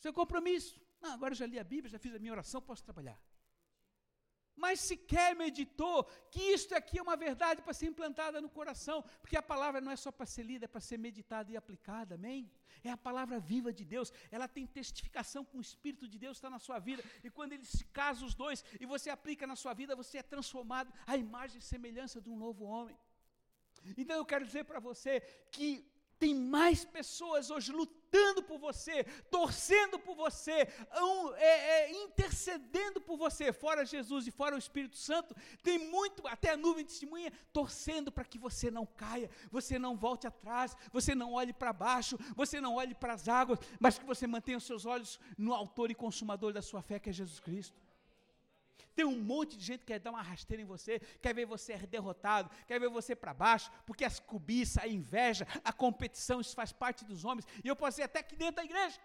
seu 0.00 0.12
compromisso. 0.12 0.82
Não, 1.00 1.12
agora 1.12 1.32
eu 1.32 1.36
já 1.36 1.46
li 1.46 1.60
a 1.60 1.64
Bíblia, 1.64 1.92
já 1.92 2.00
fiz 2.00 2.12
a 2.12 2.18
minha 2.18 2.32
oração, 2.32 2.60
posso 2.60 2.82
trabalhar 2.82 3.16
mas 4.56 4.80
sequer 4.80 5.34
meditou 5.34 6.04
que 6.30 6.40
isto 6.40 6.74
aqui 6.74 6.98
é 6.98 7.02
uma 7.02 7.16
verdade 7.16 7.62
para 7.62 7.72
ser 7.72 7.86
implantada 7.86 8.40
no 8.40 8.48
coração, 8.48 9.02
porque 9.20 9.36
a 9.36 9.42
palavra 9.42 9.80
não 9.80 9.90
é 9.90 9.96
só 9.96 10.12
para 10.12 10.26
ser 10.26 10.42
lida, 10.42 10.64
é 10.64 10.68
para 10.68 10.80
ser 10.80 10.98
meditada 10.98 11.50
e 11.50 11.56
aplicada, 11.56 12.14
amém? 12.14 12.50
É 12.84 12.90
a 12.90 12.96
palavra 12.96 13.38
viva 13.38 13.72
de 13.72 13.84
Deus, 13.84 14.12
ela 14.30 14.48
tem 14.48 14.66
testificação 14.66 15.44
com 15.44 15.58
o 15.58 15.60
Espírito 15.60 16.08
de 16.08 16.18
Deus 16.18 16.36
está 16.36 16.50
na 16.50 16.58
sua 16.58 16.78
vida, 16.78 17.02
e 17.22 17.30
quando 17.30 17.52
ele 17.52 17.64
se 17.64 17.84
casa 17.86 18.24
os 18.24 18.34
dois 18.34 18.64
e 18.80 18.86
você 18.86 19.10
aplica 19.10 19.46
na 19.46 19.56
sua 19.56 19.74
vida, 19.74 19.96
você 19.96 20.18
é 20.18 20.22
transformado 20.22 20.92
à 21.06 21.16
imagem 21.16 21.58
e 21.58 21.62
semelhança 21.62 22.20
de 22.20 22.28
um 22.28 22.36
novo 22.36 22.64
homem. 22.64 22.96
Então 23.96 24.16
eu 24.16 24.24
quero 24.24 24.44
dizer 24.44 24.64
para 24.64 24.78
você 24.78 25.20
que 25.50 25.91
tem 26.22 26.36
mais 26.36 26.84
pessoas 26.84 27.50
hoje 27.50 27.72
lutando 27.72 28.44
por 28.44 28.56
você, 28.56 29.02
torcendo 29.28 29.98
por 29.98 30.14
você, 30.14 30.68
um, 30.96 31.34
é, 31.34 31.54
é, 31.90 32.04
intercedendo 32.04 33.00
por 33.00 33.16
você, 33.16 33.52
fora 33.52 33.84
Jesus 33.84 34.28
e 34.28 34.30
fora 34.30 34.54
o 34.54 34.58
Espírito 34.58 34.96
Santo. 34.96 35.34
Tem 35.64 35.78
muito, 35.90 36.24
até 36.28 36.50
a 36.50 36.56
nuvem 36.56 36.84
de 36.84 36.92
testemunha, 36.92 37.32
torcendo 37.52 38.12
para 38.12 38.22
que 38.24 38.38
você 38.38 38.70
não 38.70 38.86
caia, 38.86 39.28
você 39.50 39.80
não 39.80 39.96
volte 39.96 40.24
atrás, 40.24 40.76
você 40.92 41.12
não 41.12 41.32
olhe 41.32 41.52
para 41.52 41.72
baixo, 41.72 42.16
você 42.36 42.60
não 42.60 42.76
olhe 42.76 42.94
para 42.94 43.14
as 43.14 43.26
águas, 43.26 43.58
mas 43.80 43.98
que 43.98 44.04
você 44.04 44.24
mantenha 44.24 44.58
os 44.58 44.64
seus 44.64 44.86
olhos 44.86 45.18
no 45.36 45.52
Autor 45.52 45.90
e 45.90 45.94
Consumador 45.96 46.52
da 46.52 46.62
sua 46.62 46.82
fé, 46.82 47.00
que 47.00 47.10
é 47.10 47.12
Jesus 47.12 47.40
Cristo. 47.40 47.81
Tem 48.94 49.04
um 49.04 49.18
monte 49.18 49.56
de 49.56 49.64
gente 49.64 49.80
que 49.80 49.86
quer 49.86 49.98
dar 49.98 50.10
uma 50.10 50.22
rasteira 50.22 50.62
em 50.62 50.66
você, 50.66 51.00
quer 51.20 51.34
ver 51.34 51.46
você 51.46 51.76
derrotado, 51.86 52.50
quer 52.66 52.78
ver 52.78 52.88
você 52.88 53.14
para 53.16 53.32
baixo, 53.32 53.70
porque 53.86 54.04
as 54.04 54.18
cobiças, 54.18 54.82
a 54.82 54.88
inveja, 54.88 55.46
a 55.64 55.72
competição, 55.72 56.40
isso 56.40 56.54
faz 56.54 56.72
parte 56.72 57.04
dos 57.04 57.24
homens. 57.24 57.46
E 57.64 57.68
eu 57.68 57.76
posso 57.76 57.92
dizer 57.92 58.04
até 58.04 58.20
aqui 58.20 58.36
dentro 58.36 58.56
da 58.56 58.64
igreja. 58.64 58.98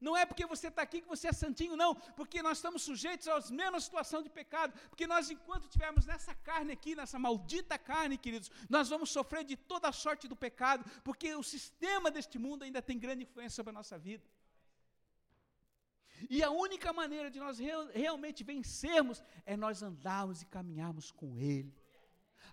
Não 0.00 0.16
é 0.16 0.24
porque 0.24 0.46
você 0.46 0.68
está 0.68 0.82
aqui 0.82 1.00
que 1.00 1.08
você 1.08 1.28
é 1.28 1.32
santinho, 1.32 1.76
não, 1.76 1.94
porque 1.94 2.40
nós 2.40 2.58
estamos 2.58 2.82
sujeitos 2.82 3.26
à 3.26 3.40
mesma 3.50 3.80
situação 3.80 4.22
de 4.22 4.30
pecado, 4.30 4.72
porque 4.88 5.06
nós, 5.06 5.30
enquanto 5.30 5.64
estivermos 5.64 6.06
nessa 6.06 6.34
carne 6.34 6.72
aqui, 6.72 6.94
nessa 6.94 7.18
maldita 7.18 7.76
carne, 7.76 8.16
queridos, 8.16 8.50
nós 8.68 8.88
vamos 8.88 9.10
sofrer 9.10 9.44
de 9.44 9.56
toda 9.56 9.88
a 9.88 9.92
sorte 9.92 10.28
do 10.28 10.36
pecado, 10.36 10.88
porque 11.02 11.34
o 11.34 11.42
sistema 11.42 12.10
deste 12.10 12.38
mundo 12.38 12.62
ainda 12.62 12.80
tem 12.80 12.98
grande 12.98 13.24
influência 13.24 13.56
sobre 13.56 13.70
a 13.70 13.72
nossa 13.72 13.98
vida. 13.98 14.24
E 16.28 16.42
a 16.42 16.50
única 16.50 16.92
maneira 16.92 17.30
de 17.30 17.38
nós 17.38 17.58
real, 17.58 17.86
realmente 17.88 18.42
vencermos 18.42 19.22
é 19.44 19.56
nós 19.56 19.82
andarmos 19.82 20.42
e 20.42 20.46
caminharmos 20.46 21.10
com 21.10 21.38
Ele. 21.38 21.74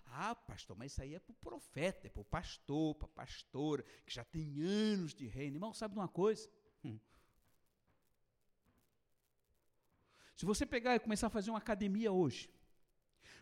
Ah, 0.06 0.34
pastor, 0.34 0.76
mas 0.76 0.92
isso 0.92 1.02
aí 1.02 1.14
é 1.14 1.18
para 1.18 1.32
o 1.32 1.36
profeta, 1.36 2.06
é 2.06 2.10
para 2.10 2.20
o 2.20 2.24
pastor, 2.24 2.94
para 2.94 3.06
a 3.06 3.10
pastora, 3.10 3.82
que 4.04 4.14
já 4.14 4.24
tem 4.24 4.60
anos 4.60 5.14
de 5.14 5.26
reino. 5.26 5.56
Irmão, 5.56 5.74
sabe 5.74 5.94
de 5.94 6.00
uma 6.00 6.08
coisa? 6.08 6.48
Hum. 6.84 6.98
Se 10.34 10.46
você 10.46 10.64
pegar 10.64 10.94
e 10.94 11.00
começar 11.00 11.26
a 11.26 11.30
fazer 11.30 11.50
uma 11.50 11.58
academia 11.58 12.12
hoje, 12.12 12.48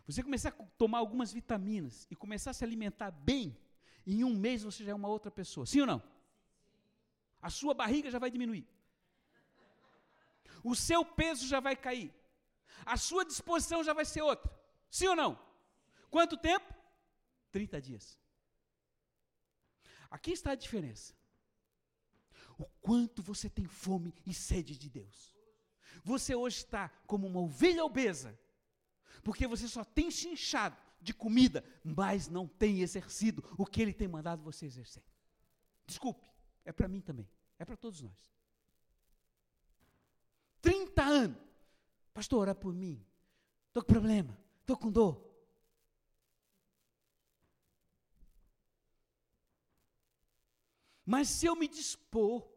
você 0.05 0.21
começar 0.21 0.49
a 0.49 0.65
tomar 0.77 0.99
algumas 0.99 1.31
vitaminas 1.31 2.07
e 2.09 2.15
começar 2.15 2.51
a 2.51 2.53
se 2.53 2.63
alimentar 2.63 3.11
bem, 3.11 3.57
em 4.05 4.23
um 4.23 4.35
mês 4.35 4.63
você 4.63 4.83
já 4.83 4.91
é 4.91 4.95
uma 4.95 5.07
outra 5.07 5.31
pessoa. 5.31 5.65
Sim 5.65 5.81
ou 5.81 5.87
não? 5.87 6.03
A 7.41 7.49
sua 7.49 7.73
barriga 7.73 8.09
já 8.09 8.19
vai 8.19 8.31
diminuir 8.31 8.67
o 10.65 10.75
seu 10.75 11.05
peso 11.05 11.47
já 11.47 11.59
vai 11.59 11.75
cair, 11.75 12.11
a 12.85 12.97
sua 12.97 13.23
disposição 13.23 13.83
já 13.83 13.93
vai 13.93 14.03
ser 14.03 14.23
outra. 14.23 14.51
Sim 14.89 15.07
ou 15.09 15.15
não? 15.15 15.39
Quanto 16.09 16.37
tempo? 16.37 16.73
30 17.51 17.81
dias. 17.81 18.17
Aqui 20.09 20.31
está 20.31 20.51
a 20.51 20.55
diferença. 20.55 21.13
o 22.57 22.65
quanto 22.81 23.21
você 23.21 23.49
tem 23.49 23.67
fome 23.67 24.13
e 24.25 24.33
sede 24.33 24.77
de 24.77 24.89
Deus. 24.89 25.35
Você 26.03 26.33
hoje 26.33 26.57
está 26.57 26.89
como 27.05 27.27
uma 27.27 27.41
ovelha 27.41 27.83
obesa, 27.83 28.37
porque 29.23 29.45
você 29.45 29.67
só 29.67 29.83
tem 29.83 30.09
se 30.09 30.29
inchado 30.29 30.77
de 31.01 31.13
comida, 31.13 31.63
mas 31.83 32.29
não 32.29 32.47
tem 32.47 32.81
exercido 32.81 33.43
o 33.57 33.65
que 33.65 33.81
Ele 33.81 33.93
tem 33.93 34.07
mandado 34.07 34.41
você 34.41 34.65
exercer. 34.65 35.03
Desculpe, 35.85 36.25
é 36.63 36.71
para 36.71 36.87
mim 36.87 37.01
também, 37.01 37.29
é 37.59 37.65
para 37.65 37.75
todos 37.75 38.01
nós. 38.01 38.34
30 40.95 41.03
anos, 41.03 41.37
pastor, 42.13 42.39
ora 42.39 42.55
por 42.55 42.73
mim, 42.73 43.05
estou 43.67 43.83
com 43.83 43.91
problema, 43.91 44.37
estou 44.61 44.77
com 44.77 44.89
dor. 44.89 45.21
Mas 51.05 51.27
se 51.27 51.45
eu 51.45 51.55
me 51.55 51.67
dispor 51.67 52.47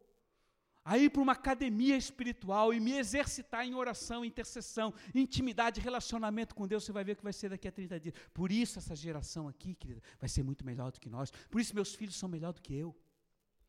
a 0.84 0.97
ir 0.97 1.11
para 1.11 1.20
uma 1.20 1.32
academia 1.32 1.99
espiritual 1.99 2.72
e 2.72 2.80
me 2.80 2.93
exercitar 2.93 3.66
em 3.66 3.74
oração, 3.74 4.24
intercessão, 4.24 4.95
intimidade, 5.14 5.82
relacionamento 5.82 6.55
com 6.55 6.66
Deus, 6.66 6.84
você 6.84 6.93
vai 6.93 7.05
ver 7.05 7.16
que 7.16 7.22
vai 7.22 7.32
ser 7.32 7.51
daqui 7.51 7.68
a 7.68 7.72
30 7.72 8.01
dias. 8.01 8.14
Por 8.32 8.51
isso 8.51 8.78
essa 8.78 8.97
geração 8.97 9.49
aqui, 9.49 9.74
querida, 9.74 10.01
vai 10.18 10.30
ser 10.30 10.43
muito 10.43 10.64
melhor 10.64 10.91
do 10.91 10.99
que 10.99 11.11
nós. 11.11 11.30
Por 11.51 11.61
isso 11.61 11.74
meus 11.74 11.95
filhos 11.95 12.16
são 12.16 12.26
melhor 12.26 12.55
do 12.55 12.62
que 12.62 12.74
eu. 12.74 12.97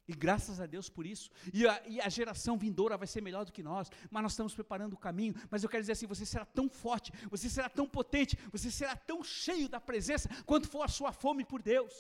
E 0.10 0.14
graças 0.16 0.60
a 0.60 0.66
Deus 0.66 0.90
por 0.90 1.06
isso. 1.06 1.30
E 1.54 1.68
a, 1.68 1.84
e 1.86 2.02
a, 2.02 2.10
geração 2.10 2.58
vindoura 2.58 2.98
vai 2.98 3.06
ser 3.06 3.22
melhor 3.22 3.46
do 3.46 3.52
que 3.52 3.62
nós. 3.62 3.92
Mas 4.10 4.24
nós 4.24 4.32
estamos 4.32 4.56
preparando 4.56 4.94
o 4.94 4.98
caminho. 4.98 5.36
Mas 5.52 5.62
eu 5.62 5.70
quero 5.70 5.84
dizer 5.84 5.92
assim: 5.92 6.08
você 6.08 6.26
será 6.26 6.46
tão 6.46 6.68
forte, 6.68 7.12
você 7.30 7.48
será 7.48 7.70
tão 7.70 7.88
potente, 7.88 8.36
você 8.52 8.72
será 8.72 8.96
tão 8.96 9.24
cheio 9.24 9.70
da 9.70 9.80
presença, 9.80 10.28
quanto 10.48 10.68
for 10.68 10.82
a 10.82 10.88
sua 10.88 11.14
fome 11.14 11.46
por 11.46 11.62
Deus. 11.62 11.94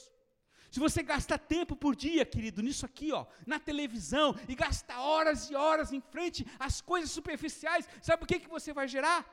Se 0.72 0.80
você 0.80 1.03
gasta 1.03 1.38
tempo 1.38 1.76
por 1.76 1.95
dia, 1.95 2.26
querido, 2.26 2.64
nisso 2.64 2.84
aqui, 2.84 3.12
ó, 3.12 3.28
na 3.45 3.60
televisão, 3.60 4.36
e 4.47 4.55
gasta 4.55 4.99
horas 4.99 5.47
e 5.51 5.55
horas 5.55 5.93
em 5.93 6.01
frente 6.01 6.43
às 6.57 6.82
coisas 6.82 7.12
superficiais, 7.12 7.88
sabe 8.01 8.24
o 8.24 8.28
que, 8.28 8.39
que 8.39 8.49
você 8.49 8.74
vai 8.74 8.88
gerar? 8.88 9.24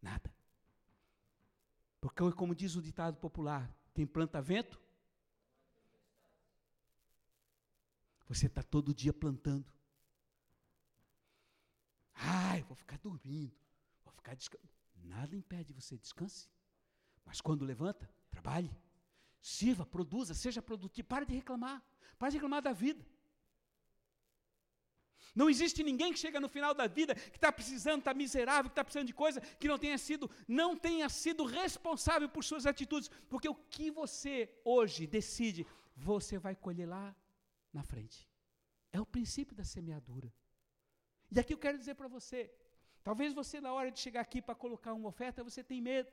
Nada. 0.00 0.32
Porque, 2.00 2.30
como 2.30 2.54
diz 2.54 2.76
o 2.76 2.82
ditado 2.82 3.16
popular, 3.16 3.68
quem 3.92 4.06
planta 4.06 4.40
vento, 4.40 4.80
você 8.28 8.46
está 8.46 8.62
todo 8.62 8.94
dia 8.94 9.12
plantando. 9.12 9.66
Ai, 12.14 12.62
vou 12.62 12.74
ficar 12.74 12.98
dormindo, 12.98 13.54
vou 14.04 14.12
ficar 14.12 14.34
descansando. 14.34 14.72
Nada 15.04 15.36
impede 15.36 15.72
você 15.72 15.96
descanse. 15.96 16.48
Mas 17.24 17.40
quando 17.40 17.64
levanta, 17.64 18.08
trabalhe. 18.30 18.70
Sirva, 19.40 19.86
produza, 19.86 20.34
seja 20.34 20.60
produtivo. 20.60 21.06
Pare 21.06 21.24
de 21.24 21.34
reclamar. 21.34 21.82
Pare 22.18 22.32
de 22.32 22.36
reclamar 22.38 22.62
da 22.62 22.72
vida. 22.72 23.04
Não 25.34 25.50
existe 25.50 25.82
ninguém 25.82 26.12
que 26.12 26.18
chega 26.18 26.40
no 26.40 26.48
final 26.48 26.74
da 26.74 26.86
vida 26.86 27.14
que 27.14 27.36
está 27.36 27.52
precisando, 27.52 27.98
está 27.98 28.14
miserável, 28.14 28.70
que 28.70 28.72
está 28.72 28.82
precisando 28.82 29.06
de 29.06 29.12
coisa 29.12 29.40
que 29.40 29.68
não 29.68 29.78
tenha 29.78 29.98
sido, 29.98 30.30
não 30.48 30.74
tenha 30.74 31.08
sido 31.10 31.44
responsável 31.44 32.28
por 32.28 32.42
suas 32.42 32.64
atitudes, 32.64 33.10
porque 33.28 33.48
o 33.48 33.54
que 33.54 33.90
você 33.90 34.50
hoje 34.64 35.06
decide, 35.06 35.66
você 35.94 36.38
vai 36.38 36.56
colher 36.56 36.88
lá 36.88 37.14
na 37.76 37.84
frente. 37.92 38.20
É 38.96 38.98
o 39.00 39.12
princípio 39.14 39.54
da 39.60 39.64
semeadura. 39.74 40.28
E 41.32 41.38
aqui 41.40 41.52
eu 41.54 41.62
quero 41.64 41.78
dizer 41.82 41.94
para 42.00 42.08
você, 42.16 42.40
talvez 43.08 43.30
você 43.40 43.56
na 43.66 43.72
hora 43.76 43.90
de 43.94 43.98
chegar 44.04 44.22
aqui 44.26 44.40
para 44.46 44.60
colocar 44.64 44.92
uma 44.98 45.10
oferta, 45.14 45.48
você 45.50 45.62
tem 45.70 45.80
medo. 45.90 46.10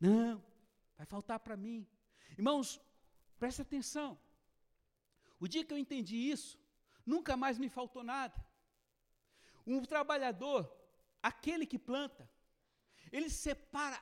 Não, 0.00 0.42
vai 0.98 1.06
faltar 1.14 1.38
para 1.46 1.56
mim. 1.64 1.78
Irmãos, 2.38 2.68
preste 3.42 3.62
atenção. 3.62 4.10
O 5.38 5.46
dia 5.52 5.64
que 5.64 5.74
eu 5.74 5.82
entendi 5.84 6.16
isso, 6.34 6.58
nunca 7.12 7.36
mais 7.42 7.58
me 7.62 7.68
faltou 7.78 8.02
nada. 8.02 8.38
Um 9.66 9.80
trabalhador, 9.92 10.60
aquele 11.30 11.66
que 11.72 11.78
planta, 11.90 12.24
ele 13.16 13.30
separa 13.30 13.98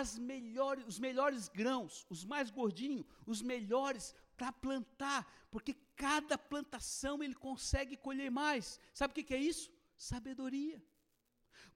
as 0.00 0.18
melhores, 0.18 0.84
os 0.92 0.98
melhores 1.06 1.48
grãos, 1.60 2.06
os 2.14 2.22
mais 2.32 2.50
gordinhos, 2.50 3.06
os 3.32 3.40
melhores 3.52 4.14
para 4.36 4.52
plantar, 4.52 5.26
porque 5.50 5.74
cada 5.96 6.36
plantação 6.36 7.22
ele 7.22 7.34
consegue 7.34 7.96
colher 7.96 8.30
mais. 8.30 8.78
Sabe 8.92 9.12
o 9.12 9.14
que, 9.14 9.24
que 9.24 9.34
é 9.34 9.38
isso? 9.38 9.72
Sabedoria. 9.96 10.82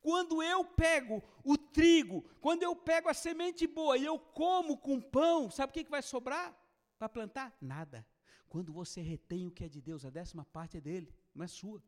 Quando 0.00 0.42
eu 0.42 0.64
pego 0.64 1.22
o 1.44 1.56
trigo, 1.56 2.22
quando 2.40 2.62
eu 2.62 2.74
pego 2.74 3.08
a 3.08 3.14
semente 3.14 3.66
boa 3.66 3.96
e 3.96 4.04
eu 4.04 4.18
como 4.18 4.76
com 4.76 5.00
pão, 5.00 5.50
sabe 5.50 5.70
o 5.70 5.74
que, 5.74 5.84
que 5.84 5.90
vai 5.90 6.02
sobrar 6.02 6.54
para 6.98 7.08
plantar? 7.08 7.56
Nada. 7.60 8.06
Quando 8.48 8.72
você 8.72 9.00
retém 9.00 9.46
o 9.46 9.50
que 9.50 9.64
é 9.64 9.68
de 9.68 9.80
Deus, 9.80 10.04
a 10.04 10.10
décima 10.10 10.44
parte 10.44 10.76
é 10.76 10.80
dele, 10.80 11.14
não 11.34 11.44
é 11.44 11.48
sua. 11.48 11.82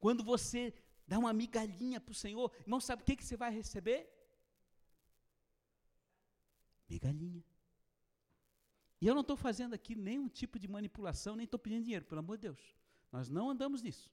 Quando 0.00 0.24
você 0.24 0.74
dá 1.06 1.18
uma 1.18 1.32
migalhinha 1.32 2.00
para 2.00 2.12
o 2.12 2.14
Senhor, 2.14 2.50
irmão, 2.60 2.80
sabe 2.80 3.02
o 3.02 3.04
que, 3.04 3.16
que 3.16 3.24
você 3.24 3.36
vai 3.36 3.52
receber? 3.52 4.10
Migalhinha. 6.88 7.44
E 9.00 9.06
eu 9.06 9.14
não 9.14 9.22
estou 9.22 9.36
fazendo 9.36 9.74
aqui 9.74 9.94
nenhum 9.94 10.28
tipo 10.28 10.58
de 10.58 10.68
manipulação, 10.68 11.36
nem 11.36 11.44
estou 11.44 11.58
pedindo 11.58 11.84
dinheiro, 11.84 12.04
pelo 12.04 12.20
amor 12.20 12.36
de 12.36 12.42
Deus. 12.48 12.74
Nós 13.12 13.28
não 13.28 13.50
andamos 13.50 13.82
nisso. 13.82 14.10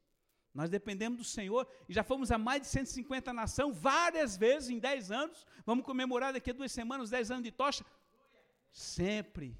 Nós 0.53 0.69
dependemos 0.69 1.17
do 1.17 1.23
Senhor 1.23 1.65
e 1.87 1.93
já 1.93 2.03
fomos 2.03 2.29
a 2.31 2.37
mais 2.37 2.61
de 2.61 2.67
150 2.67 3.31
nações 3.31 3.77
várias 3.77 4.35
vezes 4.35 4.69
em 4.69 4.79
10 4.79 5.11
anos. 5.11 5.45
Vamos 5.65 5.85
comemorar 5.85 6.33
daqui 6.33 6.49
a 6.49 6.53
duas 6.53 6.71
semanas 6.71 7.09
10 7.09 7.31
anos 7.31 7.43
de 7.43 7.51
tocha. 7.51 7.85
Sempre 8.71 9.57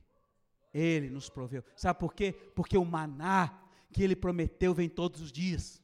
Ele 0.73 1.09
nos 1.09 1.29
proveu. 1.29 1.63
Sabe 1.75 1.99
por 1.99 2.13
quê? 2.13 2.33
Porque 2.55 2.77
o 2.77 2.83
maná 2.83 3.57
que 3.91 4.03
Ele 4.03 4.15
prometeu 4.15 4.73
vem 4.73 4.89
todos 4.89 5.21
os 5.21 5.31
dias. 5.31 5.81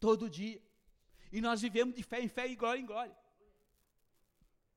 Todo 0.00 0.30
dia. 0.30 0.60
E 1.30 1.40
nós 1.40 1.60
vivemos 1.60 1.94
de 1.94 2.02
fé 2.02 2.20
em 2.20 2.28
fé 2.28 2.48
e 2.48 2.56
glória 2.56 2.80
em 2.80 2.86
glória. 2.86 3.16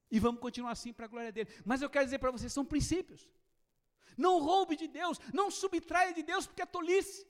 E 0.10 0.20
vamos 0.20 0.40
continuar 0.40 0.72
assim 0.72 0.94
para 0.94 1.06
a 1.06 1.10
glória 1.10 1.32
dele. 1.32 1.50
Mas 1.66 1.82
eu 1.82 1.90
quero 1.90 2.06
dizer 2.06 2.20
para 2.20 2.32
vocês, 2.32 2.52
são 2.54 2.66
princípios. 2.66 3.30
Não 4.18 4.40
roube 4.40 4.76
de 4.76 4.88
Deus, 4.88 5.20
não 5.34 5.52
subtraia 5.52 6.14
de 6.14 6.24
Deus, 6.24 6.48
porque 6.48 6.62
é 6.62 6.66
tolice. 6.66 7.28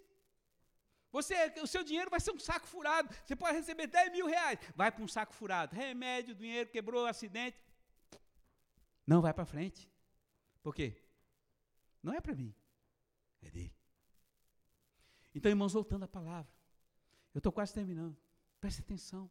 Você, 1.12 1.36
o 1.62 1.68
seu 1.68 1.84
dinheiro 1.84 2.12
vai 2.12 2.20
ser 2.20 2.32
um 2.32 2.40
saco 2.40 2.68
furado. 2.68 3.14
Você 3.26 3.36
pode 3.36 3.58
receber 3.58 3.88
10 3.88 4.12
mil 4.12 4.28
reais. 4.28 4.60
Vai 4.76 4.92
para 4.92 5.04
um 5.04 5.08
saco 5.08 5.34
furado. 5.34 5.76
Remédio, 5.76 6.36
dinheiro, 6.36 6.70
quebrou, 6.70 7.06
acidente. 7.06 7.58
Não 9.06 9.22
vai 9.22 9.34
para 9.34 9.46
frente. 9.46 9.90
Por 10.62 10.76
quê? 10.76 11.02
Não 12.04 12.14
é 12.14 12.22
para 12.22 12.36
mim. 12.36 12.54
É 13.42 13.50
dele. 13.50 13.76
Então, 15.34 15.50
irmãos, 15.50 15.74
voltando 15.74 16.04
à 16.04 16.08
palavra. 16.08 16.52
Eu 17.34 17.40
estou 17.40 17.52
quase 17.52 17.74
terminando. 17.74 18.18
Preste 18.60 18.82
atenção 18.82 19.30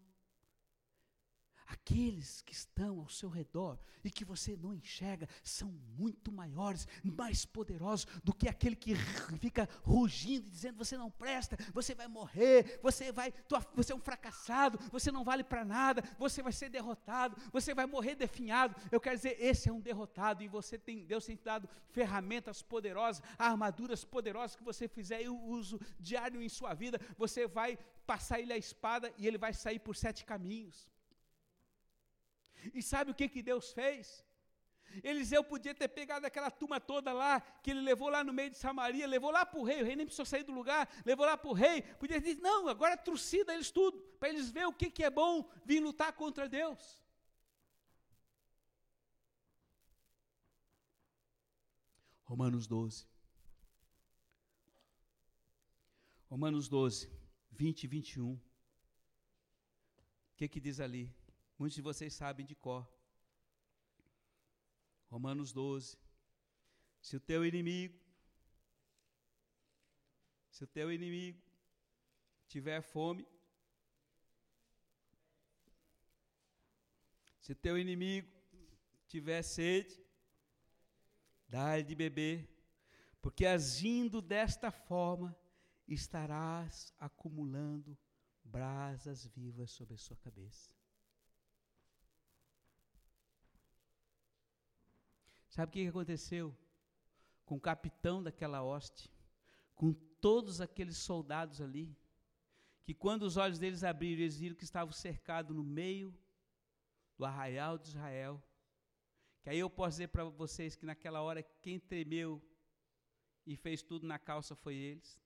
aqueles 1.66 2.42
que 2.42 2.52
estão 2.52 3.00
ao 3.00 3.08
seu 3.08 3.28
redor 3.28 3.78
e 4.04 4.10
que 4.10 4.24
você 4.24 4.56
não 4.56 4.72
enxerga 4.72 5.28
são 5.42 5.68
muito 5.98 6.30
maiores, 6.30 6.86
mais 7.02 7.44
poderosos 7.44 8.06
do 8.22 8.32
que 8.32 8.48
aquele 8.48 8.76
que 8.76 8.94
fica 9.40 9.68
rugindo 9.82 10.46
e 10.46 10.50
dizendo 10.50 10.78
você 10.78 10.96
não 10.96 11.10
presta, 11.10 11.56
você 11.72 11.94
vai 11.94 12.06
morrer, 12.06 12.78
você 12.82 13.10
vai, 13.10 13.32
você 13.74 13.92
é 13.92 13.96
um 13.96 14.00
fracassado, 14.00 14.78
você 14.90 15.10
não 15.10 15.24
vale 15.24 15.42
para 15.42 15.64
nada, 15.64 16.02
você 16.18 16.42
vai 16.42 16.52
ser 16.52 16.68
derrotado, 16.68 17.36
você 17.52 17.74
vai 17.74 17.86
morrer 17.86 18.14
definhado. 18.14 18.76
Eu 18.90 19.00
quero 19.00 19.16
dizer, 19.16 19.36
esse 19.40 19.68
é 19.68 19.72
um 19.72 19.80
derrotado 19.80 20.42
e 20.42 20.48
você 20.48 20.78
tem 20.78 21.04
Deus 21.04 21.26
tem 21.26 21.36
te 21.36 21.44
dado 21.44 21.68
ferramentas 21.88 22.62
poderosas, 22.62 23.22
armaduras 23.38 24.04
poderosas 24.04 24.56
que 24.56 24.64
você 24.64 24.86
fizer 24.88 25.28
o 25.28 25.36
uso 25.36 25.80
diário 25.98 26.42
em 26.42 26.48
sua 26.48 26.74
vida, 26.74 27.00
você 27.16 27.46
vai 27.46 27.78
passar 28.06 28.40
ele 28.40 28.52
a 28.52 28.56
espada 28.56 29.12
e 29.18 29.26
ele 29.26 29.38
vai 29.38 29.52
sair 29.52 29.78
por 29.78 29.96
sete 29.96 30.24
caminhos. 30.24 30.88
E 32.74 32.82
sabe 32.82 33.10
o 33.10 33.14
que, 33.14 33.28
que 33.28 33.42
Deus 33.42 33.72
fez? 33.72 34.24
Eliseu 35.02 35.42
podia 35.44 35.74
ter 35.74 35.88
pegado 35.88 36.26
aquela 36.26 36.50
turma 36.50 36.80
toda 36.80 37.12
lá, 37.12 37.40
que 37.40 37.70
ele 37.70 37.80
levou 37.80 38.08
lá 38.08 38.22
no 38.24 38.32
meio 38.32 38.50
de 38.50 38.58
Samaria, 38.58 39.06
levou 39.06 39.30
lá 39.30 39.44
para 39.44 39.60
o 39.60 39.64
rei, 39.64 39.82
o 39.82 39.84
rei 39.84 39.96
nem 39.96 40.06
precisou 40.06 40.24
sair 40.24 40.42
do 40.42 40.52
lugar, 40.52 40.88
levou 41.04 41.26
lá 41.26 41.36
para 41.36 41.50
o 41.50 41.52
rei, 41.52 41.82
podia 41.82 42.20
dizer, 42.20 42.40
não, 42.40 42.68
agora 42.68 42.96
trucida 42.96 43.52
eles 43.52 43.70
tudo, 43.70 43.98
para 44.18 44.28
eles 44.28 44.50
verem 44.50 44.68
o 44.68 44.72
que, 44.72 44.90
que 44.90 45.04
é 45.04 45.10
bom 45.10 45.48
vir 45.64 45.80
lutar 45.80 46.12
contra 46.12 46.48
Deus. 46.48 47.00
Romanos 52.24 52.66
12. 52.66 53.06
Romanos 56.28 56.68
12, 56.68 57.08
20 57.52 57.84
e 57.84 57.86
21. 57.86 58.32
O 58.32 58.40
que, 60.36 60.48
que 60.48 60.60
diz 60.60 60.80
ali? 60.80 61.14
Muitos 61.58 61.76
de 61.76 61.82
vocês 61.82 62.12
sabem 62.12 62.44
de 62.44 62.54
cor. 62.54 62.86
Romanos 65.08 65.52
12. 65.52 65.96
Se 67.00 67.16
o 67.16 67.20
teu 67.20 67.46
inimigo, 67.46 67.98
se 70.50 70.64
o 70.64 70.66
teu 70.66 70.92
inimigo 70.92 71.40
tiver 72.46 72.82
fome, 72.82 73.26
se 77.40 77.52
o 77.52 77.56
teu 77.56 77.78
inimigo 77.78 78.30
tiver 79.06 79.42
sede, 79.42 80.04
dá-lhe 81.48 81.84
de 81.84 81.94
beber, 81.94 82.46
porque 83.22 83.46
agindo 83.46 84.20
desta 84.20 84.70
forma, 84.70 85.34
estarás 85.88 86.92
acumulando 86.98 87.96
brasas 88.44 89.24
vivas 89.26 89.70
sobre 89.70 89.94
a 89.94 89.98
sua 89.98 90.16
cabeça. 90.16 90.75
Sabe 95.56 95.70
o 95.70 95.72
que 95.72 95.88
aconteceu 95.88 96.54
com 97.46 97.56
o 97.56 97.60
capitão 97.60 98.22
daquela 98.22 98.62
hoste, 98.62 99.10
com 99.74 99.94
todos 100.20 100.60
aqueles 100.60 100.98
soldados 100.98 101.62
ali, 101.62 101.96
que 102.84 102.92
quando 102.92 103.22
os 103.22 103.38
olhos 103.38 103.58
deles 103.58 103.82
abriram, 103.82 104.20
eles 104.20 104.36
viram 104.36 104.54
que 104.54 104.64
estavam 104.64 104.92
cercados 104.92 105.56
no 105.56 105.64
meio 105.64 106.14
do 107.16 107.24
arraial 107.24 107.78
de 107.78 107.88
Israel. 107.88 108.38
Que 109.40 109.48
aí 109.48 109.58
eu 109.58 109.70
posso 109.70 109.92
dizer 109.92 110.08
para 110.08 110.24
vocês 110.24 110.76
que 110.76 110.84
naquela 110.84 111.22
hora 111.22 111.42
quem 111.42 111.80
tremeu 111.80 112.46
e 113.46 113.56
fez 113.56 113.82
tudo 113.82 114.06
na 114.06 114.18
calça 114.18 114.54
foi 114.54 114.74
eles, 114.74 115.18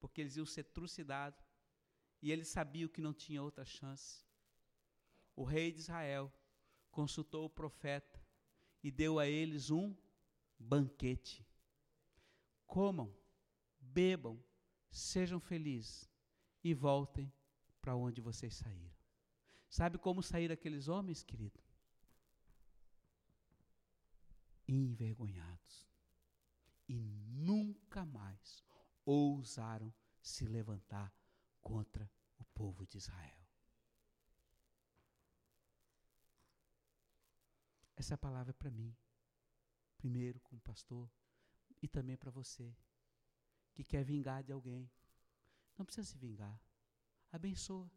porque 0.00 0.20
eles 0.20 0.36
iam 0.36 0.44
ser 0.44 0.64
trucidados 0.64 1.46
e 2.20 2.32
eles 2.32 2.48
sabiam 2.48 2.88
que 2.88 3.00
não 3.00 3.14
tinha 3.14 3.40
outra 3.40 3.64
chance. 3.64 4.26
O 5.36 5.44
rei 5.44 5.70
de 5.70 5.78
Israel 5.78 6.32
consultou 6.90 7.44
o 7.44 7.50
profeta 7.50 8.15
e 8.86 8.90
deu 8.92 9.18
a 9.18 9.26
eles 9.26 9.68
um 9.68 9.92
banquete. 10.56 11.44
Comam, 12.68 13.12
bebam, 13.80 14.40
sejam 14.88 15.40
felizes 15.40 16.08
e 16.62 16.72
voltem 16.72 17.32
para 17.80 17.96
onde 17.96 18.20
vocês 18.20 18.54
saíram. 18.54 18.94
Sabe 19.68 19.98
como 19.98 20.22
saíram 20.22 20.54
aqueles 20.54 20.86
homens, 20.86 21.24
querido? 21.24 21.60
Envergonhados. 24.68 25.90
E 26.88 27.00
nunca 27.00 28.06
mais 28.06 28.62
ousaram 29.04 29.92
se 30.22 30.46
levantar 30.46 31.12
contra 31.60 32.08
o 32.38 32.44
povo 32.44 32.86
de 32.86 32.98
Israel. 32.98 33.45
Essa 37.96 38.16
palavra 38.16 38.50
é 38.50 38.52
para 38.52 38.70
mim, 38.70 38.94
primeiro 39.96 40.38
como 40.40 40.60
pastor, 40.60 41.10
e 41.82 41.88
também 41.88 42.16
para 42.16 42.30
você, 42.30 42.76
que 43.74 43.82
quer 43.82 44.04
vingar 44.04 44.42
de 44.44 44.52
alguém. 44.52 44.90
Não 45.76 45.84
precisa 45.84 46.06
se 46.06 46.18
vingar. 46.18 46.60
Abençoa. 47.32 47.90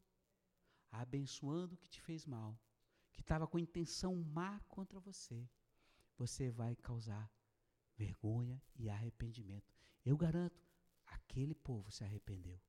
Abençoando 0.91 1.75
o 1.75 1.77
que 1.77 1.87
te 1.87 2.01
fez 2.01 2.25
mal, 2.25 2.57
que 3.11 3.21
estava 3.21 3.47
com 3.47 3.59
intenção 3.59 4.15
má 4.15 4.59
contra 4.61 4.99
você, 4.99 5.47
você 6.17 6.49
vai 6.49 6.75
causar 6.75 7.31
vergonha 7.95 8.61
e 8.75 8.89
arrependimento. 8.89 9.73
Eu 10.03 10.17
garanto, 10.17 10.65
aquele 11.05 11.53
povo 11.53 11.91
se 11.91 12.03
arrependeu. 12.03 12.59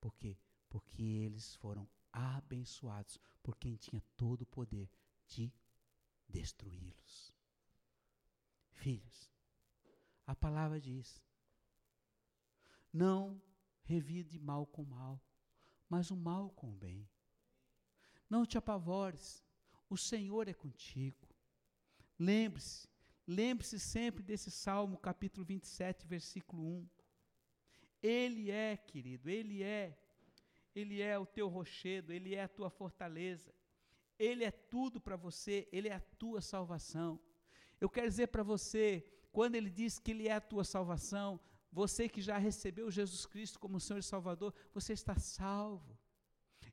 Por 0.00 0.16
quê? 0.16 0.38
Porque 0.68 1.02
eles 1.02 1.54
foram 1.56 1.88
abençoados 2.12 3.18
por 3.42 3.56
quem 3.56 3.76
tinha 3.76 4.02
todo 4.16 4.42
o 4.42 4.46
poder 4.46 4.88
de 5.26 5.52
destruí-los. 6.30 7.34
Filhos, 8.70 9.30
a 10.26 10.34
palavra 10.34 10.80
diz: 10.80 11.22
não 12.92 13.40
revide 13.82 14.38
mal 14.38 14.66
com 14.66 14.84
mal, 14.84 15.22
mas 15.88 16.10
o 16.10 16.16
mal 16.16 16.50
com 16.50 16.70
o 16.70 16.76
bem. 16.76 17.08
Não 18.28 18.44
te 18.44 18.58
apavores, 18.58 19.44
o 19.88 19.96
Senhor 19.96 20.48
é 20.48 20.54
contigo. 20.54 21.28
Lembre-se, 22.18 22.88
lembre-se 23.26 23.78
sempre 23.78 24.22
desse 24.22 24.50
Salmo, 24.50 24.98
capítulo 24.98 25.44
27, 25.44 26.06
versículo 26.06 26.62
1. 26.62 26.88
Ele 28.02 28.50
é, 28.50 28.76
querido, 28.76 29.28
Ele 29.28 29.62
é, 29.62 29.98
Ele 30.74 31.00
é 31.00 31.18
o 31.18 31.26
teu 31.26 31.48
rochedo, 31.48 32.12
Ele 32.12 32.34
é 32.34 32.42
a 32.42 32.48
tua 32.48 32.70
fortaleza, 32.70 33.54
Ele 34.20 34.44
é 34.44 34.50
tudo 34.50 35.00
para 35.00 35.16
você, 35.16 35.66
Ele 35.72 35.88
é 35.88 35.94
a 35.94 36.00
tua 36.00 36.42
salvação. 36.42 37.18
Eu 37.80 37.88
quero 37.88 38.06
dizer 38.06 38.26
para 38.26 38.42
você, 38.42 39.02
quando 39.32 39.54
Ele 39.54 39.70
diz 39.70 39.98
que 39.98 40.10
Ele 40.10 40.28
é 40.28 40.34
a 40.34 40.40
tua 40.40 40.62
salvação, 40.62 41.40
você 41.72 42.06
que 42.06 42.20
já 42.20 42.36
recebeu 42.36 42.90
Jesus 42.90 43.24
Cristo 43.24 43.58
como 43.58 43.80
Senhor 43.80 44.00
e 44.00 44.02
Salvador, 44.02 44.52
você 44.74 44.92
está 44.92 45.18
salvo. 45.18 45.98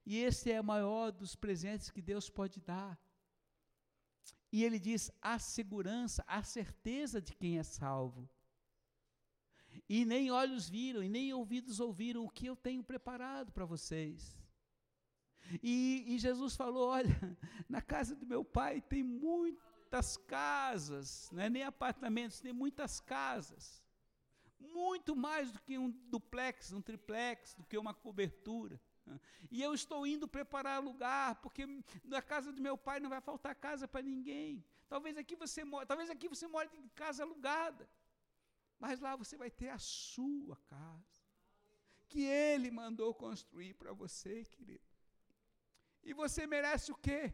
E 0.05 0.17
esse 0.17 0.51
é 0.51 0.59
o 0.59 0.63
maior 0.63 1.11
dos 1.11 1.35
presentes 1.35 1.89
que 1.89 2.01
Deus 2.01 2.29
pode 2.29 2.59
dar. 2.59 2.99
E 4.51 4.63
ele 4.63 4.79
diz 4.79 5.11
a 5.21 5.37
segurança, 5.39 6.23
a 6.27 6.41
certeza 6.43 7.21
de 7.21 7.33
quem 7.33 7.59
é 7.59 7.63
salvo. 7.63 8.29
E 9.87 10.03
nem 10.03 10.31
olhos 10.31 10.67
viram, 10.69 11.03
e 11.03 11.09
nem 11.09 11.33
ouvidos 11.33 11.79
ouviram 11.79 12.25
o 12.25 12.29
que 12.29 12.47
eu 12.47 12.55
tenho 12.55 12.83
preparado 12.83 13.51
para 13.53 13.65
vocês. 13.65 14.35
E, 15.61 16.03
e, 16.07 16.19
Jesus 16.19 16.55
falou: 16.55 16.89
Olha, 16.89 17.37
na 17.69 17.81
casa 17.81 18.15
do 18.15 18.25
meu 18.25 18.43
pai 18.43 18.81
tem 18.81 19.03
muitas 19.03 20.17
casas, 20.17 21.29
não 21.31 21.43
é 21.43 21.49
nem 21.49 21.63
apartamentos, 21.63 22.39
tem 22.39 22.53
muitas 22.53 22.99
casas 22.99 23.81
muito 24.59 25.15
mais 25.15 25.51
do 25.51 25.59
que 25.61 25.77
um 25.77 25.89
duplex, 25.89 26.71
um 26.71 26.81
triplex, 26.81 27.53
do 27.53 27.65
que 27.65 27.77
uma 27.77 27.93
cobertura. 27.93 28.79
E 29.49 29.61
eu 29.61 29.73
estou 29.73 30.05
indo 30.05 30.27
preparar 30.27 30.83
lugar, 30.83 31.35
porque 31.35 31.65
na 32.03 32.21
casa 32.21 32.51
do 32.51 32.61
meu 32.61 32.77
pai 32.77 32.99
não 32.99 33.09
vai 33.09 33.21
faltar 33.21 33.55
casa 33.55 33.87
para 33.87 34.01
ninguém. 34.01 34.63
Talvez 34.89 35.17
aqui 35.17 35.35
você 35.35 35.63
more, 35.63 35.85
talvez 35.85 36.09
aqui 36.09 36.27
você 36.27 36.47
more 36.47 36.69
em 36.73 36.87
casa 36.89 37.23
alugada. 37.23 37.89
Mas 38.79 38.99
lá 38.99 39.15
você 39.15 39.37
vai 39.37 39.49
ter 39.49 39.69
a 39.69 39.79
sua 39.79 40.55
casa, 40.67 41.21
que 42.07 42.23
ele 42.23 42.69
mandou 42.69 43.13
construir 43.13 43.73
para 43.73 43.93
você, 43.93 44.45
querido. 44.45 44.86
E 46.03 46.13
você 46.13 46.47
merece 46.47 46.91
o 46.91 46.95
quê? 46.95 47.33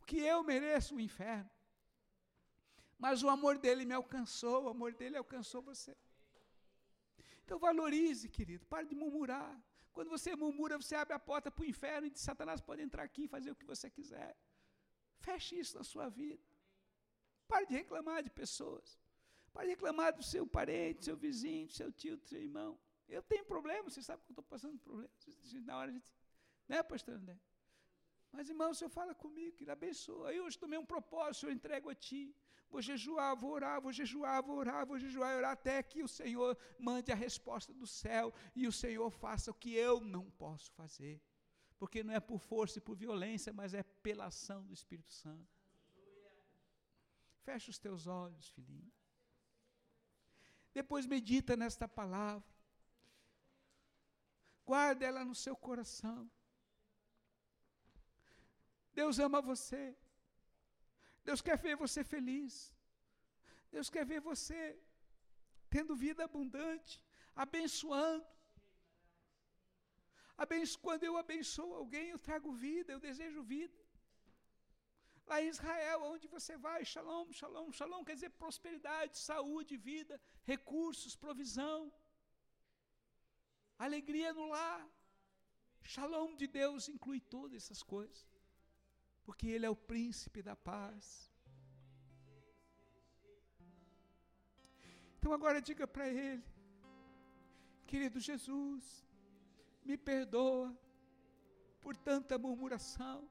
O 0.00 0.04
que 0.04 0.18
eu 0.18 0.42
mereço 0.42 0.94
o 0.94 1.00
inferno. 1.00 1.50
Mas 2.98 3.22
o 3.22 3.28
amor 3.28 3.58
dele 3.58 3.84
me 3.84 3.94
alcançou, 3.94 4.64
o 4.64 4.68
amor 4.68 4.92
dele 4.94 5.16
alcançou 5.16 5.62
você. 5.62 5.96
Então 7.44 7.58
valorize, 7.58 8.28
querido, 8.28 8.66
pare 8.66 8.86
de 8.86 8.94
murmurar. 8.94 9.60
Quando 9.92 10.08
você 10.08 10.36
murmura, 10.36 10.76
você 10.78 10.94
abre 10.94 11.14
a 11.14 11.18
porta 11.18 11.50
para 11.50 11.62
o 11.62 11.66
inferno 11.66 12.06
e 12.06 12.12
Satanás 12.16 12.60
pode 12.60 12.82
entrar 12.82 13.02
aqui 13.02 13.24
e 13.24 13.28
fazer 13.28 13.50
o 13.50 13.56
que 13.56 13.64
você 13.64 13.90
quiser. 13.90 14.36
Feche 15.18 15.58
isso 15.58 15.76
na 15.76 15.84
sua 15.84 16.08
vida. 16.08 16.42
Pare 17.48 17.66
de 17.66 17.74
reclamar 17.74 18.22
de 18.22 18.30
pessoas. 18.30 18.98
Pare 19.52 19.66
de 19.66 19.72
reclamar 19.74 20.14
do 20.14 20.22
seu 20.22 20.46
parente, 20.46 20.98
do 20.98 21.04
seu 21.04 21.16
vizinho, 21.16 21.66
do 21.66 21.72
seu 21.72 21.90
tio, 21.92 22.16
do 22.16 22.24
seu 22.24 22.40
irmão. 22.40 22.78
Eu 23.08 23.22
tenho 23.22 23.44
problema, 23.44 23.90
você 23.90 24.02
sabe 24.02 24.22
que 24.22 24.30
eu 24.30 24.34
estou 24.34 24.44
passando 24.44 24.78
problemas. 24.78 25.10
Na 25.64 25.76
hora 25.76 25.90
a 25.90 25.94
gente. 25.94 26.14
Né, 26.68 26.82
pastor 26.82 27.14
André? 27.14 27.36
Mas, 28.32 28.48
irmão, 28.48 28.70
o 28.70 28.74
Senhor 28.74 28.90
fala 28.90 29.14
comigo, 29.14 29.56
que 29.56 29.64
ele 29.64 29.70
abençoa. 29.70 30.32
Eu 30.32 30.44
hoje 30.44 30.58
tomei 30.58 30.78
um 30.78 30.86
propósito, 30.86 31.46
eu 31.46 31.52
entrego 31.52 31.90
a 31.90 31.94
Ti. 31.94 32.34
Vou 32.70 32.80
jejuar, 32.80 33.34
vou 33.34 33.50
orar, 33.50 33.80
vou 33.80 33.92
jejuar, 33.92 34.42
vou 34.42 34.56
orar, 34.56 34.86
vou 34.86 34.98
jejuar 34.98 35.36
orar 35.36 35.52
até 35.52 35.82
que 35.82 36.04
o 36.04 36.08
Senhor 36.08 36.56
mande 36.78 37.10
a 37.10 37.16
resposta 37.16 37.72
do 37.74 37.86
céu 37.86 38.32
e 38.54 38.68
o 38.68 38.72
Senhor 38.72 39.10
faça 39.10 39.50
o 39.50 39.54
que 39.54 39.74
eu 39.74 40.00
não 40.00 40.30
posso 40.30 40.70
fazer. 40.72 41.20
Porque 41.76 42.04
não 42.04 42.14
é 42.14 42.20
por 42.20 42.38
força 42.38 42.78
e 42.78 42.80
por 42.80 42.94
violência, 42.94 43.52
mas 43.52 43.74
é 43.74 43.82
pela 43.82 44.26
ação 44.26 44.64
do 44.64 44.72
Espírito 44.72 45.12
Santo. 45.12 45.50
Fecha 47.42 47.70
os 47.70 47.78
teus 47.78 48.06
olhos, 48.06 48.48
filhinho. 48.50 48.92
Depois 50.72 51.06
medita 51.06 51.56
nesta 51.56 51.88
palavra. 51.88 52.48
Guarda 54.64 55.04
ela 55.04 55.24
no 55.24 55.34
seu 55.34 55.56
coração. 55.56 56.30
Deus 58.92 59.18
ama 59.18 59.40
você. 59.40 59.96
Deus 61.24 61.40
quer 61.40 61.56
ver 61.56 61.76
você 61.76 62.02
feliz. 62.02 62.54
Deus 63.70 63.88
quer 63.94 64.04
ver 64.04 64.20
você 64.20 64.58
tendo 65.74 65.94
vida 65.94 66.24
abundante, 66.24 67.02
abençoando. 67.34 68.26
Abenço, 70.36 70.78
quando 70.86 71.04
eu 71.04 71.16
abençoo 71.16 71.74
alguém, 71.74 72.08
eu 72.08 72.18
trago 72.18 72.50
vida, 72.52 72.92
eu 72.92 73.00
desejo 73.08 73.42
vida. 73.42 73.78
Lá 75.30 75.40
em 75.42 75.48
Israel, 75.48 76.02
onde 76.12 76.26
você 76.26 76.56
vai, 76.56 76.80
shalom, 76.84 77.30
shalom, 77.40 77.70
shalom, 77.70 78.02
quer 78.04 78.14
dizer 78.14 78.30
prosperidade, 78.30 79.18
saúde, 79.18 79.76
vida, 79.76 80.20
recursos, 80.42 81.14
provisão, 81.14 81.92
alegria 83.78 84.32
no 84.32 84.46
lar. 84.48 84.82
Shalom 85.82 86.34
de 86.40 86.46
Deus 86.46 86.88
inclui 86.88 87.20
todas 87.20 87.62
essas 87.62 87.82
coisas 87.82 88.29
porque 89.24 89.46
Ele 89.46 89.66
é 89.66 89.70
o 89.70 89.76
príncipe 89.76 90.42
da 90.42 90.56
paz. 90.56 91.30
Então 95.18 95.32
agora 95.32 95.60
diga 95.60 95.86
para 95.86 96.08
Ele, 96.08 96.42
querido 97.86 98.18
Jesus, 98.18 99.06
me 99.84 99.96
perdoa 99.96 100.74
por 101.80 101.96
tanta 101.96 102.38
murmuração, 102.38 103.28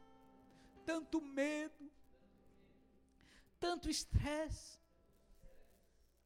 tanto 0.86 1.20
medo, 1.22 1.92
tanto 3.60 3.90
estresse, 3.90 4.80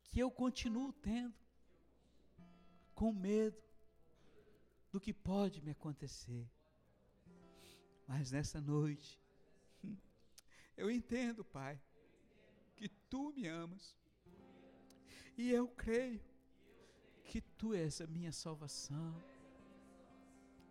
que 0.04 0.20
eu 0.20 0.30
continuo 0.30 0.92
tendo, 0.94 1.34
com 2.94 3.12
medo 3.12 3.64
do 4.92 5.00
que 5.00 5.14
pode 5.14 5.62
me 5.62 5.72
acontecer. 5.72 6.48
Mas 8.08 8.32
nessa 8.32 8.62
noite, 8.62 9.23
eu 10.76 10.90
entendo, 10.90 11.44
Pai, 11.44 11.80
que 12.76 12.88
tu 13.10 13.32
me 13.34 13.48
amas. 13.48 13.96
E 15.38 15.52
eu 15.52 15.68
creio 15.68 16.22
que 17.24 17.42
tu 17.42 17.74
és 17.74 18.02
a 18.02 18.08
minha 18.08 18.32
salvação. 18.32 19.16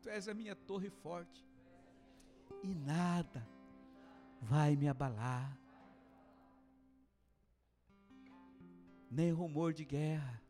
Tu 0.01 0.09
és 0.09 0.29
a 0.29 0.35
minha 0.35 0.55
torre 0.55 0.91
forte. 0.91 1.47
E 2.63 2.75
nada 2.75 3.47
vai 4.41 4.77
me 4.77 4.89
abalar. 4.89 5.59
Nem 9.11 9.31
rumor 9.31 9.75
de 9.75 9.85
guerra, 9.85 10.43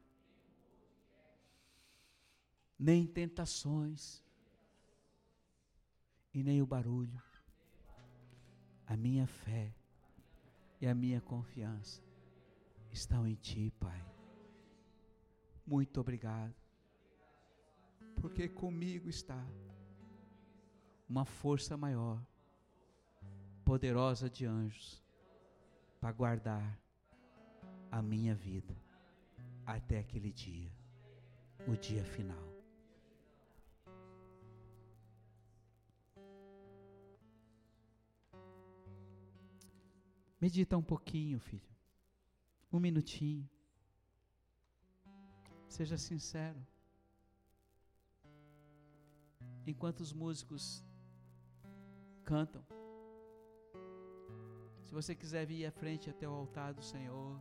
nem 2.79 3.05
tentações, 3.05 4.23
e 6.33 6.43
nem 6.43 6.63
o 6.63 6.67
barulho. 6.67 7.23
A 8.93 8.97
minha 8.97 9.27
fé 9.27 9.75
e 10.79 10.87
a 10.87 10.95
minha 10.95 11.19
confiança 11.19 12.03
estão 12.91 13.27
em 13.27 13.35
Ti, 13.37 13.73
Pai. 13.81 14.05
Muito 15.67 15.99
obrigado, 15.99 16.55
porque 18.17 18.51
comigo 18.51 19.09
está 19.09 19.43
uma 21.09 21.25
força 21.25 21.75
maior, 21.75 22.23
poderosa 23.65 24.29
de 24.29 24.45
anjos, 24.45 25.03
para 25.99 26.13
guardar 26.13 26.79
a 27.91 28.03
minha 28.03 28.35
vida 28.35 28.77
até 29.65 30.01
aquele 30.01 30.31
dia, 30.31 30.71
o 31.67 31.75
dia 31.75 32.05
final. 32.05 32.62
Medita 40.43 40.77
um 40.77 40.83
pouquinho, 40.83 41.39
filho. 41.39 41.73
Um 42.73 42.81
minutinho. 42.81 43.49
Seja 45.69 45.97
sincero. 45.97 46.61
Enquanto 49.65 50.01
os 50.01 50.13
músicos 50.13 50.85
cantam, 52.25 52.67
se 54.83 54.93
você 54.93 55.15
quiser 55.15 55.47
vir 55.47 55.65
à 55.65 55.71
frente 55.71 56.11
até 56.11 56.29
o 56.29 56.33
altar 56.33 56.75
do 56.75 56.83
Senhor, 56.83 57.41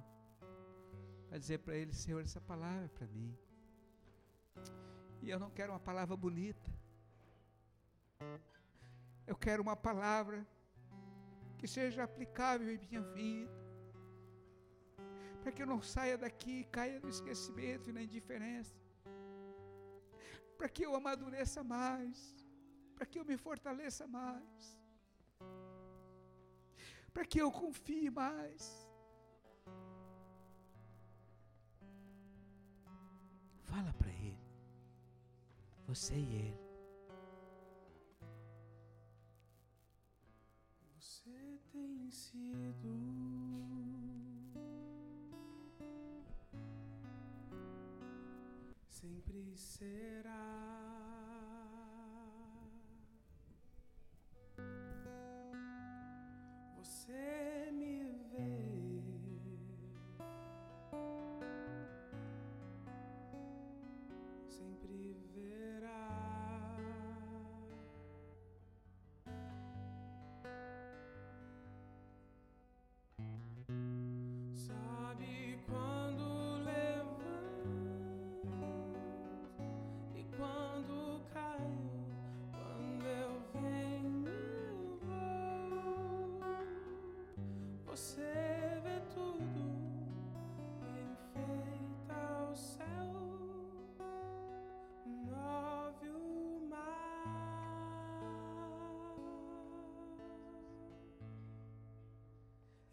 para 1.28 1.39
dizer 1.39 1.58
para 1.58 1.76
Ele: 1.76 1.93
Senhor, 1.95 2.22
essa 2.22 2.39
palavra 2.39 2.86
é 2.86 2.88
para 2.99 3.08
mim. 3.08 3.36
E 5.24 5.30
eu 5.32 5.39
não 5.39 5.49
quero 5.49 5.74
uma 5.74 5.80
palavra 5.80 6.16
bonita. 6.16 6.70
Eu 9.26 9.36
quero 9.36 9.64
uma 9.64 9.76
palavra 9.76 10.45
que 11.62 11.68
seja 11.78 12.03
aplicável 12.03 12.68
em 12.74 12.80
minha 12.86 13.01
vida. 13.18 13.57
Para 15.41 15.51
que 15.51 15.62
eu 15.64 15.68
não 15.74 15.82
saia 15.93 16.18
daqui 16.24 16.53
e 16.62 16.70
caia 16.78 16.99
no 17.03 17.09
esquecimento 17.16 17.89
e 17.89 17.93
na 17.97 18.01
indiferença. 18.07 18.76
Para 20.57 20.70
que 20.74 20.84
eu 20.88 20.95
amadureça 20.95 21.64
mais. 21.64 22.18
Para 22.95 23.05
que 23.05 23.20
eu 23.20 23.26
me 23.32 23.38
fortaleça 23.45 24.07
mais. 24.07 24.64
Para 27.14 27.26
que 27.26 27.39
eu 27.43 27.51
confie 27.51 28.09
mais. 28.09 28.64
Fala 33.70 33.93
para 34.01 34.12
Ele. 34.12 34.45
Você 35.88 36.16
e 36.16 36.36
Ele. 36.47 36.71
Tem 41.72 42.12
sido 42.12 42.93
sempre 48.88 49.58
será. 49.58 50.71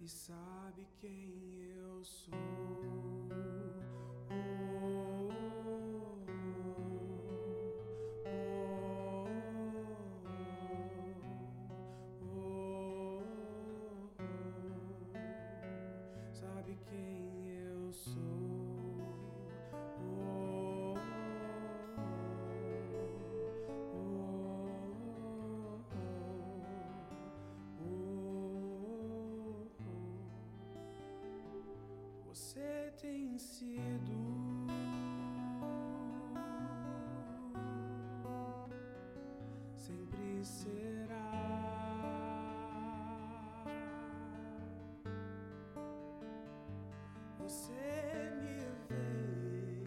Sabe 0.09 0.86
quem 1.00 1.61
eu 1.76 2.02
sou. 2.02 2.47
Tem 33.01 33.38
sido 33.38 34.18
sempre 39.76 40.44
será. 40.44 41.09
Você 47.38 48.32
me 48.42 48.59
vê 48.88 49.84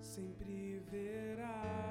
sempre 0.00 0.82
verá. 0.90 1.81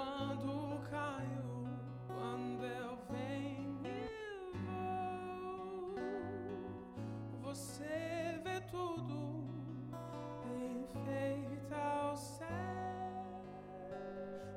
Quando 0.00 0.80
caio, 0.90 1.68
quando 2.06 2.64
eu 2.64 2.96
venho 3.10 3.82
e 3.84 3.88
vou. 4.64 5.94
Você 7.42 8.40
vê 8.42 8.60
tudo, 8.70 9.44
enfeita 10.46 12.12
o 12.12 12.16
céu, 12.16 12.48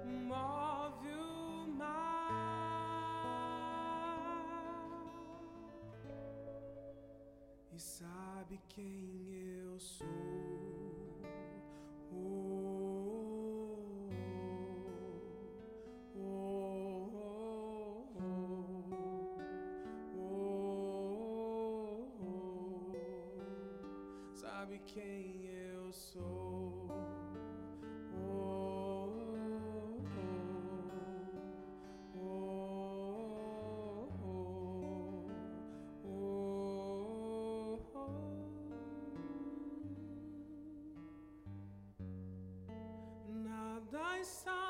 move 0.06 1.10
o 1.10 1.68
mar 1.68 2.32
e 7.74 7.80
sabe 7.80 8.62
quem 8.70 9.12
sabe 24.74 24.80
quem 24.86 25.45
eu 25.45 25.91
sou. 25.91 26.88
Oh, 28.15 29.09
oh, 32.15 34.09
oh. 37.95 38.07
Nada 43.30 44.19
está 44.19 44.62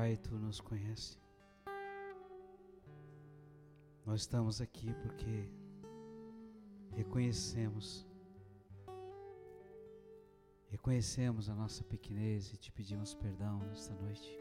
Pai, 0.00 0.16
tu 0.16 0.34
nos 0.34 0.62
conhece. 0.62 1.18
Nós 4.06 4.22
estamos 4.22 4.58
aqui 4.58 4.94
porque 4.94 5.46
reconhecemos, 6.92 8.08
reconhecemos 10.70 11.50
a 11.50 11.54
nossa 11.54 11.84
pequenez 11.84 12.50
e 12.50 12.56
te 12.56 12.72
pedimos 12.72 13.12
perdão 13.12 13.58
nesta 13.58 13.92
noite. 13.92 14.34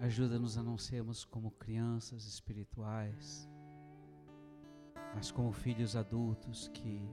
Ajuda-nos 0.00 0.58
a 0.58 0.64
não 0.64 0.76
sermos 0.76 1.24
como 1.24 1.52
crianças 1.52 2.26
espirituais, 2.26 3.48
mas 5.14 5.30
como 5.30 5.52
filhos 5.52 5.94
adultos 5.94 6.66
que 6.74 7.08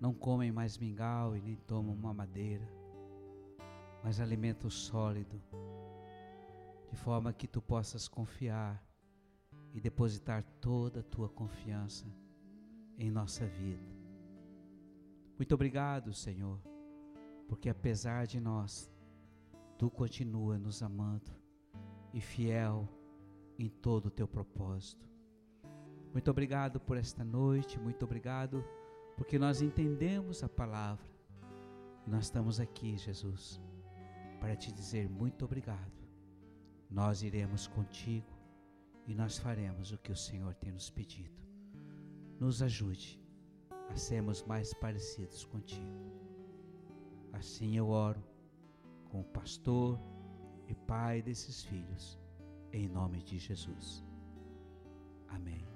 não 0.00 0.14
comem 0.14 0.52
mais 0.52 0.78
mingau 0.78 1.36
e 1.36 1.42
nem 1.42 1.56
tomam 1.56 1.96
uma 1.96 2.14
madeira 2.14 2.75
mas 4.06 4.20
alimento 4.20 4.70
sólido, 4.70 5.42
de 6.88 6.94
forma 6.94 7.32
que 7.32 7.48
tu 7.48 7.60
possas 7.60 8.06
confiar 8.06 8.80
e 9.74 9.80
depositar 9.80 10.44
toda 10.60 11.00
a 11.00 11.02
tua 11.02 11.28
confiança 11.28 12.06
em 12.96 13.10
nossa 13.10 13.44
vida. 13.44 13.82
Muito 15.36 15.52
obrigado, 15.52 16.12
Senhor, 16.12 16.62
porque 17.48 17.68
apesar 17.68 18.28
de 18.28 18.38
nós, 18.38 18.88
tu 19.76 19.90
continua 19.90 20.56
nos 20.56 20.84
amando 20.84 21.32
e 22.14 22.20
fiel 22.20 22.88
em 23.58 23.68
todo 23.68 24.06
o 24.06 24.10
teu 24.10 24.28
propósito. 24.28 25.04
Muito 26.12 26.30
obrigado 26.30 26.78
por 26.78 26.96
esta 26.96 27.24
noite, 27.24 27.76
muito 27.80 28.04
obrigado 28.04 28.64
porque 29.16 29.36
nós 29.36 29.62
entendemos 29.62 30.44
a 30.44 30.48
palavra. 30.48 31.10
Nós 32.06 32.26
estamos 32.26 32.60
aqui, 32.60 32.96
Jesus 32.96 33.60
para 34.46 34.54
te 34.54 34.70
dizer 34.70 35.08
muito 35.10 35.44
obrigado. 35.44 35.90
Nós 36.88 37.20
iremos 37.20 37.66
contigo 37.66 38.32
e 39.04 39.12
nós 39.12 39.36
faremos 39.38 39.90
o 39.90 39.98
que 39.98 40.12
o 40.12 40.16
Senhor 40.16 40.54
tem 40.54 40.70
nos 40.70 40.88
pedido. 40.88 41.42
Nos 42.38 42.62
ajude 42.62 43.20
a 43.90 43.96
sermos 43.96 44.44
mais 44.44 44.72
parecidos 44.72 45.44
contigo. 45.44 45.98
Assim 47.32 47.76
eu 47.76 47.88
oro 47.88 48.22
com 49.10 49.22
o 49.22 49.24
pastor 49.24 49.98
e 50.68 50.76
pai 50.76 51.22
desses 51.22 51.64
filhos, 51.64 52.16
em 52.72 52.86
nome 52.86 53.24
de 53.24 53.40
Jesus. 53.40 54.04
Amém. 55.26 55.75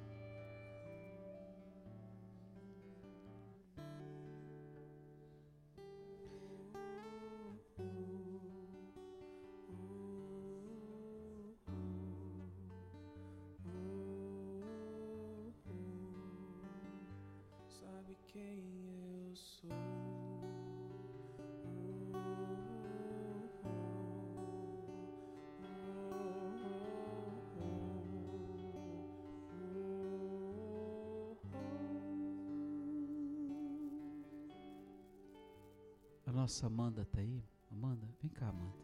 A 36.31 36.33
nossa 36.33 36.69
Amanda 36.69 37.03
está 37.03 37.19
aí? 37.19 37.45
Amanda, 37.73 38.07
vem 38.23 38.31
cá, 38.31 38.51
Amanda. 38.51 38.79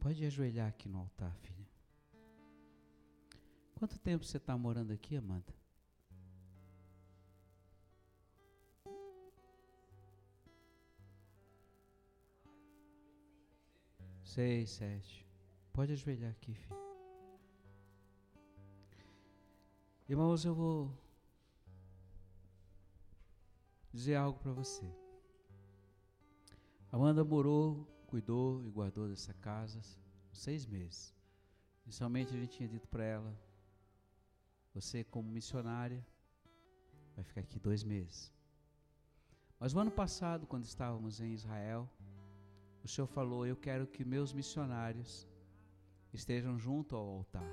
Pode 0.00 0.24
ajoelhar 0.24 0.68
aqui 0.68 0.88
no 0.88 0.98
altar, 0.98 1.32
filha. 1.36 1.64
Quanto 3.76 4.00
tempo 4.00 4.24
você 4.24 4.38
está 4.38 4.58
morando 4.58 4.92
aqui, 4.92 5.14
Amanda? 5.14 5.54
Seis, 14.24 14.70
sete. 14.70 15.24
Pode 15.72 15.92
ajoelhar 15.92 16.32
aqui, 16.32 16.52
filho. 16.52 16.76
Irmãos, 20.08 20.44
eu 20.44 20.52
vou 20.52 21.05
dizer 23.96 24.14
algo 24.14 24.38
para 24.38 24.52
você. 24.52 24.86
Amanda 26.92 27.24
morou, 27.24 27.86
cuidou 28.06 28.62
e 28.62 28.70
guardou 28.70 29.08
dessa 29.08 29.32
casa 29.34 29.80
seis 30.30 30.66
meses. 30.66 31.14
Inicialmente 31.84 32.34
a 32.34 32.38
gente 32.38 32.56
tinha 32.56 32.68
dito 32.68 32.86
para 32.88 33.04
ela, 33.04 33.40
você 34.74 35.02
como 35.02 35.28
missionária, 35.30 36.04
vai 37.14 37.24
ficar 37.24 37.40
aqui 37.40 37.58
dois 37.58 37.82
meses. 37.82 38.32
Mas 39.58 39.72
o 39.72 39.78
ano 39.78 39.90
passado, 39.90 40.46
quando 40.46 40.64
estávamos 40.64 41.20
em 41.20 41.32
Israel, 41.32 41.88
o 42.84 42.88
Senhor 42.88 43.06
falou: 43.06 43.46
Eu 43.46 43.56
quero 43.56 43.86
que 43.86 44.04
meus 44.04 44.32
missionários 44.32 45.26
estejam 46.12 46.58
junto 46.58 46.94
ao 46.94 47.06
altar. 47.08 47.50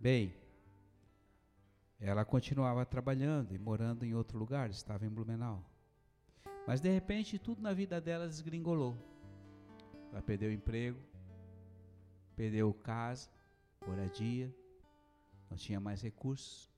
Bem, 0.00 0.34
ela 2.02 2.24
continuava 2.24 2.84
trabalhando 2.84 3.54
e 3.54 3.58
morando 3.58 4.04
em 4.04 4.12
outro 4.12 4.36
lugar, 4.36 4.68
estava 4.70 5.06
em 5.06 5.08
Blumenau. 5.08 5.64
Mas 6.66 6.80
de 6.80 6.90
repente 6.90 7.38
tudo 7.38 7.62
na 7.62 7.72
vida 7.72 8.00
dela 8.00 8.26
desgringolou. 8.26 8.96
Ela 10.10 10.20
perdeu 10.20 10.50
o 10.50 10.52
emprego, 10.52 10.98
perdeu 12.34 12.74
casa, 12.74 13.30
moradia, 13.86 14.52
não 15.48 15.56
tinha 15.56 15.78
mais 15.78 16.02
recursos. 16.02 16.72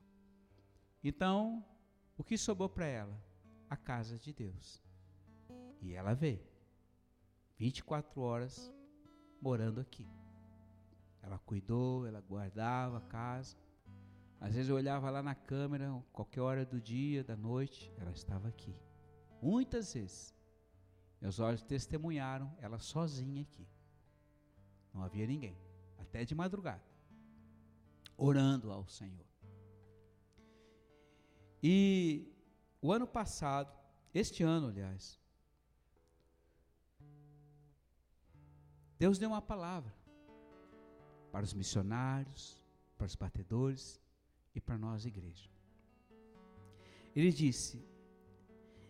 Então, 1.02 1.64
o 2.18 2.22
que 2.22 2.36
sobrou 2.36 2.68
para 2.68 2.86
ela? 2.86 3.18
A 3.68 3.76
casa 3.76 4.18
de 4.18 4.32
Deus. 4.32 4.82
E 5.80 5.94
ela 5.94 6.14
veio. 6.14 6.46
24 7.56 8.20
horas 8.20 8.72
morando 9.40 9.80
aqui. 9.80 10.06
Ela 11.22 11.38
cuidou, 11.38 12.06
ela 12.06 12.20
guardava 12.20 12.98
a 12.98 13.00
casa. 13.00 13.56
Às 14.44 14.54
vezes 14.54 14.68
eu 14.68 14.76
olhava 14.76 15.08
lá 15.08 15.22
na 15.22 15.34
câmera, 15.34 15.90
qualquer 16.12 16.42
hora 16.42 16.66
do 16.66 16.78
dia, 16.78 17.24
da 17.24 17.34
noite, 17.34 17.90
ela 17.96 18.10
estava 18.10 18.46
aqui. 18.46 18.76
Muitas 19.40 19.94
vezes. 19.94 20.34
Meus 21.18 21.40
olhos 21.40 21.62
testemunharam 21.62 22.54
ela 22.60 22.78
sozinha 22.78 23.40
aqui. 23.40 23.66
Não 24.92 25.02
havia 25.02 25.26
ninguém, 25.26 25.56
até 25.96 26.26
de 26.26 26.34
madrugada, 26.34 26.84
orando 28.18 28.70
ao 28.70 28.86
Senhor. 28.86 29.24
E 31.62 32.30
o 32.82 32.92
ano 32.92 33.06
passado, 33.06 33.74
este 34.12 34.42
ano, 34.42 34.68
aliás, 34.68 35.18
Deus 38.98 39.16
deu 39.18 39.30
uma 39.30 39.40
palavra 39.40 39.94
para 41.32 41.44
os 41.44 41.54
missionários, 41.54 42.62
para 42.98 43.06
os 43.06 43.16
batedores 43.16 44.03
e 44.54 44.60
para 44.60 44.78
nós, 44.78 45.04
igreja. 45.04 45.50
Ele 47.14 47.32
disse: 47.32 47.84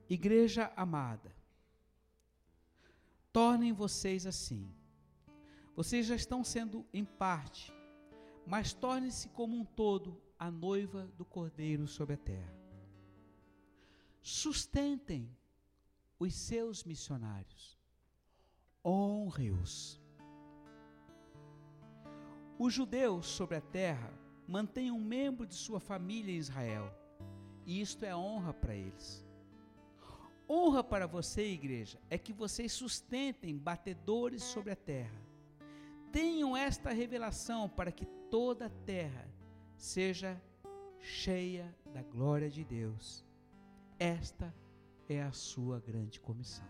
Igreja 0.09 0.73
amada, 0.77 1.35
tornem 3.33 3.73
vocês 3.73 4.27
assim. 4.27 4.73
Vocês 5.75 6.07
já 6.07 6.15
estão 6.15 6.45
sendo 6.45 6.87
em 6.93 7.05
parte, 7.05 7.73
mas 8.47 8.73
tornem-se 8.73 9.29
como 9.31 9.57
um 9.57 9.65
todo 9.65 10.23
a 10.39 10.51
noiva 10.51 11.07
do 11.17 11.25
Cordeiro 11.25 11.87
sobre 11.87 12.15
a 12.15 12.19
terra. 12.19 12.55
Sustentem 14.23 15.37
os 16.19 16.35
seus 16.35 16.85
missionários, 16.85 17.79
honre-os. 18.85 20.01
Os 22.57 22.73
judeus 22.73 23.27
sobre 23.27 23.57
a 23.57 23.61
terra 23.61 24.24
mantêm 24.47 24.91
um 24.91 25.01
membro 25.01 25.47
de 25.47 25.55
sua 25.55 25.81
família 25.81 26.33
em 26.33 26.39
Israel, 26.39 26.93
e 27.67 27.81
isto 27.81 28.05
é 28.05 28.15
honra 28.15 28.53
para 28.53 28.75
eles. 28.75 29.25
Honra 30.49 30.85
para 30.85 31.07
você, 31.07 31.47
igreja, 31.47 31.99
é 32.11 32.19
que 32.19 32.33
vocês 32.33 32.73
sustentem 32.73 33.57
batedores 33.57 34.43
sobre 34.43 34.73
a 34.73 34.77
terra. 34.77 35.23
Tenham 36.13 36.57
esta 36.57 36.91
revelação 36.91 37.69
para 37.69 37.91
que 37.91 38.05
toda 38.31 38.67
a 38.67 38.71
terra 38.71 39.27
seja 39.77 40.41
cheia 41.01 41.75
da 41.93 42.03
glória 42.03 42.51
de 42.51 42.63
Deus. 42.63 43.25
Esta 43.99 44.55
é 45.09 45.23
a 45.23 45.33
sua 45.33 45.81
grande 45.81 46.21
comissão. 46.21 46.67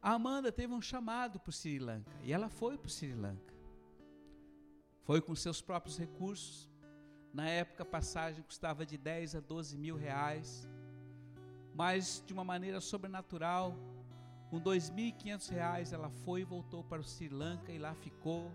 A 0.00 0.14
Amanda 0.14 0.50
teve 0.50 0.72
um 0.72 0.82
chamado 0.82 1.38
para 1.38 1.50
o 1.50 1.52
Sri 1.52 1.78
Lanka 1.78 2.10
e 2.22 2.32
ela 2.32 2.48
foi 2.48 2.76
para 2.76 2.88
o 2.88 2.90
Sri 2.90 3.14
Lanka. 3.14 3.51
Foi 5.02 5.20
com 5.20 5.34
seus 5.34 5.60
próprios 5.60 5.98
recursos. 5.98 6.70
Na 7.32 7.48
época, 7.48 7.82
a 7.82 7.86
passagem 7.86 8.42
custava 8.42 8.84
de 8.84 8.96
10 8.96 9.36
a 9.36 9.40
12 9.40 9.76
mil 9.76 9.96
reais 9.96 10.68
mas 11.74 12.22
de 12.26 12.32
uma 12.32 12.44
maneira 12.44 12.80
sobrenatural, 12.80 13.74
com 14.50 14.58
R$ 14.58 14.64
2.500 14.64 15.92
ela 15.92 16.10
foi 16.10 16.42
e 16.42 16.44
voltou 16.44 16.84
para 16.84 17.00
o 17.00 17.04
Sri 17.04 17.28
Lanka 17.28 17.72
e 17.72 17.78
lá 17.78 17.94
ficou, 17.94 18.52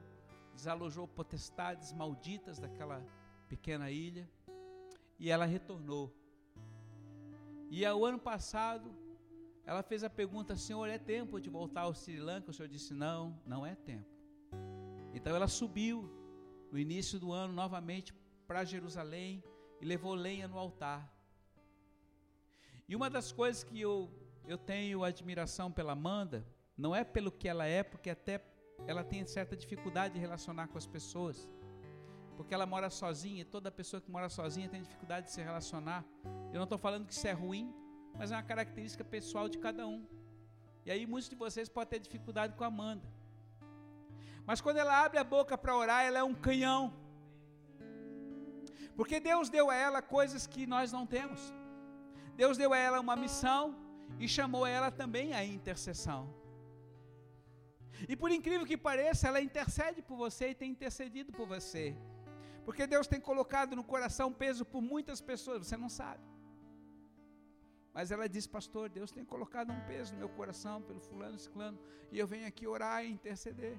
desalojou 0.54 1.08
potestades 1.08 1.92
malditas 1.94 2.60
daquela 2.60 3.04
pequena 3.50 3.90
ilha 3.90 4.30
e 5.20 5.32
ela 5.32 5.46
retornou. 5.46 6.14
E 7.70 7.86
ao 7.86 8.06
ano 8.06 8.20
passado, 8.20 8.96
ela 9.66 9.82
fez 9.82 10.04
a 10.04 10.10
pergunta: 10.10 10.56
Senhor, 10.56 10.88
é 10.88 11.00
tempo 11.00 11.42
de 11.42 11.50
voltar 11.50 11.82
ao 11.82 11.94
Sri 11.94 12.20
Lanka? 12.20 12.52
O 12.52 12.54
Senhor 12.54 12.70
disse: 12.70 12.94
Não, 12.94 13.38
não 13.46 13.66
é 13.66 13.76
tempo. 13.76 14.08
Então 15.14 15.36
ela 15.36 15.48
subiu 15.48 16.10
no 16.72 16.78
início 16.78 17.20
do 17.20 17.32
ano 17.32 17.54
novamente 17.54 18.14
para 18.48 18.64
Jerusalém 18.64 19.44
e 19.82 19.86
levou 19.86 20.14
lenha 20.14 20.48
no 20.48 20.58
altar. 20.58 21.14
E 22.88 22.96
uma 22.96 23.10
das 23.10 23.32
coisas 23.32 23.64
que 23.64 23.80
eu, 23.80 24.10
eu 24.48 24.58
tenho 24.58 25.04
admiração 25.04 25.72
pela 25.72 25.92
Amanda, 25.92 26.46
não 26.78 26.96
é 26.96 27.04
pelo 27.04 27.32
que 27.32 27.48
ela 27.48 27.66
é, 27.66 27.84
porque 27.84 28.10
até 28.10 28.42
ela 28.86 29.04
tem 29.04 29.26
certa 29.26 29.56
dificuldade 29.56 30.14
de 30.14 30.20
relacionar 30.20 30.68
com 30.68 30.78
as 30.78 30.86
pessoas. 30.86 31.50
Porque 32.36 32.54
ela 32.54 32.66
mora 32.66 32.90
sozinha, 32.90 33.42
e 33.42 33.46
toda 33.46 33.72
pessoa 33.72 34.00
que 34.00 34.12
mora 34.12 34.30
sozinha 34.30 34.70
tem 34.70 34.82
dificuldade 34.82 35.28
de 35.28 35.34
se 35.34 35.42
relacionar. 35.42 36.06
Eu 36.54 36.56
não 36.56 36.64
estou 36.64 36.78
falando 36.78 37.06
que 37.06 37.14
isso 37.14 37.28
é 37.28 37.32
ruim, 37.32 37.74
mas 38.14 38.32
é 38.32 38.36
uma 38.36 38.44
característica 38.44 39.04
pessoal 39.04 39.50
de 39.50 39.58
cada 39.58 39.88
um. 39.88 40.06
E 40.86 40.92
aí 40.92 41.06
muitos 41.06 41.30
de 41.30 41.36
vocês 41.36 41.68
podem 41.68 41.90
ter 41.90 42.00
dificuldade 42.00 42.56
com 42.56 42.64
a 42.64 42.68
Amanda. 42.68 43.17
Mas 44.48 44.62
quando 44.62 44.78
ela 44.78 45.04
abre 45.06 45.20
a 45.20 45.26
boca 45.36 45.58
para 45.58 45.76
orar, 45.76 46.06
ela 46.06 46.20
é 46.20 46.24
um 46.24 46.34
canhão. 46.34 46.82
Porque 48.96 49.20
Deus 49.20 49.50
deu 49.50 49.70
a 49.70 49.76
ela 49.76 50.02
coisas 50.02 50.48
que 50.48 50.66
nós 50.66 50.92
não 50.98 51.06
temos. 51.06 51.42
Deus 52.42 52.56
deu 52.62 52.72
a 52.72 52.78
ela 52.78 53.02
uma 53.06 53.18
missão 53.24 53.76
e 54.18 54.28
chamou 54.36 54.66
ela 54.66 54.90
também 54.90 55.34
à 55.34 55.44
intercessão. 55.44 56.22
E 58.08 58.16
por 58.16 58.32
incrível 58.32 58.66
que 58.66 58.78
pareça, 58.78 59.28
ela 59.28 59.42
intercede 59.42 60.02
por 60.02 60.16
você 60.16 60.50
e 60.52 60.56
tem 60.56 60.72
intercedido 60.72 61.34
por 61.34 61.46
você. 61.46 61.86
Porque 62.64 62.88
Deus 62.88 63.06
tem 63.06 63.20
colocado 63.20 63.76
no 63.76 63.84
coração 63.84 64.32
peso 64.32 64.64
por 64.66 64.82
muitas 64.82 65.20
pessoas, 65.20 65.66
você 65.66 65.76
não 65.76 65.90
sabe. 65.90 66.24
Mas 67.94 68.12
ela 68.12 68.30
diz, 68.30 68.48
pastor, 68.48 68.88
Deus 68.90 69.12
tem 69.12 69.26
colocado 69.26 69.72
um 69.74 69.82
peso 69.92 70.14
no 70.14 70.20
meu 70.20 70.30
coração 70.30 70.82
pelo 70.82 71.02
fulano, 71.02 71.38
ciclano, 71.38 71.80
e 72.12 72.20
eu 72.20 72.28
venho 72.28 72.48
aqui 72.48 72.66
orar 72.68 73.04
e 73.04 73.10
interceder. 73.10 73.78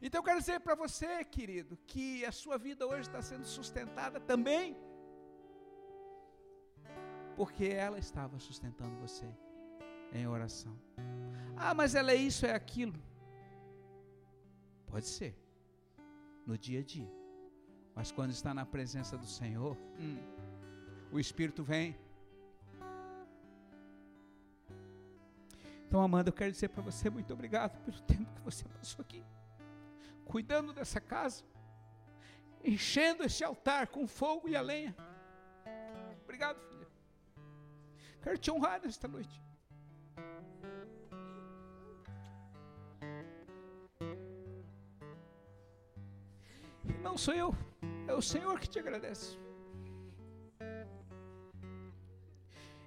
Então 0.00 0.20
eu 0.20 0.24
quero 0.24 0.38
dizer 0.38 0.60
para 0.60 0.74
você, 0.74 1.24
querido, 1.24 1.78
que 1.86 2.24
a 2.24 2.32
sua 2.32 2.58
vida 2.58 2.86
hoje 2.86 3.02
está 3.02 3.22
sendo 3.22 3.44
sustentada 3.44 4.20
também 4.20 4.76
porque 7.36 7.64
ela 7.64 7.98
estava 7.98 8.38
sustentando 8.38 8.96
você 8.96 9.26
em 10.12 10.26
oração. 10.26 10.76
Ah, 11.56 11.74
mas 11.74 11.94
ela 11.94 12.12
é 12.12 12.16
isso, 12.16 12.44
é 12.46 12.54
aquilo. 12.54 13.00
Pode 14.86 15.06
ser, 15.06 15.36
no 16.46 16.56
dia 16.58 16.80
a 16.80 16.82
dia. 16.82 17.10
Mas 17.94 18.10
quando 18.10 18.30
está 18.30 18.52
na 18.52 18.64
presença 18.64 19.16
do 19.16 19.26
Senhor, 19.26 19.76
hum, 19.98 20.18
o 21.10 21.18
Espírito 21.18 21.62
vem. 21.62 21.96
Então, 25.86 26.00
Amanda, 26.00 26.30
eu 26.30 26.32
quero 26.32 26.50
dizer 26.50 26.68
para 26.68 26.82
você 26.82 27.10
muito 27.10 27.32
obrigado 27.32 27.78
pelo 27.84 28.00
tempo 28.02 28.32
que 28.34 28.40
você 28.40 28.66
passou 28.68 29.02
aqui, 29.02 29.22
cuidando 30.24 30.72
dessa 30.72 31.00
casa, 31.00 31.44
enchendo 32.64 33.24
esse 33.24 33.42
altar 33.44 33.88
com 33.88 34.06
fogo 34.06 34.48
e 34.48 34.56
a 34.56 34.60
lenha. 34.60 34.94
Obrigado, 36.22 36.60
filho. 36.60 36.86
Quero 38.22 38.38
te 38.38 38.50
honrar 38.50 38.80
nesta 38.80 39.08
noite. 39.08 39.42
Não 47.02 47.18
sou 47.18 47.34
eu, 47.34 47.54
é 48.06 48.14
o 48.14 48.22
Senhor 48.22 48.58
que 48.58 48.68
te 48.68 48.78
agradece. 48.78 49.36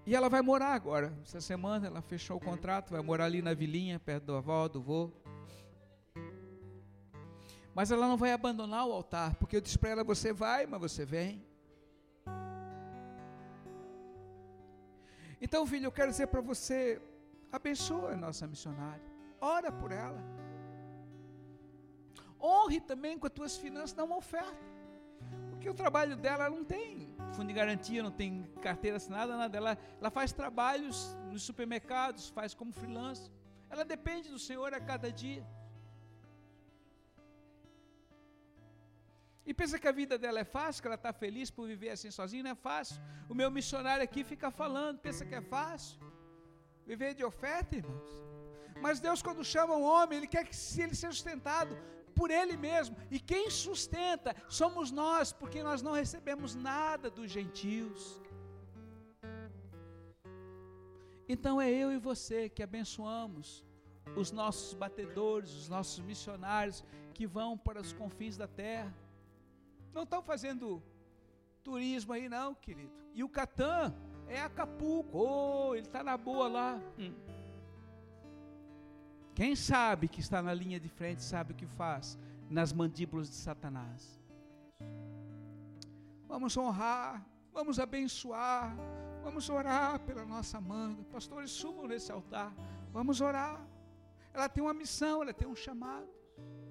E 0.05 0.15
ela 0.15 0.29
vai 0.29 0.41
morar 0.41 0.73
agora. 0.73 1.11
Essa 1.23 1.41
semana 1.41 1.87
ela 1.87 2.01
fechou 2.01 2.37
o 2.37 2.39
contrato, 2.39 2.91
vai 2.91 3.01
morar 3.01 3.25
ali 3.25 3.41
na 3.41 3.53
vilinha, 3.53 3.99
perto 3.99 4.25
do 4.25 4.35
avó, 4.35 4.67
do 4.67 4.81
vô. 4.81 5.11
Mas 7.75 7.91
ela 7.91 8.07
não 8.07 8.15
vai 8.15 8.31
abandonar 8.31 8.87
o 8.87 8.93
altar, 8.93 9.35
porque 9.35 9.57
eu 9.57 9.61
disse 9.61 9.77
para 9.77 9.89
ela: 9.89 10.03
você 10.03 10.31
vai, 10.31 10.65
mas 10.65 10.79
você 10.79 11.03
vem. 11.03 11.45
Então, 15.41 15.67
filho, 15.67 15.87
eu 15.87 15.91
quero 15.91 16.09
dizer 16.09 16.27
para 16.27 16.39
você: 16.39 17.01
abençoa 17.51 18.13
a 18.13 18.15
nossa 18.15 18.47
missionária, 18.47 19.03
ora 19.41 19.73
por 19.73 19.91
ela. 19.91 20.23
Honre 22.41 22.79
também 22.79 23.19
com 23.19 23.27
as 23.27 23.33
tuas 23.33 23.57
finanças, 23.57 23.91
dá 23.91 24.05
uma 24.05 24.15
oferta. 24.15 24.63
Porque 25.49 25.69
o 25.69 25.73
trabalho 25.73 26.15
dela 26.15 26.49
não 26.49 26.63
tem 26.63 27.13
fundo 27.33 27.47
de 27.47 27.53
garantia, 27.53 28.01
não 28.01 28.11
tem 28.11 28.43
carteira 28.61 28.95
assinada, 28.95 29.35
nada. 29.35 29.57
Ela, 29.57 29.77
ela 29.99 30.09
faz 30.09 30.31
trabalhos 30.31 31.17
nos 31.29 31.43
supermercados, 31.43 32.29
faz 32.29 32.53
como 32.53 32.71
freelancer. 32.71 33.29
Ela 33.69 33.83
depende 33.83 34.29
do 34.29 34.39
Senhor 34.39 34.73
a 34.73 34.79
cada 34.79 35.11
dia. 35.11 35.45
E 39.45 39.53
pensa 39.53 39.77
que 39.77 39.87
a 39.87 39.91
vida 39.91 40.17
dela 40.17 40.39
é 40.39 40.43
fácil, 40.43 40.81
que 40.81 40.87
ela 40.87 40.95
está 40.95 41.13
feliz 41.13 41.51
por 41.51 41.67
viver 41.67 41.91
assim 41.91 42.09
sozinha, 42.09 42.43
não 42.43 42.51
é 42.51 42.55
fácil. 42.55 42.99
O 43.29 43.35
meu 43.35 43.49
missionário 43.51 44.03
aqui 44.03 44.23
fica 44.23 44.49
falando, 44.49 44.99
pensa 44.99 45.25
que 45.25 45.35
é 45.35 45.41
fácil. 45.41 45.99
Viver 46.85 47.13
de 47.13 47.23
oferta, 47.23 47.75
irmãos. 47.75 48.11
Mas 48.81 48.99
Deus, 48.99 49.21
quando 49.21 49.43
chama 49.43 49.75
um 49.75 49.83
homem, 49.83 50.17
Ele 50.17 50.27
quer 50.27 50.43
que 50.45 50.55
ele 50.81 50.95
seja 50.95 51.11
sustentado 51.11 51.77
por 52.15 52.31
Ele 52.31 52.57
mesmo. 52.57 52.95
E 53.11 53.19
quem 53.19 53.49
sustenta 53.49 54.35
somos 54.47 54.91
nós, 54.91 55.31
porque 55.31 55.61
nós 55.61 55.81
não 55.81 55.91
recebemos 55.91 56.55
nada 56.55 57.09
dos 57.09 57.29
gentios. 57.29 58.21
Então 61.27 61.61
é 61.61 61.69
eu 61.71 61.91
e 61.91 61.97
você 61.97 62.49
que 62.49 62.63
abençoamos 62.63 63.63
os 64.15 64.31
nossos 64.31 64.73
batedores, 64.73 65.51
os 65.51 65.69
nossos 65.69 65.99
missionários 65.99 66.83
que 67.13 67.25
vão 67.25 67.57
para 67.57 67.81
os 67.81 67.91
confins 67.93 68.37
da 68.37 68.47
terra. 68.47 68.93
Não 69.95 70.03
estão 70.03 70.21
fazendo 70.21 70.83
turismo 71.63 72.11
aí, 72.11 72.27
não, 72.27 72.53
querido. 72.53 72.91
E 73.13 73.23
o 73.23 73.29
Catã 73.29 73.95
é 74.27 74.41
Acapulco. 74.41 75.17
Oh, 75.17 75.73
ele 75.73 75.87
está 75.87 76.03
na 76.03 76.17
boa 76.17 76.49
lá. 76.49 76.81
Hum. 76.99 77.13
Quem 79.33 79.55
sabe 79.55 80.09
que 80.09 80.19
está 80.19 80.41
na 80.41 80.53
linha 80.53 80.81
de 80.81 80.89
frente 80.89 81.23
sabe 81.23 81.53
o 81.53 81.55
que 81.55 81.65
faz 81.65 82.19
nas 82.49 82.73
mandíbulas 82.73 83.29
de 83.29 83.35
Satanás. 83.35 84.21
Vamos 86.27 86.57
honrar, 86.57 87.25
vamos 87.53 87.79
abençoar, 87.79 88.75
vamos 89.23 89.49
orar 89.49 89.99
pela 90.01 90.25
nossa 90.25 90.57
Amanda. 90.57 91.05
Pastores, 91.05 91.51
subam 91.51 91.87
nesse 91.87 92.11
altar. 92.11 92.53
Vamos 92.91 93.21
orar. 93.21 93.65
Ela 94.33 94.49
tem 94.49 94.61
uma 94.61 94.73
missão, 94.73 95.21
ela 95.21 95.33
tem 95.33 95.47
um 95.47 95.55
chamado. 95.55 96.09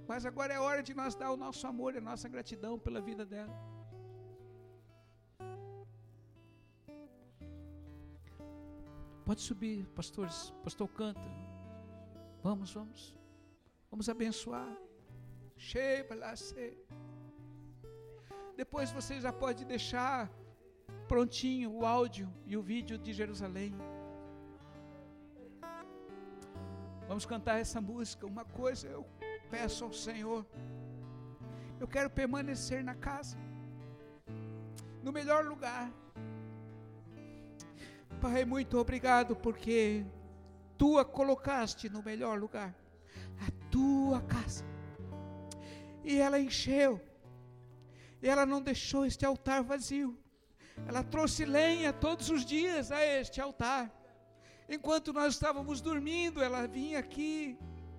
Mas 0.06 0.26
agora 0.26 0.52
é 0.52 0.60
hora 0.60 0.82
de 0.82 0.94
nós 0.94 1.14
dar 1.14 1.30
o 1.32 1.36
nosso 1.36 1.66
amor 1.66 1.94
e 1.94 1.98
a 1.98 2.00
nossa 2.00 2.28
gratidão 2.28 2.78
pela 2.78 3.00
vida 3.00 3.24
dela. 3.24 3.54
Pode 9.24 9.40
subir, 9.40 9.86
pastores. 9.94 10.52
Pastor 10.62 10.88
canta. 10.88 11.28
Vamos, 12.42 12.72
vamos. 12.74 13.16
Vamos 13.90 14.08
abençoar. 14.08 14.76
Cheia, 15.56 16.06
Depois 18.54 18.90
você 18.90 19.20
já 19.20 19.32
pode 19.32 19.64
deixar 19.64 20.30
prontinho 21.08 21.70
o 21.72 21.86
áudio 21.86 22.30
e 22.46 22.56
o 22.56 22.62
vídeo 22.62 22.98
de 22.98 23.12
Jerusalém. 23.14 23.74
Vamos 27.08 27.24
cantar 27.24 27.58
essa 27.58 27.80
música. 27.80 28.26
Uma 28.26 28.44
coisa 28.44 28.88
eu 28.88 29.06
peço 29.50 29.84
ao 29.84 29.92
Senhor. 29.92 30.46
Eu 31.80 31.88
quero 31.88 32.08
permanecer 32.08 32.82
na 32.82 32.94
casa, 32.94 33.36
no 35.02 35.12
melhor 35.12 35.44
lugar. 35.44 35.92
Pai, 38.20 38.44
muito 38.44 38.78
obrigado 38.78 39.36
porque 39.36 40.04
tu 40.78 40.98
a 40.98 41.04
colocaste 41.04 41.88
no 41.88 42.02
melhor 42.02 42.38
lugar, 42.38 42.74
a 43.46 43.70
tua 43.70 44.20
casa. 44.22 44.64
E 46.02 46.18
ela 46.18 46.38
encheu, 46.38 47.00
e 48.22 48.28
ela 48.28 48.46
não 48.46 48.62
deixou 48.62 49.04
este 49.04 49.26
altar 49.26 49.62
vazio. 49.62 50.18
Ela 50.86 51.02
trouxe 51.04 51.44
lenha 51.44 51.92
todos 51.92 52.30
os 52.30 52.44
dias 52.44 52.90
a 52.90 53.04
este 53.04 53.40
altar. 53.40 53.92
Enquanto 54.68 55.12
nós 55.12 55.34
estávamos 55.34 55.80
dormindo, 55.80 56.42
ela 56.42 56.66
vinha 56.66 56.98
aqui 56.98 57.58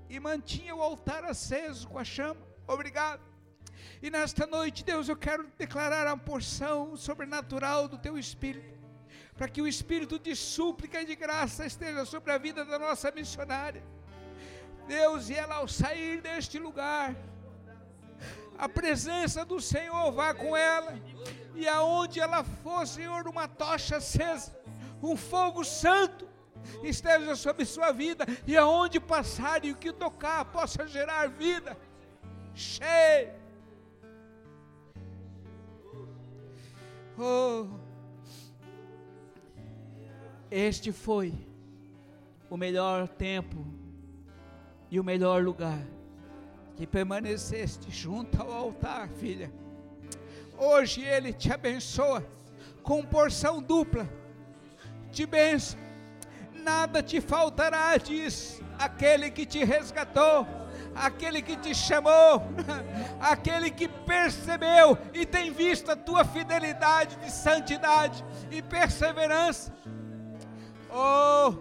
e 0.10 0.19
mantinha 0.19 0.76
o 0.76 0.82
altar 0.82 1.23
aceso 1.23 1.88
com 1.88 1.98
a 1.98 2.03
chama. 2.03 2.41
Obrigado. 2.68 3.22
E 4.02 4.10
nesta 4.10 4.45
noite, 4.45 4.84
Deus, 4.84 5.10
eu 5.10 5.15
quero 5.15 5.48
declarar 5.57 6.07
a 6.07 6.18
porção 6.18 6.95
sobrenatural 6.95 7.88
do 7.88 7.98
teu 7.98 8.18
Espírito, 8.18 8.80
para 9.36 9.48
que 9.48 9.61
o 9.61 9.68
Espírito 9.68 10.19
de 10.19 10.36
súplica 10.36 11.02
e 11.02 11.06
de 11.06 11.15
graça 11.15 11.65
esteja 11.65 12.06
sobre 12.06 12.32
a 12.32 12.38
vida 12.38 12.64
da 12.65 12.77
nossa 12.77 13.11
missionária. 13.11 13.84
Deus, 14.88 15.30
e 15.30 15.34
ela 15.34 15.56
ao 15.56 15.68
sair 15.68 16.22
deste 16.22 16.60
lugar, 16.60 17.15
a 18.57 18.69
presença 18.69 19.44
do 19.44 19.60
Senhor 19.60 20.11
vá 20.11 20.34
com 20.34 20.56
ela, 20.56 20.99
e 21.56 21.68
aonde 21.68 22.19
ela 22.19 22.44
for, 22.44 22.86
Senhor, 22.88 23.27
uma 23.27 23.48
tocha 23.48 23.98
acesa, 23.98 24.57
um 25.02 25.18
fogo 25.18 25.64
santo, 25.64 26.27
esteja 26.83 27.35
sobre 27.35 27.65
sua 27.65 27.91
vida 27.91 28.25
e 28.45 28.57
aonde 28.57 28.99
passar 28.99 29.63
e 29.65 29.71
o 29.71 29.75
que 29.75 29.91
tocar 29.91 30.45
possa 30.45 30.87
gerar 30.87 31.27
vida. 31.27 31.77
Cheio. 32.53 33.33
Oh. 37.17 37.67
Este 40.51 40.91
foi 40.91 41.33
o 42.49 42.57
melhor 42.57 43.07
tempo 43.07 43.65
e 44.89 44.99
o 44.99 45.03
melhor 45.03 45.43
lugar 45.43 45.79
que 46.75 46.85
permaneceste 46.85 47.89
junto 47.89 48.41
ao 48.41 48.51
altar, 48.51 49.07
filha. 49.09 49.51
Hoje 50.57 51.01
Ele 51.01 51.33
te 51.33 51.51
abençoa 51.51 52.25
com 52.83 53.03
porção 53.03 53.61
dupla 53.61 54.07
de 55.11 55.25
bênção 55.25 55.84
nada 56.65 57.03
te 57.03 57.21
faltará, 57.21 57.95
diz 57.95 58.59
aquele 58.79 59.29
que 59.29 59.45
te 59.45 59.63
resgatou, 59.63 60.47
aquele 60.95 61.39
que 61.41 61.55
te 61.55 61.75
chamou, 61.75 62.41
aquele 63.21 63.69
que 63.69 63.87
percebeu 63.87 64.97
e 65.13 65.27
tem 65.27 65.51
visto 65.51 65.91
a 65.91 65.95
tua 65.95 66.25
fidelidade 66.25 67.15
de 67.17 67.31
santidade 67.31 68.25
e 68.49 68.63
perseverança. 68.63 69.71
Oh, 70.89 71.53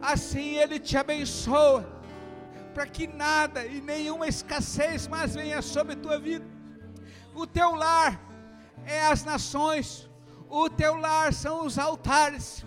assim 0.00 0.54
ele 0.56 0.78
te 0.78 0.96
abençoa, 0.96 1.84
para 2.72 2.86
que 2.86 3.08
nada 3.08 3.66
e 3.66 3.80
nenhuma 3.80 4.28
escassez 4.28 5.08
mais 5.08 5.34
venha 5.34 5.60
sobre 5.60 5.94
a 5.94 5.96
tua 5.96 6.18
vida. 6.18 6.46
O 7.34 7.44
teu 7.44 7.74
lar 7.74 8.20
é 8.86 9.04
as 9.06 9.24
nações, 9.24 10.08
o 10.48 10.70
teu 10.70 10.94
lar 10.96 11.32
são 11.32 11.66
os 11.66 11.76
altares 11.76 12.64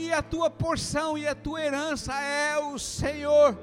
e 0.00 0.12
a 0.12 0.22
tua 0.22 0.48
porção 0.48 1.18
e 1.18 1.28
a 1.28 1.34
tua 1.34 1.60
herança 1.60 2.14
é 2.14 2.58
o 2.58 2.78
Senhor, 2.78 3.56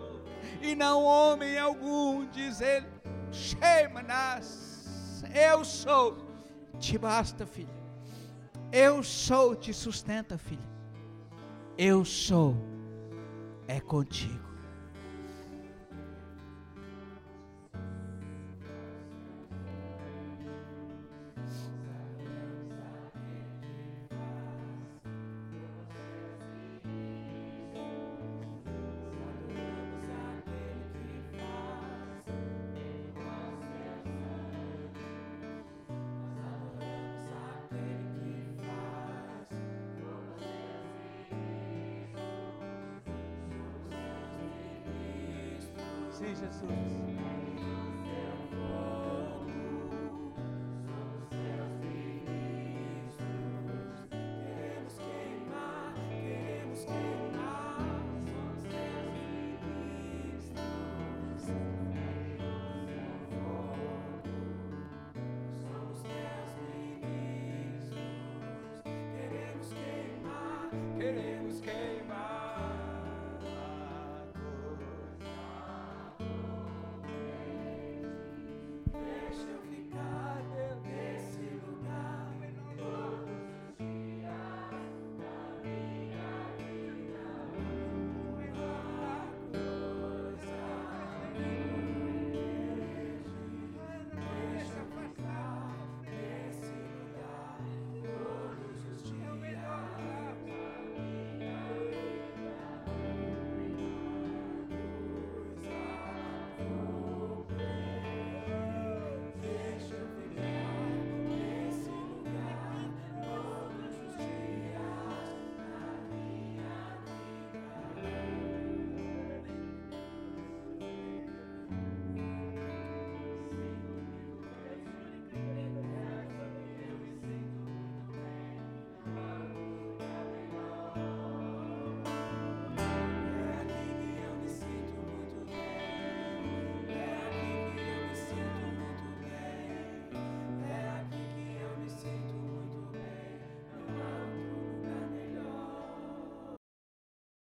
e 0.61 0.75
não 0.75 1.03
homem 1.03 1.57
algum, 1.57 2.27
diz 2.27 2.61
ele. 2.61 2.85
Shemanas, 3.31 5.23
eu 5.33 5.65
sou, 5.65 6.17
te 6.79 6.97
basta, 6.97 7.45
filha. 7.45 7.75
Eu 8.71 9.01
sou, 9.01 9.55
te 9.55 9.73
sustenta, 9.73 10.37
filha. 10.37 10.69
Eu 11.77 12.05
sou, 12.05 12.55
é 13.67 13.79
contigo. 13.79 14.46